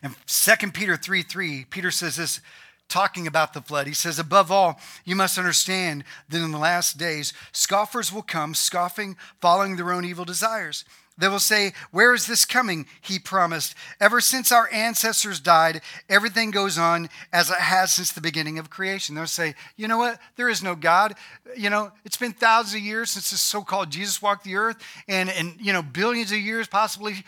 And 0.02 0.14
2 0.26 0.70
Peter 0.72 0.96
3 0.96 1.22
3, 1.22 1.66
Peter 1.70 1.90
says 1.90 2.16
this, 2.16 2.40
talking 2.88 3.26
about 3.26 3.52
the 3.52 3.60
flood. 3.60 3.86
He 3.86 3.94
says, 3.94 4.18
Above 4.18 4.50
all, 4.50 4.78
you 5.04 5.16
must 5.16 5.38
understand 5.38 6.04
that 6.28 6.42
in 6.42 6.52
the 6.52 6.58
last 6.58 6.98
days, 6.98 7.32
scoffers 7.52 8.12
will 8.12 8.22
come, 8.22 8.54
scoffing, 8.54 9.16
following 9.40 9.76
their 9.76 9.92
own 9.92 10.04
evil 10.04 10.24
desires. 10.24 10.84
They 11.18 11.28
will 11.28 11.38
say, 11.38 11.72
Where 11.90 12.12
is 12.14 12.26
this 12.26 12.44
coming? 12.44 12.86
He 13.00 13.18
promised. 13.18 13.74
Ever 14.00 14.20
since 14.20 14.52
our 14.52 14.68
ancestors 14.70 15.40
died, 15.40 15.80
everything 16.08 16.50
goes 16.50 16.76
on 16.76 17.08
as 17.32 17.50
it 17.50 17.56
has 17.56 17.92
since 17.94 18.12
the 18.12 18.20
beginning 18.20 18.58
of 18.58 18.68
creation. 18.68 19.14
They'll 19.14 19.26
say, 19.26 19.54
You 19.76 19.88
know 19.88 19.98
what? 19.98 20.20
There 20.36 20.50
is 20.50 20.62
no 20.62 20.74
God. 20.74 21.14
You 21.56 21.70
know, 21.70 21.90
it's 22.04 22.18
been 22.18 22.32
thousands 22.32 22.74
of 22.74 22.80
years 22.86 23.10
since 23.10 23.30
this 23.30 23.40
so 23.40 23.62
called 23.62 23.90
Jesus 23.90 24.20
walked 24.20 24.44
the 24.44 24.56
earth, 24.56 24.76
and, 25.08 25.30
and, 25.30 25.54
you 25.58 25.72
know, 25.72 25.82
billions 25.82 26.32
of 26.32 26.38
years 26.38 26.68
possibly. 26.68 27.24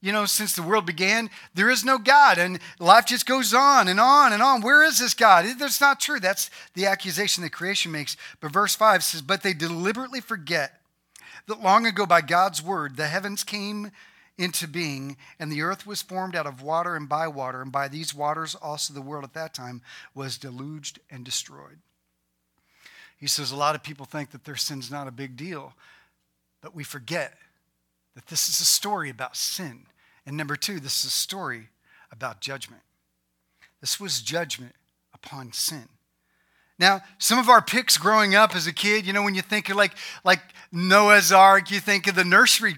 You 0.00 0.10
know, 0.10 0.24
since 0.26 0.56
the 0.56 0.64
world 0.64 0.84
began, 0.84 1.30
there 1.54 1.70
is 1.70 1.84
no 1.84 1.96
God, 1.96 2.36
and 2.36 2.58
life 2.80 3.06
just 3.06 3.24
goes 3.24 3.54
on 3.54 3.86
and 3.86 4.00
on 4.00 4.32
and 4.32 4.42
on. 4.42 4.60
Where 4.60 4.82
is 4.82 4.98
this 4.98 5.14
God? 5.14 5.46
That's 5.60 5.80
not 5.80 6.00
true. 6.00 6.18
That's 6.18 6.50
the 6.74 6.86
accusation 6.86 7.44
that 7.44 7.52
creation 7.52 7.92
makes. 7.92 8.16
But 8.40 8.50
verse 8.50 8.74
5 8.74 9.04
says, 9.04 9.22
But 9.22 9.44
they 9.44 9.54
deliberately 9.54 10.20
forget 10.20 10.81
that 11.46 11.62
long 11.62 11.86
ago 11.86 12.06
by 12.06 12.20
God's 12.20 12.62
word 12.62 12.96
the 12.96 13.06
heavens 13.06 13.44
came 13.44 13.90
into 14.38 14.66
being, 14.66 15.16
and 15.38 15.52
the 15.52 15.62
earth 15.62 15.86
was 15.86 16.02
formed 16.02 16.34
out 16.34 16.46
of 16.46 16.62
water 16.62 16.96
and 16.96 17.08
by 17.08 17.28
water, 17.28 17.60
and 17.60 17.70
by 17.70 17.86
these 17.88 18.14
waters 18.14 18.54
also 18.54 18.94
the 18.94 19.02
world 19.02 19.24
at 19.24 19.34
that 19.34 19.54
time 19.54 19.82
was 20.14 20.38
deluged 20.38 20.98
and 21.10 21.24
destroyed. 21.24 21.78
He 23.18 23.26
says 23.26 23.52
a 23.52 23.56
lot 23.56 23.74
of 23.74 23.82
people 23.82 24.06
think 24.06 24.30
that 24.30 24.44
their 24.44 24.56
sin's 24.56 24.90
not 24.90 25.06
a 25.06 25.12
big 25.12 25.36
deal, 25.36 25.74
but 26.60 26.74
we 26.74 26.82
forget 26.82 27.34
that 28.14 28.26
this 28.26 28.48
is 28.48 28.60
a 28.60 28.64
story 28.64 29.10
about 29.10 29.36
sin. 29.36 29.86
And 30.26 30.36
number 30.36 30.56
two, 30.56 30.80
this 30.80 31.00
is 31.00 31.06
a 31.06 31.10
story 31.10 31.68
about 32.10 32.40
judgment. 32.40 32.82
This 33.80 34.00
was 34.00 34.20
judgment 34.20 34.74
upon 35.14 35.52
sin. 35.52 35.88
Now, 36.82 37.00
some 37.18 37.38
of 37.38 37.48
our 37.48 37.62
picks 37.62 37.96
growing 37.96 38.34
up 38.34 38.56
as 38.56 38.66
a 38.66 38.72
kid, 38.72 39.06
you 39.06 39.12
know, 39.12 39.22
when 39.22 39.36
you 39.36 39.40
think 39.40 39.68
of 39.68 39.76
like, 39.76 39.92
like 40.24 40.40
Noah's 40.72 41.30
Ark, 41.30 41.70
you 41.70 41.78
think 41.78 42.08
of 42.08 42.16
the 42.16 42.24
nursery 42.24 42.74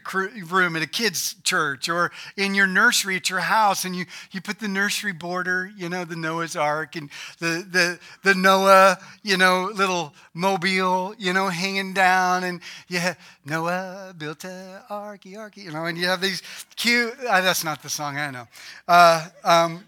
room 0.51 0.77
at 0.77 0.83
a 0.83 0.87
kid's 0.87 1.37
church 1.43 1.89
or 1.89 2.13
in 2.37 2.55
your 2.55 2.67
nursery 2.67 3.17
at 3.17 3.31
your 3.31 3.39
house, 3.39 3.87
and 3.87 3.97
you, 3.97 4.05
you 4.31 4.43
put 4.43 4.59
the 4.59 4.69
nursery 4.69 5.13
border, 5.13 5.73
you 5.75 5.89
know, 5.89 6.05
the 6.05 6.17
Noah's 6.17 6.55
Ark 6.55 6.97
and 6.97 7.09
the, 7.39 7.67
the, 7.71 7.99
the 8.25 8.35
Noah, 8.35 8.99
you 9.23 9.39
know, 9.39 9.71
little 9.75 10.13
mobile, 10.35 11.15
you 11.17 11.33
know, 11.33 11.49
hanging 11.49 11.95
down, 11.95 12.45
and 12.45 12.61
yeah, 12.89 13.15
Noah 13.47 14.15
built 14.19 14.45
a 14.45 14.83
arky, 14.91 15.33
arky, 15.33 15.65
you 15.65 15.73
know, 15.73 15.87
and 15.87 15.97
you 15.97 16.09
have 16.09 16.21
these 16.21 16.43
cute, 16.77 17.15
uh, 17.27 17.41
that's 17.41 17.65
not 17.65 17.83
the 17.83 17.89
song, 17.89 18.19
I 18.19 18.31
know. 18.31 18.49
Uh, 18.87 19.29
um, 19.45 19.83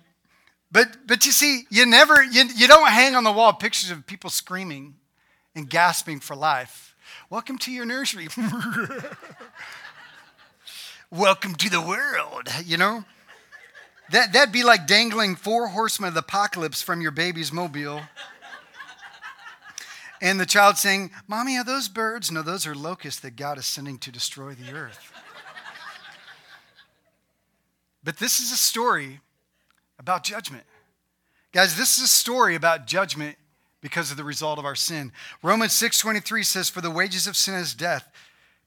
but, 0.76 0.94
but 1.06 1.24
you 1.24 1.32
see, 1.32 1.62
you 1.70 1.86
never, 1.86 2.22
you, 2.22 2.44
you 2.54 2.68
don't 2.68 2.88
hang 2.88 3.14
on 3.14 3.24
the 3.24 3.32
wall 3.32 3.54
pictures 3.54 3.90
of 3.90 4.06
people 4.06 4.28
screaming 4.28 4.96
and 5.54 5.70
gasping 5.70 6.20
for 6.20 6.36
life. 6.36 6.94
Welcome 7.30 7.56
to 7.60 7.72
your 7.72 7.86
nursery. 7.86 8.28
Welcome 11.10 11.54
to 11.54 11.70
the 11.70 11.80
world, 11.80 12.50
you 12.62 12.76
know? 12.76 13.06
That, 14.10 14.34
that'd 14.34 14.52
be 14.52 14.64
like 14.64 14.86
dangling 14.86 15.36
four 15.36 15.68
horsemen 15.68 16.08
of 16.08 16.14
the 16.14 16.20
apocalypse 16.20 16.82
from 16.82 17.00
your 17.00 17.10
baby's 17.10 17.50
mobile. 17.50 18.02
And 20.20 20.38
the 20.38 20.44
child 20.44 20.76
saying, 20.76 21.10
Mommy, 21.26 21.56
are 21.56 21.64
those 21.64 21.88
birds? 21.88 22.30
No, 22.30 22.42
those 22.42 22.66
are 22.66 22.74
locusts 22.74 23.20
that 23.20 23.36
God 23.36 23.56
is 23.56 23.64
sending 23.64 23.96
to 24.00 24.12
destroy 24.12 24.52
the 24.52 24.74
earth. 24.74 25.10
but 28.04 28.18
this 28.18 28.40
is 28.40 28.52
a 28.52 28.56
story 28.56 29.20
about 29.98 30.24
judgment. 30.24 30.64
Guys, 31.52 31.76
this 31.76 31.96
is 31.98 32.04
a 32.04 32.08
story 32.08 32.54
about 32.54 32.86
judgment 32.86 33.36
because 33.80 34.10
of 34.10 34.16
the 34.16 34.24
result 34.24 34.58
of 34.58 34.64
our 34.64 34.74
sin. 34.74 35.12
Romans 35.42 35.72
6:23 35.72 36.42
says 36.42 36.68
for 36.68 36.80
the 36.80 36.90
wages 36.90 37.26
of 37.26 37.36
sin 37.36 37.54
is 37.54 37.74
death, 37.74 38.10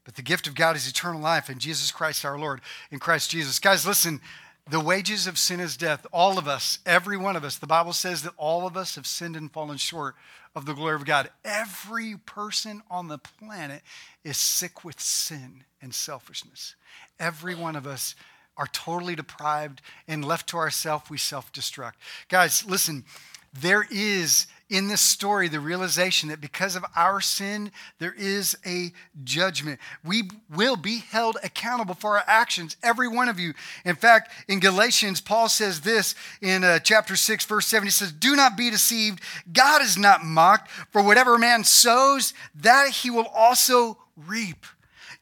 but 0.04 0.16
the 0.16 0.22
gift 0.22 0.48
of 0.48 0.56
God 0.56 0.76
is 0.76 0.88
eternal 0.88 1.20
life 1.20 1.50
in 1.50 1.60
Jesus 1.60 1.92
Christ 1.92 2.26
our 2.26 2.40
Lord, 2.40 2.62
in 2.90 3.00
Christ 3.00 3.30
Jesus. 3.30 3.60
Guys, 3.60 3.86
listen, 3.86 4.22
the 4.70 4.80
wages 4.80 5.28
of 5.28 5.38
sin 5.38 5.60
is 5.60 5.78
death. 5.78 6.06
All 6.14 6.38
of 6.38 6.48
us, 6.48 6.80
every 6.86 7.18
one 7.18 7.36
of 7.36 7.44
us, 7.44 7.58
the 7.58 7.68
Bible 7.68 7.94
says 7.94 8.22
that 8.24 8.34
all 8.38 8.68
of 8.68 8.78
us 8.78 8.96
have 8.96 9.08
sinned 9.08 9.36
and 9.36 9.52
fallen 9.52 9.78
short 9.78 10.16
of 10.56 10.66
the 10.66 10.74
glory 10.74 10.96
of 10.96 11.06
God. 11.06 11.30
Every 11.44 12.16
person 12.18 12.82
on 12.90 13.08
the 13.08 13.18
planet 13.18 13.82
is 14.24 14.38
sick 14.38 14.84
with 14.84 15.00
sin 15.00 15.64
and 15.82 15.94
selfishness. 15.94 16.76
Every 17.20 17.56
one 17.56 17.76
of 17.76 17.88
us 17.88 18.16
are 18.60 18.68
totally 18.68 19.16
deprived 19.16 19.82
and 20.08 20.24
left 20.24 20.50
to 20.50 20.58
ourselves, 20.58 21.10
we 21.10 21.18
self 21.18 21.52
destruct. 21.52 21.94
Guys, 22.28 22.66
listen, 22.66 23.06
there 23.54 23.88
is 23.90 24.46
in 24.70 24.88
this 24.88 25.02
story 25.02 25.48
the 25.48 25.60
realization 25.60 26.30
that 26.30 26.42
because 26.42 26.76
of 26.76 26.86
our 26.96 27.22
sin, 27.22 27.72
there 27.98 28.14
is 28.16 28.56
a 28.66 28.92
judgment. 29.24 29.80
We 30.04 30.30
will 30.54 30.76
be 30.76 31.00
held 31.00 31.38
accountable 31.44 31.96
for 31.96 32.18
our 32.18 32.24
actions, 32.28 32.78
every 32.84 33.08
one 33.08 33.30
of 33.30 33.40
you. 33.40 33.54
In 33.86 33.96
fact, 33.96 34.32
in 34.48 34.60
Galatians, 34.60 35.22
Paul 35.22 35.50
says 35.50 35.82
this 35.82 36.14
in 36.42 36.64
uh, 36.64 36.80
chapter 36.80 37.16
6, 37.16 37.46
verse 37.46 37.66
7. 37.66 37.88
He 37.88 37.92
says, 37.92 38.12
Do 38.12 38.36
not 38.36 38.56
be 38.56 38.70
deceived. 38.70 39.22
God 39.52 39.82
is 39.82 39.98
not 39.98 40.24
mocked, 40.24 40.70
for 40.92 41.02
whatever 41.02 41.38
man 41.40 41.64
sows, 41.64 42.34
that 42.54 42.90
he 42.90 43.10
will 43.10 43.28
also 43.34 43.98
reap. 44.28 44.66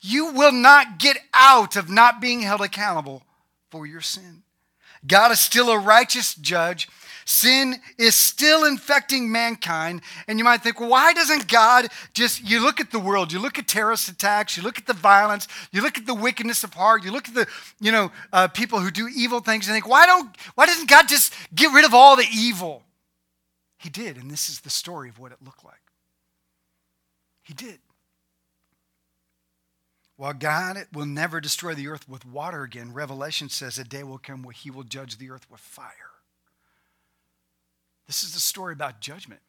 You 0.02 0.34
will 0.34 0.52
not 0.52 1.00
get 1.00 1.18
out 1.34 1.76
of 1.76 1.90
not 1.90 2.20
being 2.20 2.42
held 2.42 2.62
accountable 2.62 3.24
for 3.70 3.86
your 3.86 4.02
sin. 4.02 4.44
God 5.06 5.32
is 5.32 5.40
still 5.40 5.70
a 5.70 5.80
righteous 5.80 6.36
judge. 6.36 6.90
Sin 7.26 7.76
is 7.98 8.16
still 8.16 8.64
infecting 8.64 9.32
mankind. 9.32 10.02
And 10.28 10.40
you 10.40 10.46
might 10.46 10.64
think, 10.64 10.80
well, 10.80 10.90
why 10.90 11.14
doesn't 11.14 11.48
God 11.50 11.90
just, 12.14 12.42
you 12.42 12.62
look 12.62 12.80
at 12.80 12.92
the 12.92 13.00
world, 13.00 13.34
you 13.34 13.40
look 13.40 13.60
at 13.60 13.68
terrorist 13.68 14.08
attacks, 14.08 14.56
you 14.56 14.64
look 14.64 14.78
at 14.78 14.88
the 14.88 14.94
violence, 14.94 15.48
you 15.72 15.82
look 15.82 15.98
at 15.98 16.06
the 16.06 16.16
wickedness 16.16 16.64
of 16.64 16.74
heart, 16.74 17.04
you 17.04 17.12
look 17.12 17.28
at 17.28 17.36
the, 17.36 17.46
you 17.82 17.92
know, 17.92 18.12
uh, 18.32 18.48
people 18.48 18.80
who 18.80 18.92
do 18.92 19.10
evil 19.14 19.42
things 19.42 19.68
and 19.68 19.76
think, 19.76 19.88
why 19.88 20.06
don't, 20.06 20.30
why 20.56 20.66
doesn't 20.66 20.90
God 20.90 21.10
just 21.10 21.34
get 21.54 21.74
rid 21.74 21.84
of 21.84 21.94
all 21.94 22.16
the 22.16 22.28
evil? 22.34 22.84
He 23.78 23.90
did. 23.90 24.18
And 24.18 24.32
this 24.32 24.50
is 24.50 24.62
the 24.62 24.70
story 24.70 25.10
of 25.10 25.20
what 25.20 25.32
it 25.32 25.38
looked 25.44 25.66
like. 25.66 25.76
He 27.44 27.54
did. 27.54 27.80
While 30.18 30.34
God 30.34 30.88
will 30.92 31.06
never 31.06 31.40
destroy 31.40 31.76
the 31.76 31.88
earth 31.88 32.10
with 32.10 32.26
water 32.26 32.64
again, 32.64 32.92
Revelation 32.92 33.50
says 33.50 33.78
a 33.78 33.84
day 33.84 34.04
will 34.04 34.18
come 34.18 34.42
where 34.42 34.52
he 34.52 34.72
will 34.72 34.84
judge 34.84 35.18
the 35.18 35.30
earth 35.30 35.50
with 35.50 35.60
fire. 35.60 35.92
This 38.08 38.24
is 38.24 38.34
the 38.34 38.40
story 38.40 38.74
about 38.74 39.00
judgment. 39.00 39.42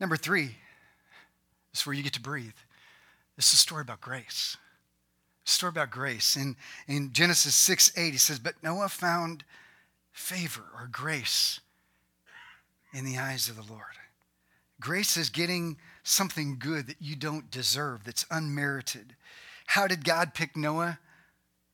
Number 0.00 0.16
three, 0.16 0.56
this 1.70 1.80
is 1.80 1.86
where 1.86 1.94
you 1.94 2.02
get 2.02 2.14
to 2.14 2.20
breathe. 2.20 2.54
This 3.36 3.48
is 3.48 3.54
a 3.54 3.58
story 3.58 3.82
about 3.82 4.00
grace. 4.00 4.56
Story 5.44 5.70
about 5.70 5.90
grace. 5.90 6.36
In, 6.36 6.56
in 6.88 7.12
Genesis 7.12 7.54
6 7.54 7.92
8, 7.96 8.12
he 8.12 8.18
says, 8.18 8.38
But 8.38 8.62
Noah 8.62 8.88
found 8.88 9.44
favor 10.12 10.62
or 10.74 10.88
grace 10.90 11.60
in 12.94 13.04
the 13.04 13.18
eyes 13.18 13.50
of 13.50 13.56
the 13.56 13.70
Lord. 13.70 13.82
Grace 14.80 15.16
is 15.18 15.28
getting 15.28 15.76
something 16.02 16.58
good 16.58 16.86
that 16.86 16.96
you 17.00 17.16
don't 17.16 17.50
deserve, 17.50 18.04
that's 18.04 18.24
unmerited. 18.30 19.14
How 19.66 19.86
did 19.86 20.04
God 20.04 20.34
pick 20.34 20.56
Noah? 20.56 20.98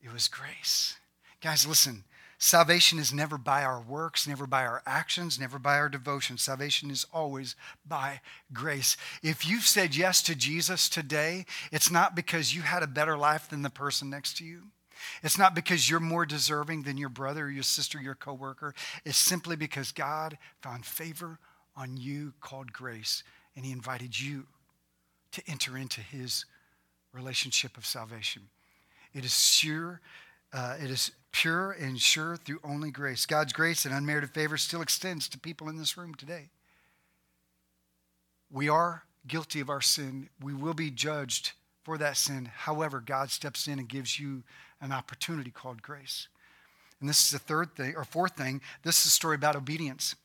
It 0.01 0.11
was 0.11 0.27
grace. 0.27 0.97
Guys, 1.41 1.67
listen. 1.67 2.03
Salvation 2.43 2.97
is 2.97 3.13
never 3.13 3.37
by 3.37 3.63
our 3.63 3.79
works, 3.79 4.27
never 4.27 4.47
by 4.47 4.65
our 4.65 4.81
actions, 4.87 5.39
never 5.39 5.59
by 5.59 5.75
our 5.77 5.89
devotion. 5.89 6.39
Salvation 6.39 6.89
is 6.89 7.05
always 7.13 7.55
by 7.85 8.19
grace. 8.51 8.97
If 9.21 9.47
you've 9.47 9.67
said 9.67 9.95
yes 9.95 10.23
to 10.23 10.33
Jesus 10.33 10.89
today, 10.89 11.45
it's 11.71 11.91
not 11.91 12.15
because 12.15 12.55
you 12.55 12.63
had 12.63 12.81
a 12.81 12.87
better 12.87 13.15
life 13.15 13.47
than 13.47 13.61
the 13.61 13.69
person 13.69 14.09
next 14.09 14.37
to 14.37 14.43
you. 14.43 14.63
It's 15.21 15.37
not 15.37 15.53
because 15.53 15.87
you're 15.87 15.99
more 15.99 16.25
deserving 16.25 16.81
than 16.81 16.97
your 16.97 17.09
brother 17.09 17.45
or 17.45 17.51
your 17.51 17.61
sister, 17.61 18.01
your 18.01 18.15
coworker. 18.15 18.73
It's 19.05 19.19
simply 19.19 19.55
because 19.55 19.91
God 19.91 20.39
found 20.63 20.83
favor 20.83 21.37
on 21.75 21.95
you 21.95 22.33
called 22.41 22.73
grace, 22.73 23.23
and 23.55 23.63
He 23.63 23.71
invited 23.71 24.19
you 24.19 24.47
to 25.33 25.43
enter 25.47 25.77
into 25.77 26.01
His 26.01 26.45
relationship 27.13 27.77
of 27.77 27.85
salvation. 27.85 28.43
It 29.13 29.25
is 29.25 29.37
sure, 29.37 30.01
uh, 30.53 30.77
it 30.81 30.89
is 30.89 31.11
pure 31.31 31.71
and 31.71 31.99
sure 31.99 32.37
through 32.37 32.59
only 32.63 32.91
grace. 32.91 33.25
God's 33.25 33.53
grace 33.53 33.85
and 33.85 33.93
unmerited 33.93 34.31
favor 34.31 34.57
still 34.57 34.81
extends 34.81 35.27
to 35.29 35.39
people 35.39 35.69
in 35.69 35.77
this 35.77 35.97
room 35.97 36.13
today. 36.13 36.49
We 38.51 38.69
are 38.69 39.03
guilty 39.27 39.59
of 39.59 39.69
our 39.69 39.81
sin. 39.81 40.29
We 40.41 40.53
will 40.53 40.73
be 40.73 40.91
judged 40.91 41.53
for 41.83 41.97
that 41.97 42.17
sin. 42.17 42.49
However, 42.53 42.99
God 42.99 43.31
steps 43.31 43.67
in 43.67 43.79
and 43.79 43.87
gives 43.87 44.19
you 44.19 44.43
an 44.81 44.91
opportunity 44.91 45.51
called 45.51 45.81
grace. 45.81 46.27
And 46.99 47.09
this 47.09 47.23
is 47.23 47.31
the 47.31 47.39
third 47.39 47.75
thing, 47.75 47.95
or 47.95 48.03
fourth 48.03 48.35
thing. 48.35 48.61
This 48.83 49.01
is 49.01 49.07
a 49.07 49.09
story 49.09 49.35
about 49.35 49.55
obedience. 49.55 50.15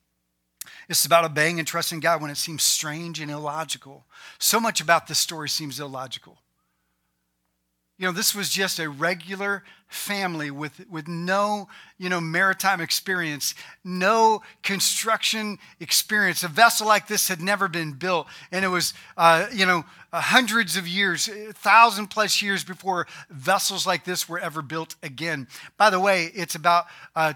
It's 0.89 1.07
about 1.07 1.25
obeying 1.25 1.59
and 1.59 1.67
trusting 1.67 2.01
God 2.01 2.21
when 2.21 2.31
it 2.31 2.37
seems 2.37 2.63
strange 2.63 3.21
and 3.21 3.31
illogical. 3.31 4.05
So 4.39 4.61
much 4.61 4.81
about 4.81 5.07
this 5.07 5.19
story 5.19 5.49
seems 5.49 5.81
illogical. 5.81 6.39
You 7.99 8.07
know, 8.07 8.13
this 8.13 8.35
was 8.35 8.51
just 8.51 8.79
a 8.79 8.91
regular 8.91 9.63
family 9.89 10.51
with, 10.51 10.85
with 10.91 11.09
no, 11.09 11.69
you 11.97 12.11
know, 12.11 12.21
maritime 12.21 12.81
experience, 12.81 13.55
no 13.85 14.43
construction 14.63 15.59
experience. 15.81 16.43
A 16.43 16.49
vessel 16.49 16.87
like 16.87 17.09
this 17.09 17.29
had 17.29 17.41
never 17.41 17.69
been 17.69 17.93
built. 17.93 18.27
And 18.53 18.65
it 18.65 18.69
was, 18.69 18.93
uh, 19.17 19.47
you 19.53 19.65
know, 19.65 19.85
uh, 20.13 20.21
hundreds 20.21 20.77
of 20.77 20.87
years, 20.87 21.29
thousand 21.55 22.09
plus 22.09 22.43
years 22.43 22.65
before 22.65 23.07
vessels 23.31 23.87
like 23.87 24.05
this 24.05 24.29
were 24.29 24.39
ever 24.39 24.61
built 24.61 24.97
again. 25.03 25.49
By 25.79 25.89
the 25.89 26.01
way, 26.01 26.31
it's 26.35 26.55
about 26.55 26.87
uh, 27.15 27.33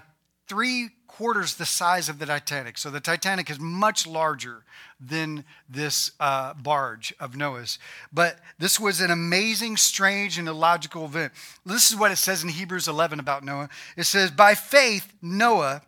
three 0.47 0.89
quarters 1.21 1.53
the 1.53 1.67
size 1.67 2.09
of 2.09 2.17
the 2.17 2.25
Titanic. 2.25 2.79
So 2.79 2.89
the 2.89 2.99
Titanic 2.99 3.51
is 3.51 3.59
much 3.59 4.07
larger 4.07 4.63
than 4.99 5.45
this 5.69 6.13
uh, 6.19 6.55
barge 6.55 7.13
of 7.19 7.35
Noah's. 7.35 7.77
But 8.11 8.39
this 8.57 8.79
was 8.79 9.01
an 9.01 9.11
amazing, 9.11 9.77
strange, 9.77 10.39
and 10.39 10.47
illogical 10.47 11.05
event. 11.05 11.31
This 11.63 11.91
is 11.91 11.95
what 11.95 12.11
it 12.11 12.15
says 12.15 12.41
in 12.41 12.49
Hebrews 12.49 12.87
11 12.87 13.19
about 13.19 13.43
Noah. 13.43 13.69
It 13.95 14.05
says, 14.05 14.31
By 14.31 14.55
faith, 14.55 15.13
Noah, 15.21 15.83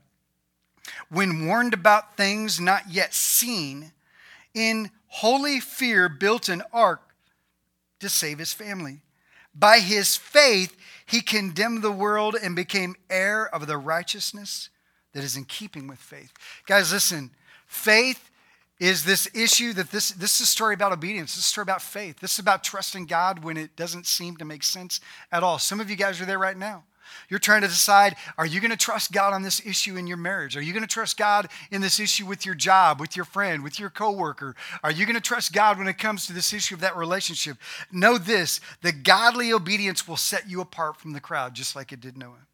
when 1.10 1.48
warned 1.48 1.74
about 1.74 2.16
things 2.16 2.60
not 2.60 2.92
yet 2.92 3.16
seen, 3.16 3.92
in 4.54 4.92
holy 5.08 5.60
fear 5.60 6.10
built 6.10 6.48
an 6.48 6.62
ark 6.72 7.16
to 8.02 8.08
save 8.08 8.38
his 8.38 8.54
family. 8.54 9.02
By 9.56 9.80
his 9.80 10.16
faith, 10.16 10.78
he 11.08 11.22
condemned 11.22 11.82
the 11.82 11.92
world 11.92 12.36
and 12.40 12.56
became 12.56 12.96
heir 13.10 13.48
of 13.48 13.66
the 13.66 13.78
righteousness 13.80 14.70
that 15.14 15.24
is 15.24 15.38
in 15.38 15.46
keeping 15.46 15.88
with 15.88 16.00
faith. 16.00 16.34
Guys, 16.66 16.92
listen, 16.92 17.32
faith 17.66 18.30
is 18.80 19.06
this 19.06 19.30
issue 19.34 19.74
that 19.74 19.92
this 19.92 20.12
this 20.12 20.36
is 20.36 20.42
a 20.42 20.46
story 20.46 20.74
about 20.74 20.92
obedience. 20.92 21.36
This 21.36 21.46
is 21.46 21.46
a 21.46 21.48
story 21.48 21.64
about 21.64 21.82
faith. 21.82 22.20
This 22.20 22.34
is 22.34 22.40
about 22.40 22.64
trusting 22.64 23.06
God 23.06 23.44
when 23.44 23.58
it 23.58 23.76
doesn't 23.76 24.08
seem 24.08 24.38
to 24.38 24.46
make 24.46 24.64
sense 24.64 25.00
at 25.32 25.44
all. 25.44 25.60
Some 25.60 25.80
of 25.80 25.90
you 25.90 25.96
guys 25.96 26.20
are 26.20 26.26
there 26.26 26.40
right 26.40 26.58
now. 26.58 26.84
You're 27.30 27.40
trying 27.40 27.62
to 27.62 27.68
decide 27.68 28.16
are 28.38 28.46
you 28.46 28.60
going 28.60 28.72
to 28.72 28.78
trust 28.78 29.12
God 29.12 29.34
on 29.34 29.44
this 29.44 29.66
issue 29.66 29.96
in 29.98 30.08
your 30.08 30.18
marriage? 30.18 30.58
Are 30.58 30.62
you 30.62 30.74
going 30.74 30.84
to 30.84 30.88
trust 30.88 31.18
God 31.18 31.48
in 31.72 31.82
this 31.82 32.00
issue 32.00 32.26
with 32.26 32.46
your 32.46 32.56
job, 32.56 33.00
with 33.00 33.16
your 33.16 33.26
friend, 33.26 33.64
with 33.64 33.80
your 33.80 33.90
coworker? 33.90 34.56
Are 34.84 34.92
you 34.92 35.06
going 35.06 35.16
to 35.16 35.22
trust 35.22 35.54
God 35.54 35.78
when 35.78 35.88
it 35.88 35.98
comes 35.98 36.28
to 36.28 36.34
this 36.34 36.54
issue 36.54 36.76
of 36.76 36.82
that 36.82 36.98
relationship? 36.98 37.58
Know 37.92 38.18
this 38.18 38.60
the 38.82 38.92
godly 38.92 39.54
obedience 39.54 40.08
will 40.08 40.18
set 40.18 40.50
you 40.50 40.62
apart 40.62 40.98
from 40.98 41.14
the 41.14 41.20
crowd, 41.20 41.54
just 41.54 41.76
like 41.76 41.92
it 41.92 42.02
did 42.02 42.18
Noah. 42.18 42.48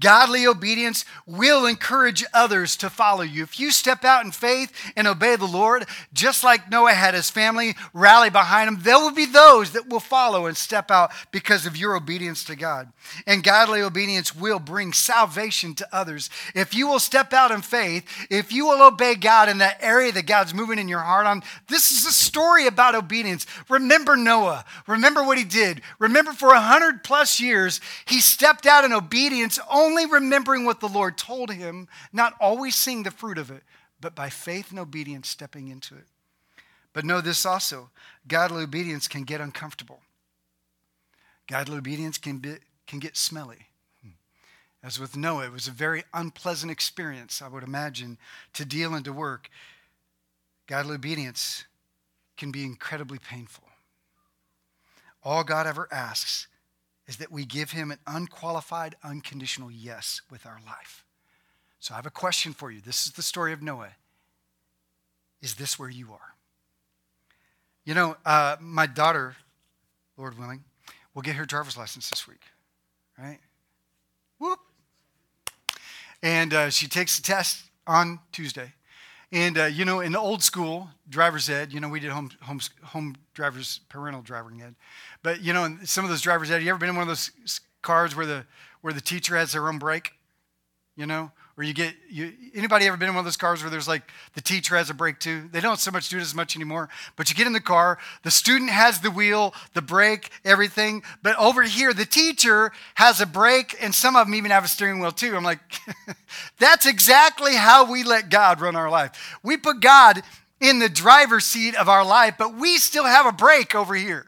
Godly 0.00 0.46
obedience 0.46 1.04
will 1.26 1.66
encourage 1.66 2.24
others 2.32 2.76
to 2.76 2.90
follow 2.90 3.22
you. 3.22 3.42
If 3.42 3.58
you 3.58 3.70
step 3.70 4.04
out 4.04 4.24
in 4.24 4.30
faith 4.30 4.72
and 4.96 5.06
obey 5.06 5.36
the 5.36 5.46
Lord, 5.46 5.86
just 6.12 6.44
like 6.44 6.70
Noah 6.70 6.92
had 6.92 7.14
his 7.14 7.30
family 7.30 7.74
rally 7.92 8.30
behind 8.30 8.68
him, 8.68 8.78
there 8.82 8.98
will 8.98 9.12
be 9.12 9.26
those 9.26 9.72
that 9.72 9.88
will 9.88 10.00
follow 10.00 10.46
and 10.46 10.56
step 10.56 10.90
out 10.90 11.10
because 11.32 11.66
of 11.66 11.76
your 11.76 11.96
obedience 11.96 12.44
to 12.44 12.56
God. 12.56 12.92
And 13.26 13.42
godly 13.42 13.80
obedience 13.80 14.34
will 14.34 14.58
bring 14.58 14.92
salvation 14.92 15.74
to 15.74 15.88
others. 15.92 16.30
If 16.54 16.74
you 16.74 16.86
will 16.86 17.00
step 17.00 17.32
out 17.32 17.50
in 17.50 17.62
faith, 17.62 18.04
if 18.30 18.52
you 18.52 18.66
will 18.66 18.86
obey 18.86 19.14
God 19.14 19.48
in 19.48 19.58
that 19.58 19.78
area 19.80 20.12
that 20.12 20.26
God's 20.26 20.54
moving 20.54 20.78
in 20.78 20.88
your 20.88 21.00
heart 21.00 21.26
on, 21.26 21.42
this 21.68 21.90
is 21.90 22.06
a 22.06 22.12
story 22.12 22.66
about 22.66 22.94
obedience. 22.94 23.46
Remember 23.68 24.16
Noah. 24.16 24.64
Remember 24.86 25.22
what 25.22 25.38
he 25.38 25.44
did. 25.44 25.82
Remember 25.98 26.32
for 26.32 26.52
a 26.52 26.60
hundred 26.60 27.02
plus 27.02 27.40
years, 27.40 27.80
he 28.06 28.20
stepped 28.20 28.66
out 28.66 28.84
in 28.84 28.92
obedience 28.92 29.58
only 29.70 30.06
remembering 30.06 30.64
what 30.64 30.80
the 30.80 30.88
Lord 30.88 31.16
told 31.16 31.50
him, 31.50 31.88
not 32.12 32.34
always 32.40 32.74
seeing 32.74 33.02
the 33.02 33.10
fruit 33.10 33.38
of 33.38 33.50
it, 33.50 33.62
but 34.00 34.14
by 34.14 34.30
faith 34.30 34.70
and 34.70 34.78
obedience 34.78 35.28
stepping 35.28 35.68
into 35.68 35.94
it. 35.94 36.06
But 36.92 37.04
know 37.04 37.20
this 37.20 37.46
also 37.46 37.90
godly 38.26 38.64
obedience 38.64 39.08
can 39.08 39.24
get 39.24 39.40
uncomfortable. 39.40 40.00
Godly 41.46 41.78
obedience 41.78 42.18
can, 42.18 42.38
be, 42.38 42.56
can 42.86 42.98
get 42.98 43.16
smelly. 43.16 43.68
As 44.82 45.00
with 45.00 45.16
Noah, 45.16 45.46
it 45.46 45.52
was 45.52 45.66
a 45.66 45.72
very 45.72 46.04
unpleasant 46.14 46.70
experience, 46.70 47.42
I 47.42 47.48
would 47.48 47.64
imagine, 47.64 48.16
to 48.52 48.64
deal 48.64 48.94
and 48.94 49.04
to 49.04 49.12
work. 49.12 49.50
Godly 50.66 50.94
obedience 50.94 51.64
can 52.36 52.52
be 52.52 52.64
incredibly 52.64 53.18
painful. 53.18 53.64
All 55.24 55.42
God 55.42 55.66
ever 55.66 55.88
asks 55.90 56.46
is 57.08 57.16
that 57.16 57.32
we 57.32 57.46
give 57.46 57.70
him 57.70 57.90
an 57.90 57.98
unqualified, 58.06 58.94
unconditional 59.02 59.70
yes 59.70 60.20
with 60.30 60.46
our 60.46 60.58
life. 60.66 61.04
So 61.80 61.94
I 61.94 61.96
have 61.96 62.06
a 62.06 62.10
question 62.10 62.52
for 62.52 62.70
you. 62.70 62.80
This 62.80 63.06
is 63.06 63.12
the 63.12 63.22
story 63.22 63.52
of 63.52 63.62
Noah. 63.62 63.88
Is 65.40 65.54
this 65.54 65.78
where 65.78 65.88
you 65.88 66.12
are? 66.12 66.34
You 67.84 67.94
know, 67.94 68.16
uh, 68.26 68.56
my 68.60 68.86
daughter, 68.86 69.36
Lord 70.18 70.38
willing, 70.38 70.64
will 71.14 71.22
get 71.22 71.36
her 71.36 71.46
driver's 71.46 71.76
license 71.78 72.10
this 72.10 72.28
week, 72.28 72.42
right? 73.18 73.38
Whoop. 74.38 74.58
And 76.22 76.52
uh, 76.52 76.70
she 76.70 76.88
takes 76.88 77.16
the 77.16 77.22
test 77.22 77.62
on 77.86 78.20
Tuesday. 78.32 78.72
And 79.30 79.58
uh, 79.58 79.64
you 79.66 79.84
know, 79.84 80.00
in 80.00 80.12
the 80.12 80.18
old 80.18 80.42
school 80.42 80.88
driver's 81.08 81.50
ed, 81.50 81.72
you 81.72 81.80
know, 81.80 81.88
we 81.88 82.00
did 82.00 82.10
home 82.10 82.30
home 82.40 82.60
home 82.82 83.16
drivers 83.34 83.80
parental 83.88 84.22
driving 84.22 84.62
ed. 84.62 84.74
But 85.22 85.42
you 85.42 85.52
know, 85.52 85.76
some 85.84 86.04
of 86.04 86.10
those 86.10 86.22
driver's 86.22 86.50
ed, 86.50 86.62
you 86.62 86.70
ever 86.70 86.78
been 86.78 86.88
in 86.88 86.96
one 86.96 87.02
of 87.02 87.08
those 87.08 87.60
cars 87.82 88.16
where 88.16 88.26
the 88.26 88.46
where 88.80 88.92
the 88.92 89.00
teacher 89.00 89.36
has 89.36 89.52
their 89.52 89.68
own 89.68 89.78
brake? 89.78 90.12
You 90.96 91.06
know, 91.06 91.30
or 91.58 91.64
you 91.64 91.74
get 91.74 91.92
you 92.08 92.32
anybody 92.54 92.86
ever 92.86 92.96
been 92.96 93.08
in 93.08 93.14
one 93.14 93.20
of 93.20 93.24
those 93.24 93.36
cars 93.36 93.62
where 93.62 93.70
there's 93.70 93.88
like 93.88 94.02
the 94.34 94.40
teacher 94.40 94.76
has 94.76 94.88
a 94.88 94.94
brake 94.94 95.18
too? 95.18 95.48
They 95.50 95.60
don't 95.60 95.80
so 95.80 95.90
much 95.90 96.08
do 96.08 96.16
it 96.16 96.22
as 96.22 96.34
much 96.34 96.54
anymore 96.54 96.88
but 97.16 97.28
you 97.28 97.34
get 97.34 97.48
in 97.48 97.52
the 97.52 97.60
car 97.60 97.98
the 98.22 98.30
student 98.30 98.70
has 98.70 99.00
the 99.00 99.10
wheel 99.10 99.52
the 99.74 99.82
brake 99.82 100.30
everything 100.44 101.02
but 101.20 101.36
over 101.36 101.64
here 101.64 101.92
the 101.92 102.06
teacher 102.06 102.70
has 102.94 103.20
a 103.20 103.26
brake 103.26 103.76
and 103.80 103.92
some 103.92 104.14
of 104.14 104.26
them 104.26 104.36
even 104.36 104.52
have 104.52 104.64
a 104.64 104.68
steering 104.68 105.00
wheel 105.00 105.10
too. 105.10 105.36
I'm 105.36 105.42
like 105.42 105.58
that's 106.58 106.86
exactly 106.86 107.56
how 107.56 107.90
we 107.90 108.04
let 108.04 108.30
god 108.30 108.60
run 108.60 108.76
our 108.76 108.88
life. 108.88 109.36
We 109.42 109.56
put 109.56 109.80
god 109.80 110.22
in 110.60 110.78
the 110.78 110.88
driver's 110.88 111.44
seat 111.44 111.74
of 111.74 111.88
our 111.88 112.06
life 112.06 112.34
but 112.38 112.54
we 112.54 112.78
still 112.78 113.04
have 113.04 113.26
a 113.26 113.32
brake 113.32 113.74
over 113.74 113.96
here. 113.96 114.26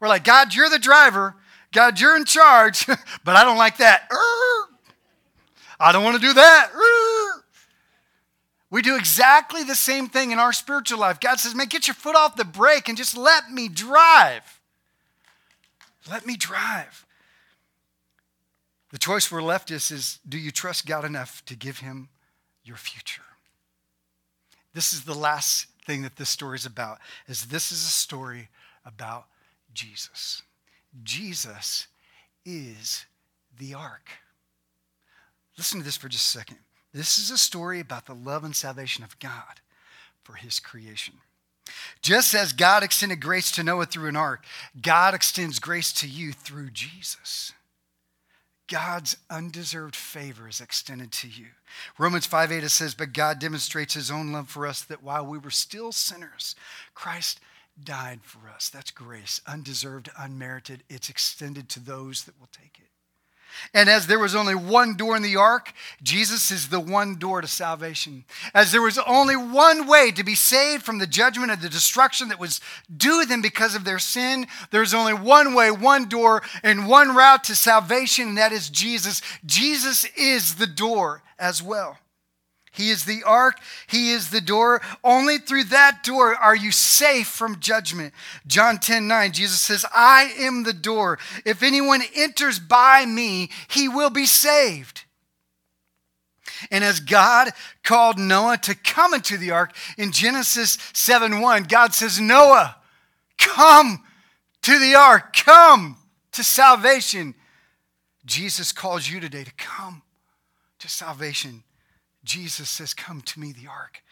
We're 0.00 0.08
like 0.08 0.24
god 0.24 0.54
you're 0.54 0.70
the 0.70 0.78
driver. 0.78 1.34
God 1.72 1.98
you're 1.98 2.16
in 2.16 2.24
charge. 2.24 2.86
But 3.24 3.36
i 3.36 3.44
don't 3.44 3.58
like 3.58 3.78
that 3.78 4.08
I 5.82 5.90
don't 5.90 6.04
want 6.04 6.14
to 6.14 6.22
do 6.22 6.32
that. 6.32 6.70
We 8.70 8.82
do 8.82 8.96
exactly 8.96 9.64
the 9.64 9.74
same 9.74 10.08
thing 10.08 10.30
in 10.30 10.38
our 10.38 10.52
spiritual 10.52 11.00
life. 11.00 11.18
God 11.18 11.40
says, 11.40 11.54
man, 11.54 11.66
get 11.66 11.88
your 11.88 11.94
foot 11.94 12.14
off 12.14 12.36
the 12.36 12.44
brake 12.44 12.88
and 12.88 12.96
just 12.96 13.16
let 13.16 13.50
me 13.50 13.68
drive. 13.68 14.60
Let 16.08 16.24
me 16.24 16.36
drive. 16.36 17.04
The 18.92 18.98
choice 18.98 19.30
we're 19.30 19.42
left 19.42 19.70
is, 19.70 19.90
is 19.90 20.20
do 20.28 20.38
you 20.38 20.50
trust 20.52 20.86
God 20.86 21.04
enough 21.04 21.44
to 21.46 21.56
give 21.56 21.78
him 21.78 22.08
your 22.64 22.76
future? 22.76 23.22
This 24.74 24.92
is 24.92 25.04
the 25.04 25.14
last 25.14 25.66
thing 25.84 26.02
that 26.02 26.16
this 26.16 26.28
story 26.30 26.56
is 26.56 26.64
about, 26.64 26.98
is 27.26 27.46
this 27.46 27.72
is 27.72 27.82
a 27.82 27.90
story 27.90 28.48
about 28.86 29.24
Jesus. 29.74 30.42
Jesus 31.02 31.88
is 32.46 33.04
the 33.58 33.74
ark. 33.74 34.08
Listen 35.56 35.80
to 35.80 35.84
this 35.84 35.96
for 35.96 36.08
just 36.08 36.34
a 36.34 36.38
second. 36.38 36.58
This 36.92 37.18
is 37.18 37.30
a 37.30 37.38
story 37.38 37.80
about 37.80 38.06
the 38.06 38.14
love 38.14 38.44
and 38.44 38.54
salvation 38.54 39.04
of 39.04 39.18
God 39.18 39.60
for 40.22 40.34
his 40.34 40.60
creation. 40.60 41.14
Just 42.02 42.34
as 42.34 42.52
God 42.52 42.82
extended 42.82 43.20
grace 43.20 43.50
to 43.52 43.62
Noah 43.62 43.86
through 43.86 44.08
an 44.08 44.16
ark, 44.16 44.44
God 44.80 45.14
extends 45.14 45.58
grace 45.58 45.92
to 45.94 46.08
you 46.08 46.32
through 46.32 46.70
Jesus. 46.70 47.52
God's 48.68 49.16
undeserved 49.28 49.94
favor 49.94 50.48
is 50.48 50.60
extended 50.60 51.12
to 51.12 51.28
you. 51.28 51.46
Romans 51.98 52.26
5 52.26 52.52
8 52.52 52.64
it 52.64 52.68
says, 52.70 52.94
But 52.94 53.12
God 53.12 53.38
demonstrates 53.38 53.94
his 53.94 54.10
own 54.10 54.32
love 54.32 54.48
for 54.48 54.66
us 54.66 54.82
that 54.82 55.02
while 55.02 55.26
we 55.26 55.38
were 55.38 55.50
still 55.50 55.92
sinners, 55.92 56.54
Christ 56.94 57.40
died 57.82 58.20
for 58.22 58.48
us. 58.48 58.68
That's 58.68 58.90
grace, 58.90 59.40
undeserved, 59.46 60.10
unmerited. 60.18 60.84
It's 60.88 61.08
extended 61.08 61.68
to 61.70 61.80
those 61.80 62.24
that 62.24 62.38
will 62.40 62.48
take 62.52 62.78
it. 62.78 62.88
And 63.74 63.88
as 63.88 64.06
there 64.06 64.18
was 64.18 64.34
only 64.34 64.54
one 64.54 64.96
door 64.96 65.16
in 65.16 65.22
the 65.22 65.36
ark, 65.36 65.72
Jesus 66.02 66.50
is 66.50 66.68
the 66.68 66.80
one 66.80 67.16
door 67.16 67.40
to 67.40 67.48
salvation. 67.48 68.24
As 68.54 68.72
there 68.72 68.82
was 68.82 68.98
only 68.98 69.36
one 69.36 69.86
way 69.86 70.10
to 70.12 70.24
be 70.24 70.34
saved 70.34 70.84
from 70.84 70.98
the 70.98 71.06
judgment 71.06 71.52
of 71.52 71.62
the 71.62 71.68
destruction 71.68 72.28
that 72.28 72.40
was 72.40 72.60
due 72.94 73.24
them 73.24 73.42
because 73.42 73.74
of 73.74 73.84
their 73.84 73.98
sin, 73.98 74.46
there's 74.70 74.94
only 74.94 75.14
one 75.14 75.54
way, 75.54 75.70
one 75.70 76.08
door, 76.08 76.42
and 76.62 76.88
one 76.88 77.14
route 77.14 77.44
to 77.44 77.54
salvation, 77.54 78.28
and 78.28 78.38
that 78.38 78.52
is 78.52 78.70
Jesus. 78.70 79.22
Jesus 79.44 80.04
is 80.16 80.56
the 80.56 80.66
door 80.66 81.22
as 81.38 81.62
well. 81.62 81.98
He 82.72 82.88
is 82.88 83.04
the 83.04 83.22
ark. 83.24 83.58
He 83.86 84.12
is 84.12 84.30
the 84.30 84.40
door. 84.40 84.80
Only 85.04 85.36
through 85.36 85.64
that 85.64 86.02
door 86.02 86.34
are 86.34 86.56
you 86.56 86.72
safe 86.72 87.28
from 87.28 87.60
judgment. 87.60 88.14
John 88.46 88.78
10 88.78 89.06
9, 89.06 89.32
Jesus 89.32 89.60
says, 89.60 89.84
I 89.94 90.32
am 90.38 90.62
the 90.62 90.72
door. 90.72 91.18
If 91.44 91.62
anyone 91.62 92.02
enters 92.16 92.58
by 92.58 93.04
me, 93.04 93.50
he 93.68 93.88
will 93.88 94.08
be 94.08 94.24
saved. 94.24 95.04
And 96.70 96.82
as 96.82 97.00
God 97.00 97.50
called 97.82 98.18
Noah 98.18 98.56
to 98.58 98.74
come 98.74 99.12
into 99.12 99.36
the 99.36 99.50
ark 99.50 99.74
in 99.98 100.10
Genesis 100.10 100.78
7 100.94 101.42
1, 101.42 101.64
God 101.64 101.92
says, 101.92 102.18
Noah, 102.18 102.76
come 103.36 104.02
to 104.62 104.78
the 104.78 104.94
ark, 104.94 105.36
come 105.36 105.98
to 106.32 106.42
salvation. 106.42 107.34
Jesus 108.24 108.72
calls 108.72 109.10
you 109.10 109.20
today 109.20 109.44
to 109.44 109.52
come 109.56 110.00
to 110.78 110.88
salvation. 110.88 111.64
Jesus 112.24 112.68
says, 112.68 112.94
Come 112.94 113.20
to 113.22 113.40
me, 113.40 113.52
the 113.52 113.68
ark. 113.68 114.02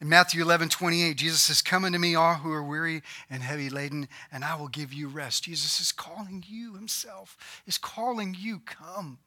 In 0.00 0.08
Matthew 0.08 0.42
11, 0.42 0.68
28, 0.68 1.16
Jesus 1.16 1.42
says, 1.42 1.62
Come 1.62 1.84
unto 1.84 1.98
me, 1.98 2.14
all 2.14 2.34
who 2.34 2.52
are 2.52 2.62
weary 2.62 3.02
and 3.30 3.42
heavy 3.42 3.70
laden, 3.70 4.08
and 4.30 4.44
I 4.44 4.56
will 4.56 4.68
give 4.68 4.92
you 4.92 5.08
rest. 5.08 5.44
Jesus 5.44 5.80
is 5.80 5.92
calling 5.92 6.44
you 6.46 6.74
himself, 6.74 7.62
is 7.66 7.78
calling 7.78 8.36
you, 8.38 8.60
come. 8.60 9.18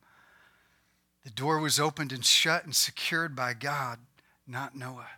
The 1.24 1.32
door 1.32 1.60
was 1.60 1.80
opened 1.80 2.12
and 2.12 2.24
shut 2.24 2.64
and 2.64 2.76
secured 2.76 3.36
by 3.36 3.54
God, 3.54 4.00
not 4.48 4.76
Noah. 4.76 5.10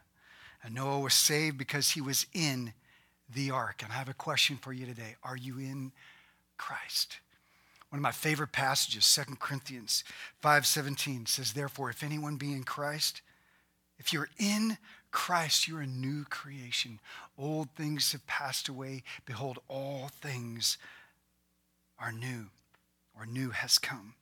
And 0.64 0.74
Noah 0.74 1.00
was 1.00 1.14
saved 1.14 1.58
because 1.58 1.92
he 1.92 2.02
was 2.02 2.26
in 2.34 2.74
the 3.34 3.52
ark. 3.52 3.82
And 3.84 3.92
I 3.92 3.96
have 3.96 4.10
a 4.10 4.14
question 4.14 4.58
for 4.58 4.74
you 4.74 4.86
today 4.86 5.16
Are 5.24 5.38
you 5.38 5.60
in 5.60 5.92
Christ? 6.58 7.20
One 7.90 8.00
of 8.00 8.04
my 8.04 8.12
favorite 8.12 8.52
passages, 8.52 9.06
2 9.06 9.40
Corinthians 9.40 10.04
5:17 10.42 11.26
says, 11.26 11.54
"Therefore, 11.54 11.90
if 11.90 12.04
anyone 12.04 12.38
be 12.38 12.54
in 12.54 12.64
Christ, 12.64 13.22
if 13.98 14.14
you're 14.14 14.30
in 14.38 14.78
Christ, 15.12 15.68
you're 15.68 15.82
a 15.82 15.88
new 15.88 16.24
creation. 16.26 17.00
Old 17.38 17.72
things 17.76 18.12
have 18.12 18.26
passed 18.28 18.70
away. 18.70 19.04
Behold, 19.26 19.60
all 19.68 20.10
things 20.10 20.78
are 21.98 22.12
new 22.12 22.50
or 23.18 23.26
new 23.26 23.50
has 23.50 23.78
come. 23.78 24.16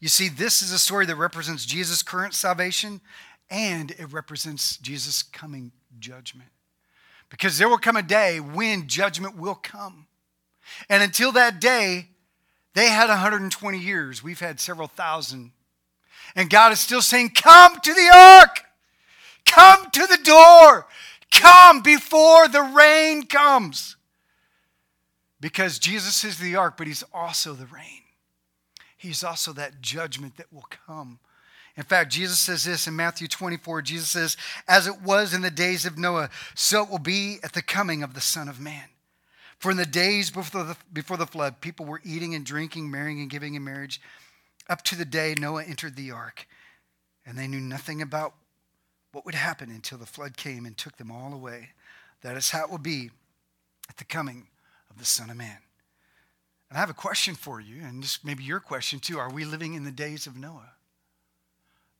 You 0.00 0.08
see, 0.08 0.28
this 0.28 0.62
is 0.62 0.70
a 0.70 0.78
story 0.78 1.06
that 1.06 1.16
represents 1.16 1.66
Jesus' 1.66 2.02
current 2.02 2.34
salvation 2.34 3.00
and 3.50 3.90
it 3.92 4.12
represents 4.12 4.76
Jesus' 4.78 5.22
coming 5.22 5.72
judgment. 5.98 6.50
Because 7.28 7.58
there 7.58 7.68
will 7.68 7.78
come 7.78 7.96
a 7.96 8.02
day 8.02 8.40
when 8.40 8.88
judgment 8.88 9.36
will 9.36 9.54
come. 9.54 10.06
And 10.88 11.02
until 11.02 11.32
that 11.32 11.60
day, 11.60 12.08
they 12.76 12.90
had 12.90 13.08
120 13.08 13.78
years. 13.78 14.22
We've 14.22 14.38
had 14.38 14.60
several 14.60 14.86
thousand. 14.86 15.52
And 16.34 16.50
God 16.50 16.72
is 16.72 16.78
still 16.78 17.00
saying, 17.00 17.30
Come 17.30 17.80
to 17.80 17.94
the 17.94 18.10
ark. 18.14 18.60
Come 19.46 19.90
to 19.92 20.06
the 20.06 20.18
door. 20.22 20.86
Come 21.30 21.80
before 21.80 22.48
the 22.48 22.60
rain 22.60 23.24
comes. 23.28 23.96
Because 25.40 25.78
Jesus 25.78 26.22
is 26.22 26.38
the 26.38 26.56
ark, 26.56 26.74
but 26.76 26.86
He's 26.86 27.02
also 27.14 27.54
the 27.54 27.64
rain. 27.64 28.02
He's 28.98 29.24
also 29.24 29.54
that 29.54 29.80
judgment 29.80 30.36
that 30.36 30.52
will 30.52 30.66
come. 30.86 31.18
In 31.78 31.82
fact, 31.82 32.12
Jesus 32.12 32.38
says 32.38 32.64
this 32.64 32.86
in 32.86 32.94
Matthew 32.94 33.26
24. 33.26 33.80
Jesus 33.80 34.10
says, 34.10 34.36
As 34.68 34.86
it 34.86 35.00
was 35.00 35.32
in 35.32 35.40
the 35.40 35.50
days 35.50 35.86
of 35.86 35.96
Noah, 35.96 36.28
so 36.54 36.82
it 36.82 36.90
will 36.90 36.98
be 36.98 37.38
at 37.42 37.54
the 37.54 37.62
coming 37.62 38.02
of 38.02 38.12
the 38.12 38.20
Son 38.20 38.50
of 38.50 38.60
Man. 38.60 38.88
For 39.58 39.70
in 39.70 39.76
the 39.76 39.86
days 39.86 40.30
before 40.30 40.64
the, 40.64 40.76
before 40.92 41.16
the 41.16 41.26
flood, 41.26 41.60
people 41.60 41.86
were 41.86 42.02
eating 42.04 42.34
and 42.34 42.44
drinking, 42.44 42.90
marrying 42.90 43.20
and 43.20 43.30
giving 43.30 43.54
in 43.54 43.64
marriage, 43.64 44.00
up 44.68 44.82
to 44.82 44.96
the 44.96 45.04
day 45.04 45.34
Noah 45.38 45.64
entered 45.64 45.96
the 45.96 46.10
ark. 46.10 46.46
And 47.24 47.38
they 47.38 47.48
knew 47.48 47.60
nothing 47.60 48.02
about 48.02 48.34
what 49.12 49.24
would 49.24 49.34
happen 49.34 49.70
until 49.70 49.98
the 49.98 50.06
flood 50.06 50.36
came 50.36 50.66
and 50.66 50.76
took 50.76 50.96
them 50.96 51.10
all 51.10 51.32
away. 51.32 51.70
That 52.22 52.36
is 52.36 52.50
how 52.50 52.64
it 52.64 52.70
will 52.70 52.78
be 52.78 53.10
at 53.88 53.96
the 53.96 54.04
coming 54.04 54.48
of 54.90 54.98
the 54.98 55.04
Son 55.04 55.30
of 55.30 55.36
Man. 55.36 55.58
And 56.68 56.76
I 56.76 56.80
have 56.80 56.90
a 56.90 56.94
question 56.94 57.34
for 57.34 57.60
you, 57.60 57.82
and 57.82 58.02
this 58.02 58.24
maybe 58.24 58.44
your 58.44 58.60
question 58.60 58.98
too. 58.98 59.18
Are 59.18 59.32
we 59.32 59.44
living 59.44 59.74
in 59.74 59.84
the 59.84 59.90
days 59.90 60.26
of 60.26 60.36
Noah? 60.36 60.72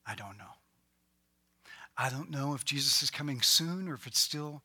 I 0.07 0.15
don't 0.15 0.39
know. 0.39 0.45
I 1.97 2.11
don't 2.11 2.31
know 2.31 2.55
if 2.55 2.65
Jesus 2.65 3.03
is 3.03 3.11
coming 3.11 3.41
soon 3.41 3.89
or 3.89 3.95
if 3.95 4.07
it's 4.07 4.21
still 4.21 4.63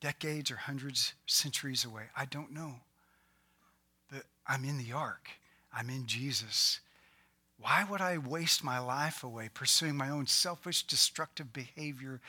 decades 0.00 0.50
or 0.50 0.56
hundreds, 0.56 1.14
centuries 1.26 1.84
away. 1.84 2.04
I 2.16 2.24
don't 2.24 2.52
know. 2.52 2.74
But 4.10 4.24
I'm 4.46 4.64
in 4.64 4.78
the 4.78 4.92
ark, 4.92 5.30
I'm 5.72 5.90
in 5.90 6.06
Jesus. 6.06 6.80
Why 7.58 7.84
would 7.88 8.00
I 8.00 8.16
waste 8.16 8.64
my 8.64 8.78
life 8.78 9.22
away 9.22 9.50
pursuing 9.52 9.94
my 9.94 10.08
own 10.08 10.26
selfish, 10.26 10.82
destructive 10.82 11.52
behavior 11.52 12.20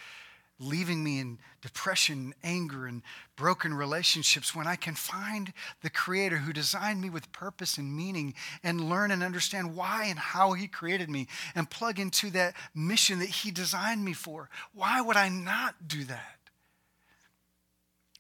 leaving 0.62 1.04
me 1.04 1.20
in 1.20 1.40
depression, 1.62 2.34
anger, 2.44 2.86
and 2.86 3.02
broken 3.36 3.74
relationships 3.74 4.56
when 4.56 4.68
I 4.68 4.76
can 4.76 4.94
find 4.94 5.52
the 5.82 5.90
Creator 5.90 6.38
who 6.38 6.54
designed 6.54 7.02
me 7.02 7.10
with 7.10 7.32
purpose 7.32 7.78
and 7.78 7.96
meaning 7.96 8.36
and 8.64 8.88
learn 8.90 9.12
and 9.12 9.24
understand 9.24 9.76
why 9.76 10.06
and 10.06 10.20
how 10.20 10.54
He 10.54 10.68
created 10.68 11.10
me 11.10 11.28
and 11.56 11.70
plug 11.70 12.00
into 12.00 12.30
that 12.32 12.54
mission 12.76 13.20
that 13.20 13.30
He 13.30 13.52
designed 13.52 14.06
me 14.06 14.14
for. 14.14 14.50
Why 14.74 15.02
would 15.02 15.18
I 15.18 15.30
not 15.30 15.88
do 15.88 16.04
that? 16.06 16.38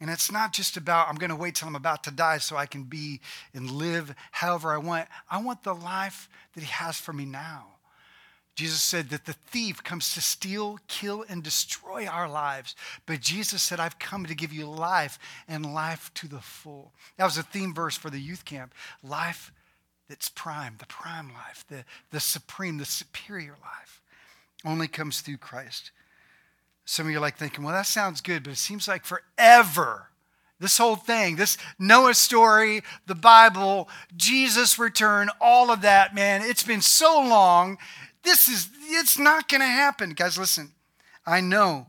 And 0.01 0.09
it's 0.09 0.31
not 0.31 0.51
just 0.51 0.77
about, 0.77 1.07
I'm 1.07 1.15
going 1.15 1.29
to 1.29 1.35
wait 1.35 1.53
till 1.55 1.67
I'm 1.67 1.75
about 1.75 2.03
to 2.05 2.11
die 2.11 2.39
so 2.39 2.57
I 2.57 2.65
can 2.65 2.83
be 2.83 3.21
and 3.53 3.69
live 3.69 4.15
however 4.31 4.73
I 4.73 4.77
want. 4.77 5.07
I 5.29 5.39
want 5.41 5.63
the 5.63 5.75
life 5.75 6.27
that 6.53 6.61
He 6.61 6.71
has 6.71 6.99
for 6.99 7.13
me 7.13 7.23
now. 7.23 7.67
Jesus 8.55 8.81
said 8.81 9.09
that 9.09 9.25
the 9.25 9.33
thief 9.33 9.83
comes 9.83 10.13
to 10.15 10.21
steal, 10.21 10.79
kill, 10.87 11.23
and 11.29 11.41
destroy 11.43 12.07
our 12.07 12.27
lives. 12.27 12.75
But 13.05 13.21
Jesus 13.21 13.61
said, 13.61 13.79
I've 13.79 13.99
come 13.99 14.25
to 14.25 14.35
give 14.35 14.51
you 14.51 14.65
life 14.65 15.19
and 15.47 15.73
life 15.73 16.11
to 16.15 16.27
the 16.27 16.41
full. 16.41 16.91
That 17.17 17.25
was 17.25 17.37
a 17.37 17.43
theme 17.43 17.73
verse 17.73 17.95
for 17.95 18.09
the 18.09 18.19
youth 18.19 18.43
camp. 18.43 18.73
Life 19.03 19.53
that's 20.09 20.29
prime, 20.29 20.75
the 20.79 20.87
prime 20.87 21.31
life, 21.33 21.63
the, 21.69 21.85
the 22.11 22.19
supreme, 22.19 22.77
the 22.77 22.85
superior 22.85 23.55
life, 23.61 24.01
only 24.65 24.87
comes 24.87 25.21
through 25.21 25.37
Christ. 25.37 25.91
Some 26.91 27.05
of 27.05 27.11
you 27.13 27.19
are 27.19 27.21
like 27.21 27.37
thinking, 27.37 27.63
well, 27.63 27.73
that 27.73 27.85
sounds 27.85 28.19
good, 28.19 28.43
but 28.43 28.51
it 28.51 28.57
seems 28.57 28.85
like 28.85 29.05
forever. 29.05 30.09
This 30.59 30.77
whole 30.77 30.97
thing, 30.97 31.37
this 31.37 31.57
Noah 31.79 32.13
story, 32.13 32.81
the 33.07 33.15
Bible, 33.15 33.87
Jesus' 34.17 34.77
return, 34.77 35.29
all 35.39 35.71
of 35.71 35.83
that, 35.83 36.13
man, 36.13 36.41
it's 36.41 36.63
been 36.63 36.81
so 36.81 37.17
long. 37.17 37.77
This 38.23 38.49
is, 38.49 38.67
it's 38.89 39.17
not 39.17 39.47
going 39.47 39.61
to 39.61 39.67
happen. 39.67 40.09
Guys, 40.09 40.37
listen, 40.37 40.73
I 41.25 41.39
know 41.39 41.87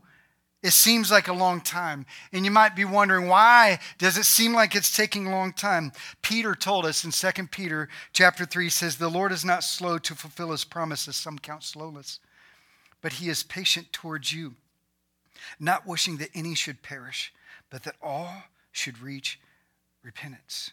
it 0.61 0.71
seems 0.71 1.11
like 1.11 1.27
a 1.27 1.33
long 1.33 1.59
time. 1.59 2.05
And 2.31 2.45
you 2.45 2.51
might 2.51 2.73
be 2.73 2.85
wondering, 2.85 3.27
why 3.27 3.79
does 3.97 4.17
it 4.17 4.23
seem 4.23 4.53
like 4.53 4.73
it's 4.73 4.95
taking 4.95 5.27
a 5.27 5.31
long 5.31 5.51
time? 5.51 5.91
Peter 6.21 6.55
told 6.55 6.85
us 6.85 7.03
in 7.03 7.11
2 7.11 7.47
Peter 7.47 7.89
chapter 8.13 8.45
3 8.45 8.69
says, 8.69 8.95
The 8.95 9.09
Lord 9.09 9.33
is 9.33 9.43
not 9.43 9.65
slow 9.65 9.97
to 9.97 10.15
fulfill 10.15 10.51
his 10.51 10.63
promises, 10.63 11.17
some 11.17 11.39
count 11.39 11.63
slowness, 11.63 12.21
but 13.01 13.13
he 13.13 13.27
is 13.27 13.43
patient 13.43 13.91
towards 13.91 14.31
you, 14.31 14.55
not 15.59 15.87
wishing 15.87 16.17
that 16.17 16.29
any 16.33 16.55
should 16.55 16.81
perish, 16.81 17.33
but 17.69 17.83
that 17.83 17.95
all 18.01 18.43
should 18.71 18.99
reach 19.01 19.39
repentance. 20.03 20.71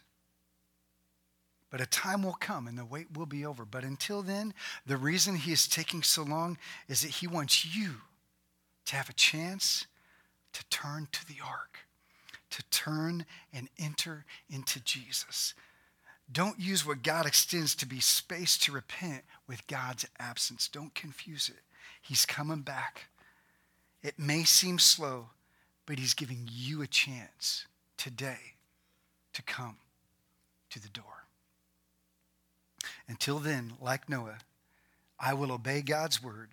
But 1.70 1.80
a 1.80 1.86
time 1.86 2.22
will 2.22 2.36
come 2.40 2.66
and 2.66 2.76
the 2.76 2.84
wait 2.84 3.16
will 3.16 3.26
be 3.26 3.46
over. 3.46 3.64
But 3.64 3.84
until 3.84 4.22
then, 4.22 4.52
the 4.84 4.96
reason 4.96 5.36
he 5.36 5.52
is 5.52 5.68
taking 5.68 6.02
so 6.02 6.22
long 6.22 6.58
is 6.88 7.02
that 7.02 7.12
he 7.12 7.28
wants 7.28 7.64
you 7.64 7.96
to 8.86 8.96
have 8.96 9.08
a 9.08 9.14
chance 9.14 9.86
to 10.52 10.64
turn 10.68 11.06
to 11.12 11.26
the 11.28 11.36
ark, 11.46 11.78
to 12.50 12.62
turn 12.70 13.24
and 13.52 13.68
enter 13.78 14.24
into 14.50 14.80
Jesus. 14.80 15.54
Don't 16.32 16.58
use 16.58 16.84
what 16.84 17.02
God 17.02 17.26
extends 17.26 17.74
to 17.76 17.86
be 17.86 18.00
space 18.00 18.58
to 18.58 18.72
repent 18.72 19.22
with 19.46 19.66
God's 19.68 20.06
absence. 20.18 20.68
Don't 20.68 20.94
confuse 20.94 21.48
it. 21.48 21.62
He's 22.02 22.26
coming 22.26 22.62
back. 22.62 23.09
It 24.02 24.18
may 24.18 24.44
seem 24.44 24.78
slow, 24.78 25.30
but 25.86 25.98
He's 25.98 26.14
giving 26.14 26.48
you 26.50 26.82
a 26.82 26.86
chance 26.86 27.66
today 27.96 28.54
to 29.32 29.42
come 29.42 29.76
to 30.70 30.80
the 30.80 30.88
door. 30.88 31.04
Until 33.08 33.38
then, 33.38 33.74
like 33.80 34.08
Noah, 34.08 34.38
I 35.18 35.34
will 35.34 35.52
obey 35.52 35.82
God's 35.82 36.22
word. 36.22 36.50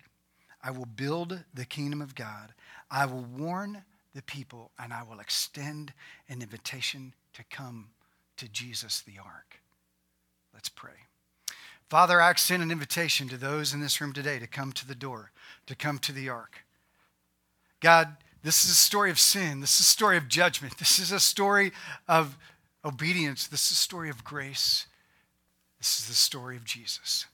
I 0.62 0.70
will 0.70 0.86
build 0.86 1.44
the 1.54 1.64
kingdom 1.64 2.02
of 2.02 2.14
God. 2.14 2.52
I 2.90 3.06
will 3.06 3.24
warn 3.36 3.84
the 4.14 4.22
people, 4.22 4.72
and 4.78 4.92
I 4.92 5.02
will 5.02 5.20
extend 5.20 5.92
an 6.28 6.42
invitation 6.42 7.14
to 7.34 7.44
come 7.50 7.90
to 8.36 8.48
Jesus 8.48 9.00
the 9.00 9.18
ark. 9.24 9.60
Let's 10.52 10.68
pray. 10.68 10.92
Father, 11.88 12.20
I 12.20 12.30
extend 12.30 12.62
an 12.62 12.70
invitation 12.70 13.28
to 13.28 13.36
those 13.36 13.72
in 13.72 13.80
this 13.80 14.00
room 14.00 14.12
today 14.12 14.38
to 14.38 14.46
come 14.46 14.72
to 14.72 14.86
the 14.86 14.94
door, 14.94 15.30
to 15.66 15.74
come 15.74 15.98
to 16.00 16.12
the 16.12 16.28
ark. 16.28 16.64
God, 17.80 18.16
this 18.42 18.64
is 18.64 18.70
a 18.70 18.74
story 18.74 19.10
of 19.10 19.18
sin. 19.18 19.60
This 19.60 19.74
is 19.74 19.80
a 19.80 19.90
story 19.90 20.16
of 20.16 20.28
judgment. 20.28 20.78
This 20.78 20.98
is 20.98 21.12
a 21.12 21.20
story 21.20 21.72
of 22.06 22.36
obedience. 22.84 23.46
This 23.46 23.66
is 23.66 23.72
a 23.72 23.76
story 23.76 24.10
of 24.10 24.24
grace. 24.24 24.86
This 25.78 26.00
is 26.00 26.08
the 26.08 26.14
story 26.14 26.56
of 26.56 26.64
Jesus. 26.64 27.26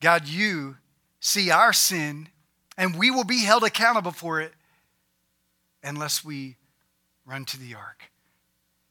God, 0.00 0.28
you 0.28 0.76
see 1.20 1.50
our 1.50 1.72
sin, 1.72 2.28
and 2.76 2.98
we 2.98 3.10
will 3.10 3.24
be 3.24 3.44
held 3.44 3.64
accountable 3.64 4.12
for 4.12 4.40
it 4.40 4.52
unless 5.82 6.24
we 6.24 6.56
run 7.26 7.44
to 7.46 7.58
the 7.58 7.74
ark. 7.74 8.10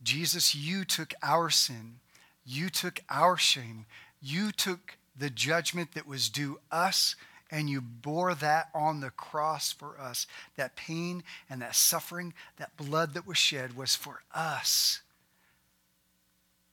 Jesus, 0.01 0.55
you 0.55 0.84
took 0.84 1.13
our 1.21 1.49
sin, 1.49 1.99
you 2.45 2.69
took 2.69 3.01
our 3.09 3.38
shame, 3.38 3.86
you 4.21 4.51
took 4.51 4.97
the 5.15 5.29
judgment 5.29 5.93
that 5.93 6.07
was 6.07 6.29
due 6.29 6.59
us, 6.71 7.15
and 7.54 7.70
you 7.70 7.80
bore 7.80 8.34
that 8.34 8.70
on 8.74 8.99
the 8.99 9.12
cross 9.12 9.72
for 9.72 9.99
us. 9.99 10.26
That 10.56 10.76
pain 10.76 11.24
and 11.47 11.62
that 11.62 11.76
suffering, 11.76 12.34
that 12.58 12.76
blood 12.78 13.14
that 13.14 13.28
was 13.28 13.38
shed 13.38 13.78
was 13.78 13.95
for 13.95 14.24
us. 14.34 15.01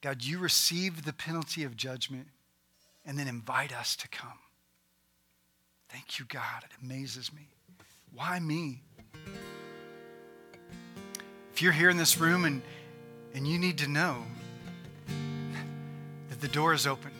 God, 0.01 0.24
you 0.24 0.39
received 0.39 1.05
the 1.05 1.12
penalty 1.12 1.64
of 1.64 1.76
judgment 1.76 2.28
and 3.05 3.18
then 3.18 3.28
invite 3.28 3.76
us 3.76 3.95
to 3.97 4.09
come. 4.09 4.39
Thank 5.91 6.18
you, 6.18 6.24
God. 6.24 6.64
It 6.64 6.70
amazes 6.83 7.31
me. 7.31 7.49
Why 8.14 8.41
me? 8.41 8.81
If 11.53 11.61
you're 11.61 11.72
here 11.72 11.91
in 11.91 11.99
this 11.99 12.18
room 12.18 12.47
and, 12.47 12.62
and 13.35 13.47
you 13.47 13.59
need 13.59 13.76
to 13.78 13.87
know 13.87 14.22
that 16.31 16.41
the 16.41 16.49
door 16.49 16.72
is 16.72 16.87
open, 16.87 17.11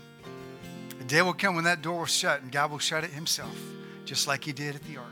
day 1.11 1.23
will 1.23 1.35
come 1.35 1.57
when 1.57 1.65
that 1.65 1.83
door 1.83 1.99
will 1.99 2.07
shut 2.07 2.41
and 2.41 2.53
God 2.53 2.71
will 2.71 2.79
shut 2.79 3.03
it 3.03 3.11
himself, 3.11 3.57
just 4.05 4.29
like 4.29 4.45
he 4.45 4.53
did 4.53 4.77
at 4.77 4.83
the 4.85 4.97
ark. 4.97 5.09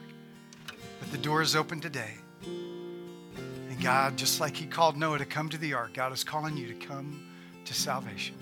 But 1.01 1.11
the 1.11 1.19
door 1.19 1.43
is 1.43 1.57
open 1.57 1.81
today. 1.81 2.15
And 2.45 3.81
God, 3.83 4.17
just 4.17 4.41
like 4.41 4.57
he 4.57 4.67
called 4.67 4.97
Noah 4.97 5.19
to 5.19 5.25
come 5.25 5.49
to 5.49 5.59
the 5.59 5.75
ark, 5.75 5.95
God 5.95 6.13
is 6.13 6.23
calling 6.23 6.57
you 6.57 6.69
to 6.69 6.87
come 6.87 7.27
to 7.65 7.75
salvation. 7.75 8.37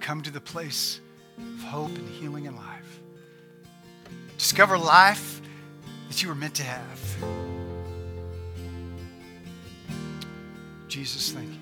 Come 0.00 0.22
to 0.22 0.32
the 0.32 0.40
place 0.40 1.00
of 1.38 1.62
hope 1.62 1.96
and 1.96 2.08
healing 2.08 2.48
and 2.48 2.56
life. 2.56 3.00
Discover 4.38 4.78
life 4.78 5.40
that 6.08 6.20
you 6.20 6.28
were 6.28 6.34
meant 6.34 6.56
to 6.56 6.64
have. 6.64 7.16
Jesus, 10.88 11.30
thank 11.30 11.48
you. 11.48 11.61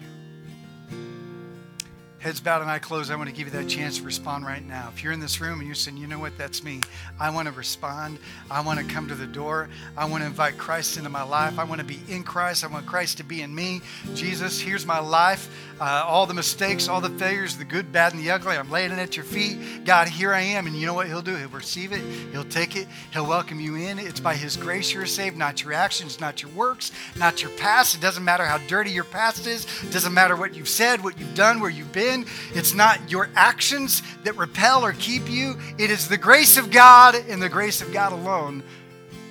Heads 2.21 2.39
bowed 2.39 2.61
and 2.61 2.71
eye 2.71 2.79
closed. 2.79 3.11
I 3.11 3.17
want 3.17 3.31
to 3.31 3.35
give 3.35 3.47
you 3.47 3.53
that 3.59 3.67
chance 3.67 3.97
to 3.97 4.05
respond 4.05 4.45
right 4.45 4.63
now. 4.63 4.91
If 4.93 5.03
you're 5.03 5.15
in 5.15 5.21
this 5.21 5.41
room 5.41 5.59
and 5.59 5.67
you're 5.67 5.75
saying, 5.75 5.97
you 5.97 6.07
know 6.07 6.19
what, 6.19 6.37
that's 6.37 6.63
me. 6.63 6.83
I 7.19 7.31
want 7.31 7.49
to 7.49 7.53
respond. 7.53 8.19
I 8.51 8.61
want 8.61 8.79
to 8.79 8.85
come 8.85 9.09
to 9.09 9.15
the 9.15 9.27
door. 9.27 9.71
I 9.97 10.05
want 10.05 10.23
to 10.23 10.27
invite 10.27 10.59
Christ 10.59 10.99
into 10.99 11.09
my 11.09 11.23
life. 11.23 11.59
I 11.59 11.65
want 11.65 11.81
to 11.81 11.87
be 11.87 11.99
in 12.11 12.23
Christ. 12.23 12.63
I 12.63 12.67
want 12.67 12.85
Christ 12.85 13.17
to 13.19 13.25
be 13.25 13.41
in 13.41 13.55
me. 13.55 13.81
Jesus, 14.15 14.61
here's 14.61 14.85
my 14.85 14.99
life. 14.99 15.49
Uh, 15.81 16.05
all 16.07 16.27
the 16.27 16.35
mistakes, 16.35 16.89
all 16.89 17.01
the 17.01 17.09
failures, 17.09 17.57
the 17.57 17.65
good, 17.65 17.91
bad, 17.91 18.13
and 18.13 18.23
the 18.23 18.31
ugly. 18.31 18.55
I'm 18.55 18.71
laying 18.71 18.93
it 18.93 18.99
at 18.99 19.17
your 19.17 19.25
feet. 19.25 19.87
God, 19.87 20.07
here 20.07 20.35
I 20.35 20.43
am. 20.43 20.67
And 20.67 20.77
you 20.77 20.85
know 20.85 20.93
what 20.93 21.07
He'll 21.07 21.23
do? 21.23 21.37
He'll 21.37 21.49
receive 21.49 21.93
it. 21.93 22.03
He'll 22.33 22.45
take 22.45 22.77
it. 22.77 22.87
He'll 23.15 23.27
welcome 23.27 23.61
you 23.61 23.77
in. 23.77 23.99
It's 23.99 24.21
by 24.21 24.35
His 24.35 24.59
grace 24.59 24.93
you're 24.93 25.07
saved, 25.07 25.39
not 25.39 25.65
your 25.65 25.73
actions, 25.73 26.21
not 26.21 26.43
your 26.43 26.51
works, 26.51 26.93
not 27.17 27.41
your 27.41 27.51
past. 27.53 27.95
It 27.95 28.03
doesn't 28.03 28.25
matter 28.25 28.45
how 28.45 28.59
dirty 28.59 28.91
your 28.91 29.05
past 29.05 29.47
is. 29.47 29.67
It 29.83 29.91
doesn't 29.91 30.13
matter 30.13 30.37
what 30.37 30.55
you've 30.55 30.69
said, 30.69 31.03
what 31.03 31.19
you've 31.19 31.35
done, 31.35 31.61
where 31.61 31.71
you've 31.71 31.93
been. 31.93 32.10
It's 32.55 32.75
not 32.75 33.11
your 33.11 33.29
actions 33.35 34.03
that 34.25 34.37
repel 34.37 34.85
or 34.85 34.93
keep 34.93 35.29
you. 35.29 35.59
It 35.79 35.91
is 35.91 36.09
the 36.09 36.19
grace 36.19 36.57
of 36.57 36.71
God 36.71 37.15
and 37.15 37.41
the 37.43 37.49
grace 37.49 37.81
of 37.81 37.93
God 37.93 38.13
alone. 38.13 38.63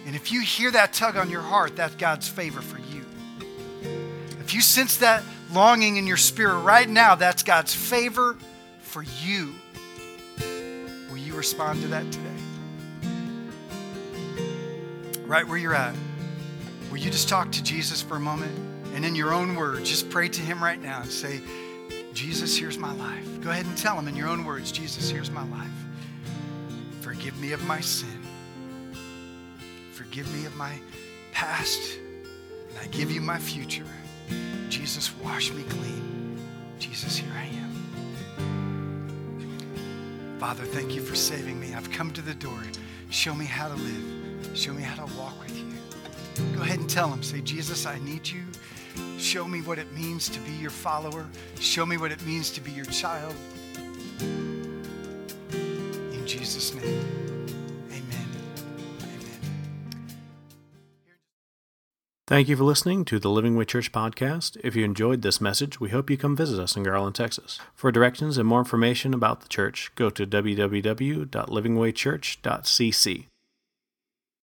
And 0.05 0.15
if 0.15 0.31
you 0.31 0.41
hear 0.41 0.71
that 0.71 0.93
tug 0.93 1.17
on 1.17 1.29
your 1.29 1.41
heart, 1.41 1.75
that's 1.75 1.95
God's 1.95 2.27
favor 2.27 2.61
for 2.61 2.79
you. 2.79 3.05
If 4.39 4.53
you 4.53 4.61
sense 4.61 4.97
that 4.97 5.23
longing 5.51 5.97
in 5.97 6.07
your 6.07 6.17
spirit 6.17 6.61
right 6.61 6.89
now, 6.89 7.15
that's 7.15 7.43
God's 7.43 7.73
favor 7.75 8.37
for 8.81 9.03
you. 9.23 9.53
Will 11.09 11.17
you 11.17 11.35
respond 11.35 11.81
to 11.83 11.87
that 11.89 12.11
today? 12.11 12.25
Right 15.25 15.47
where 15.47 15.57
you're 15.57 15.75
at. 15.75 15.95
Will 16.89 16.97
you 16.97 17.11
just 17.11 17.29
talk 17.29 17.51
to 17.51 17.61
Jesus 17.61 18.01
for 18.01 18.15
a 18.15 18.19
moment? 18.19 18.57
And 18.95 19.05
in 19.05 19.13
your 19.13 19.31
own 19.31 19.55
words, 19.55 19.87
just 19.87 20.09
pray 20.09 20.27
to 20.29 20.41
Him 20.41 20.63
right 20.63 20.81
now 20.81 21.01
and 21.01 21.11
say, 21.11 21.41
Jesus, 22.13 22.57
here's 22.57 22.77
my 22.77 22.93
life. 22.95 23.41
Go 23.41 23.51
ahead 23.51 23.65
and 23.65 23.77
tell 23.77 23.97
Him 23.97 24.07
in 24.07 24.15
your 24.15 24.27
own 24.27 24.45
words, 24.45 24.71
Jesus, 24.71 25.09
here's 25.09 25.31
my 25.31 25.47
life. 25.49 25.67
Forgive 27.01 27.39
me 27.39 27.53
of 27.53 27.65
my 27.65 27.79
sin. 27.79 28.21
Forgive 29.93 30.31
me 30.33 30.45
of 30.45 30.55
my 30.55 30.79
past. 31.31 31.99
And 32.69 32.77
I 32.81 32.87
give 32.87 33.11
you 33.11 33.21
my 33.21 33.37
future. 33.37 33.85
Jesus, 34.69 35.11
wash 35.23 35.51
me 35.53 35.63
clean. 35.63 36.39
Jesus, 36.79 37.17
here 37.17 37.33
I 37.35 37.45
am. 37.45 37.69
Father, 40.39 40.63
thank 40.63 40.95
you 40.95 41.01
for 41.01 41.15
saving 41.15 41.59
me. 41.59 41.73
I've 41.73 41.91
come 41.91 42.11
to 42.11 42.21
the 42.21 42.33
door. 42.33 42.61
Show 43.09 43.33
me 43.35 43.45
how 43.45 43.67
to 43.67 43.75
live. 43.75 44.57
Show 44.57 44.73
me 44.73 44.81
how 44.81 45.05
to 45.05 45.13
walk 45.17 45.39
with 45.41 45.57
you. 45.57 45.65
Go 46.55 46.61
ahead 46.61 46.79
and 46.79 46.89
tell 46.89 47.11
him. 47.11 47.21
Say, 47.23 47.41
Jesus, 47.41 47.85
I 47.85 47.99
need 47.99 48.27
you. 48.27 48.43
Show 49.19 49.47
me 49.47 49.61
what 49.61 49.77
it 49.77 49.91
means 49.91 50.29
to 50.29 50.39
be 50.39 50.53
your 50.53 50.69
follower. 50.69 51.27
Show 51.59 51.85
me 51.85 51.97
what 51.97 52.13
it 52.13 52.25
means 52.25 52.49
to 52.51 52.61
be 52.61 52.71
your 52.71 52.85
child. 52.85 53.35
In 54.21 56.23
Jesus' 56.25 56.73
name, 56.73 56.85
amen. 57.89 58.29
Amen. 59.01 59.39
Thank 62.27 62.47
you 62.47 62.55
for 62.55 62.63
listening 62.63 63.03
to 63.05 63.19
the 63.19 63.29
Living 63.29 63.57
Way 63.57 63.65
Church 63.65 63.91
podcast. 63.91 64.55
If 64.63 64.77
you 64.77 64.85
enjoyed 64.85 65.21
this 65.21 65.41
message, 65.41 65.81
we 65.81 65.89
hope 65.89 66.09
you 66.09 66.15
come 66.15 66.37
visit 66.37 66.57
us 66.57 66.77
in 66.77 66.83
Garland, 66.83 67.15
Texas. 67.15 67.59
For 67.75 67.91
directions 67.91 68.37
and 68.37 68.47
more 68.47 68.59
information 68.59 69.13
about 69.13 69.41
the 69.41 69.49
church, 69.49 69.91
go 69.95 70.09
to 70.09 70.25
www.livingwaychurch.cc. 70.25 73.25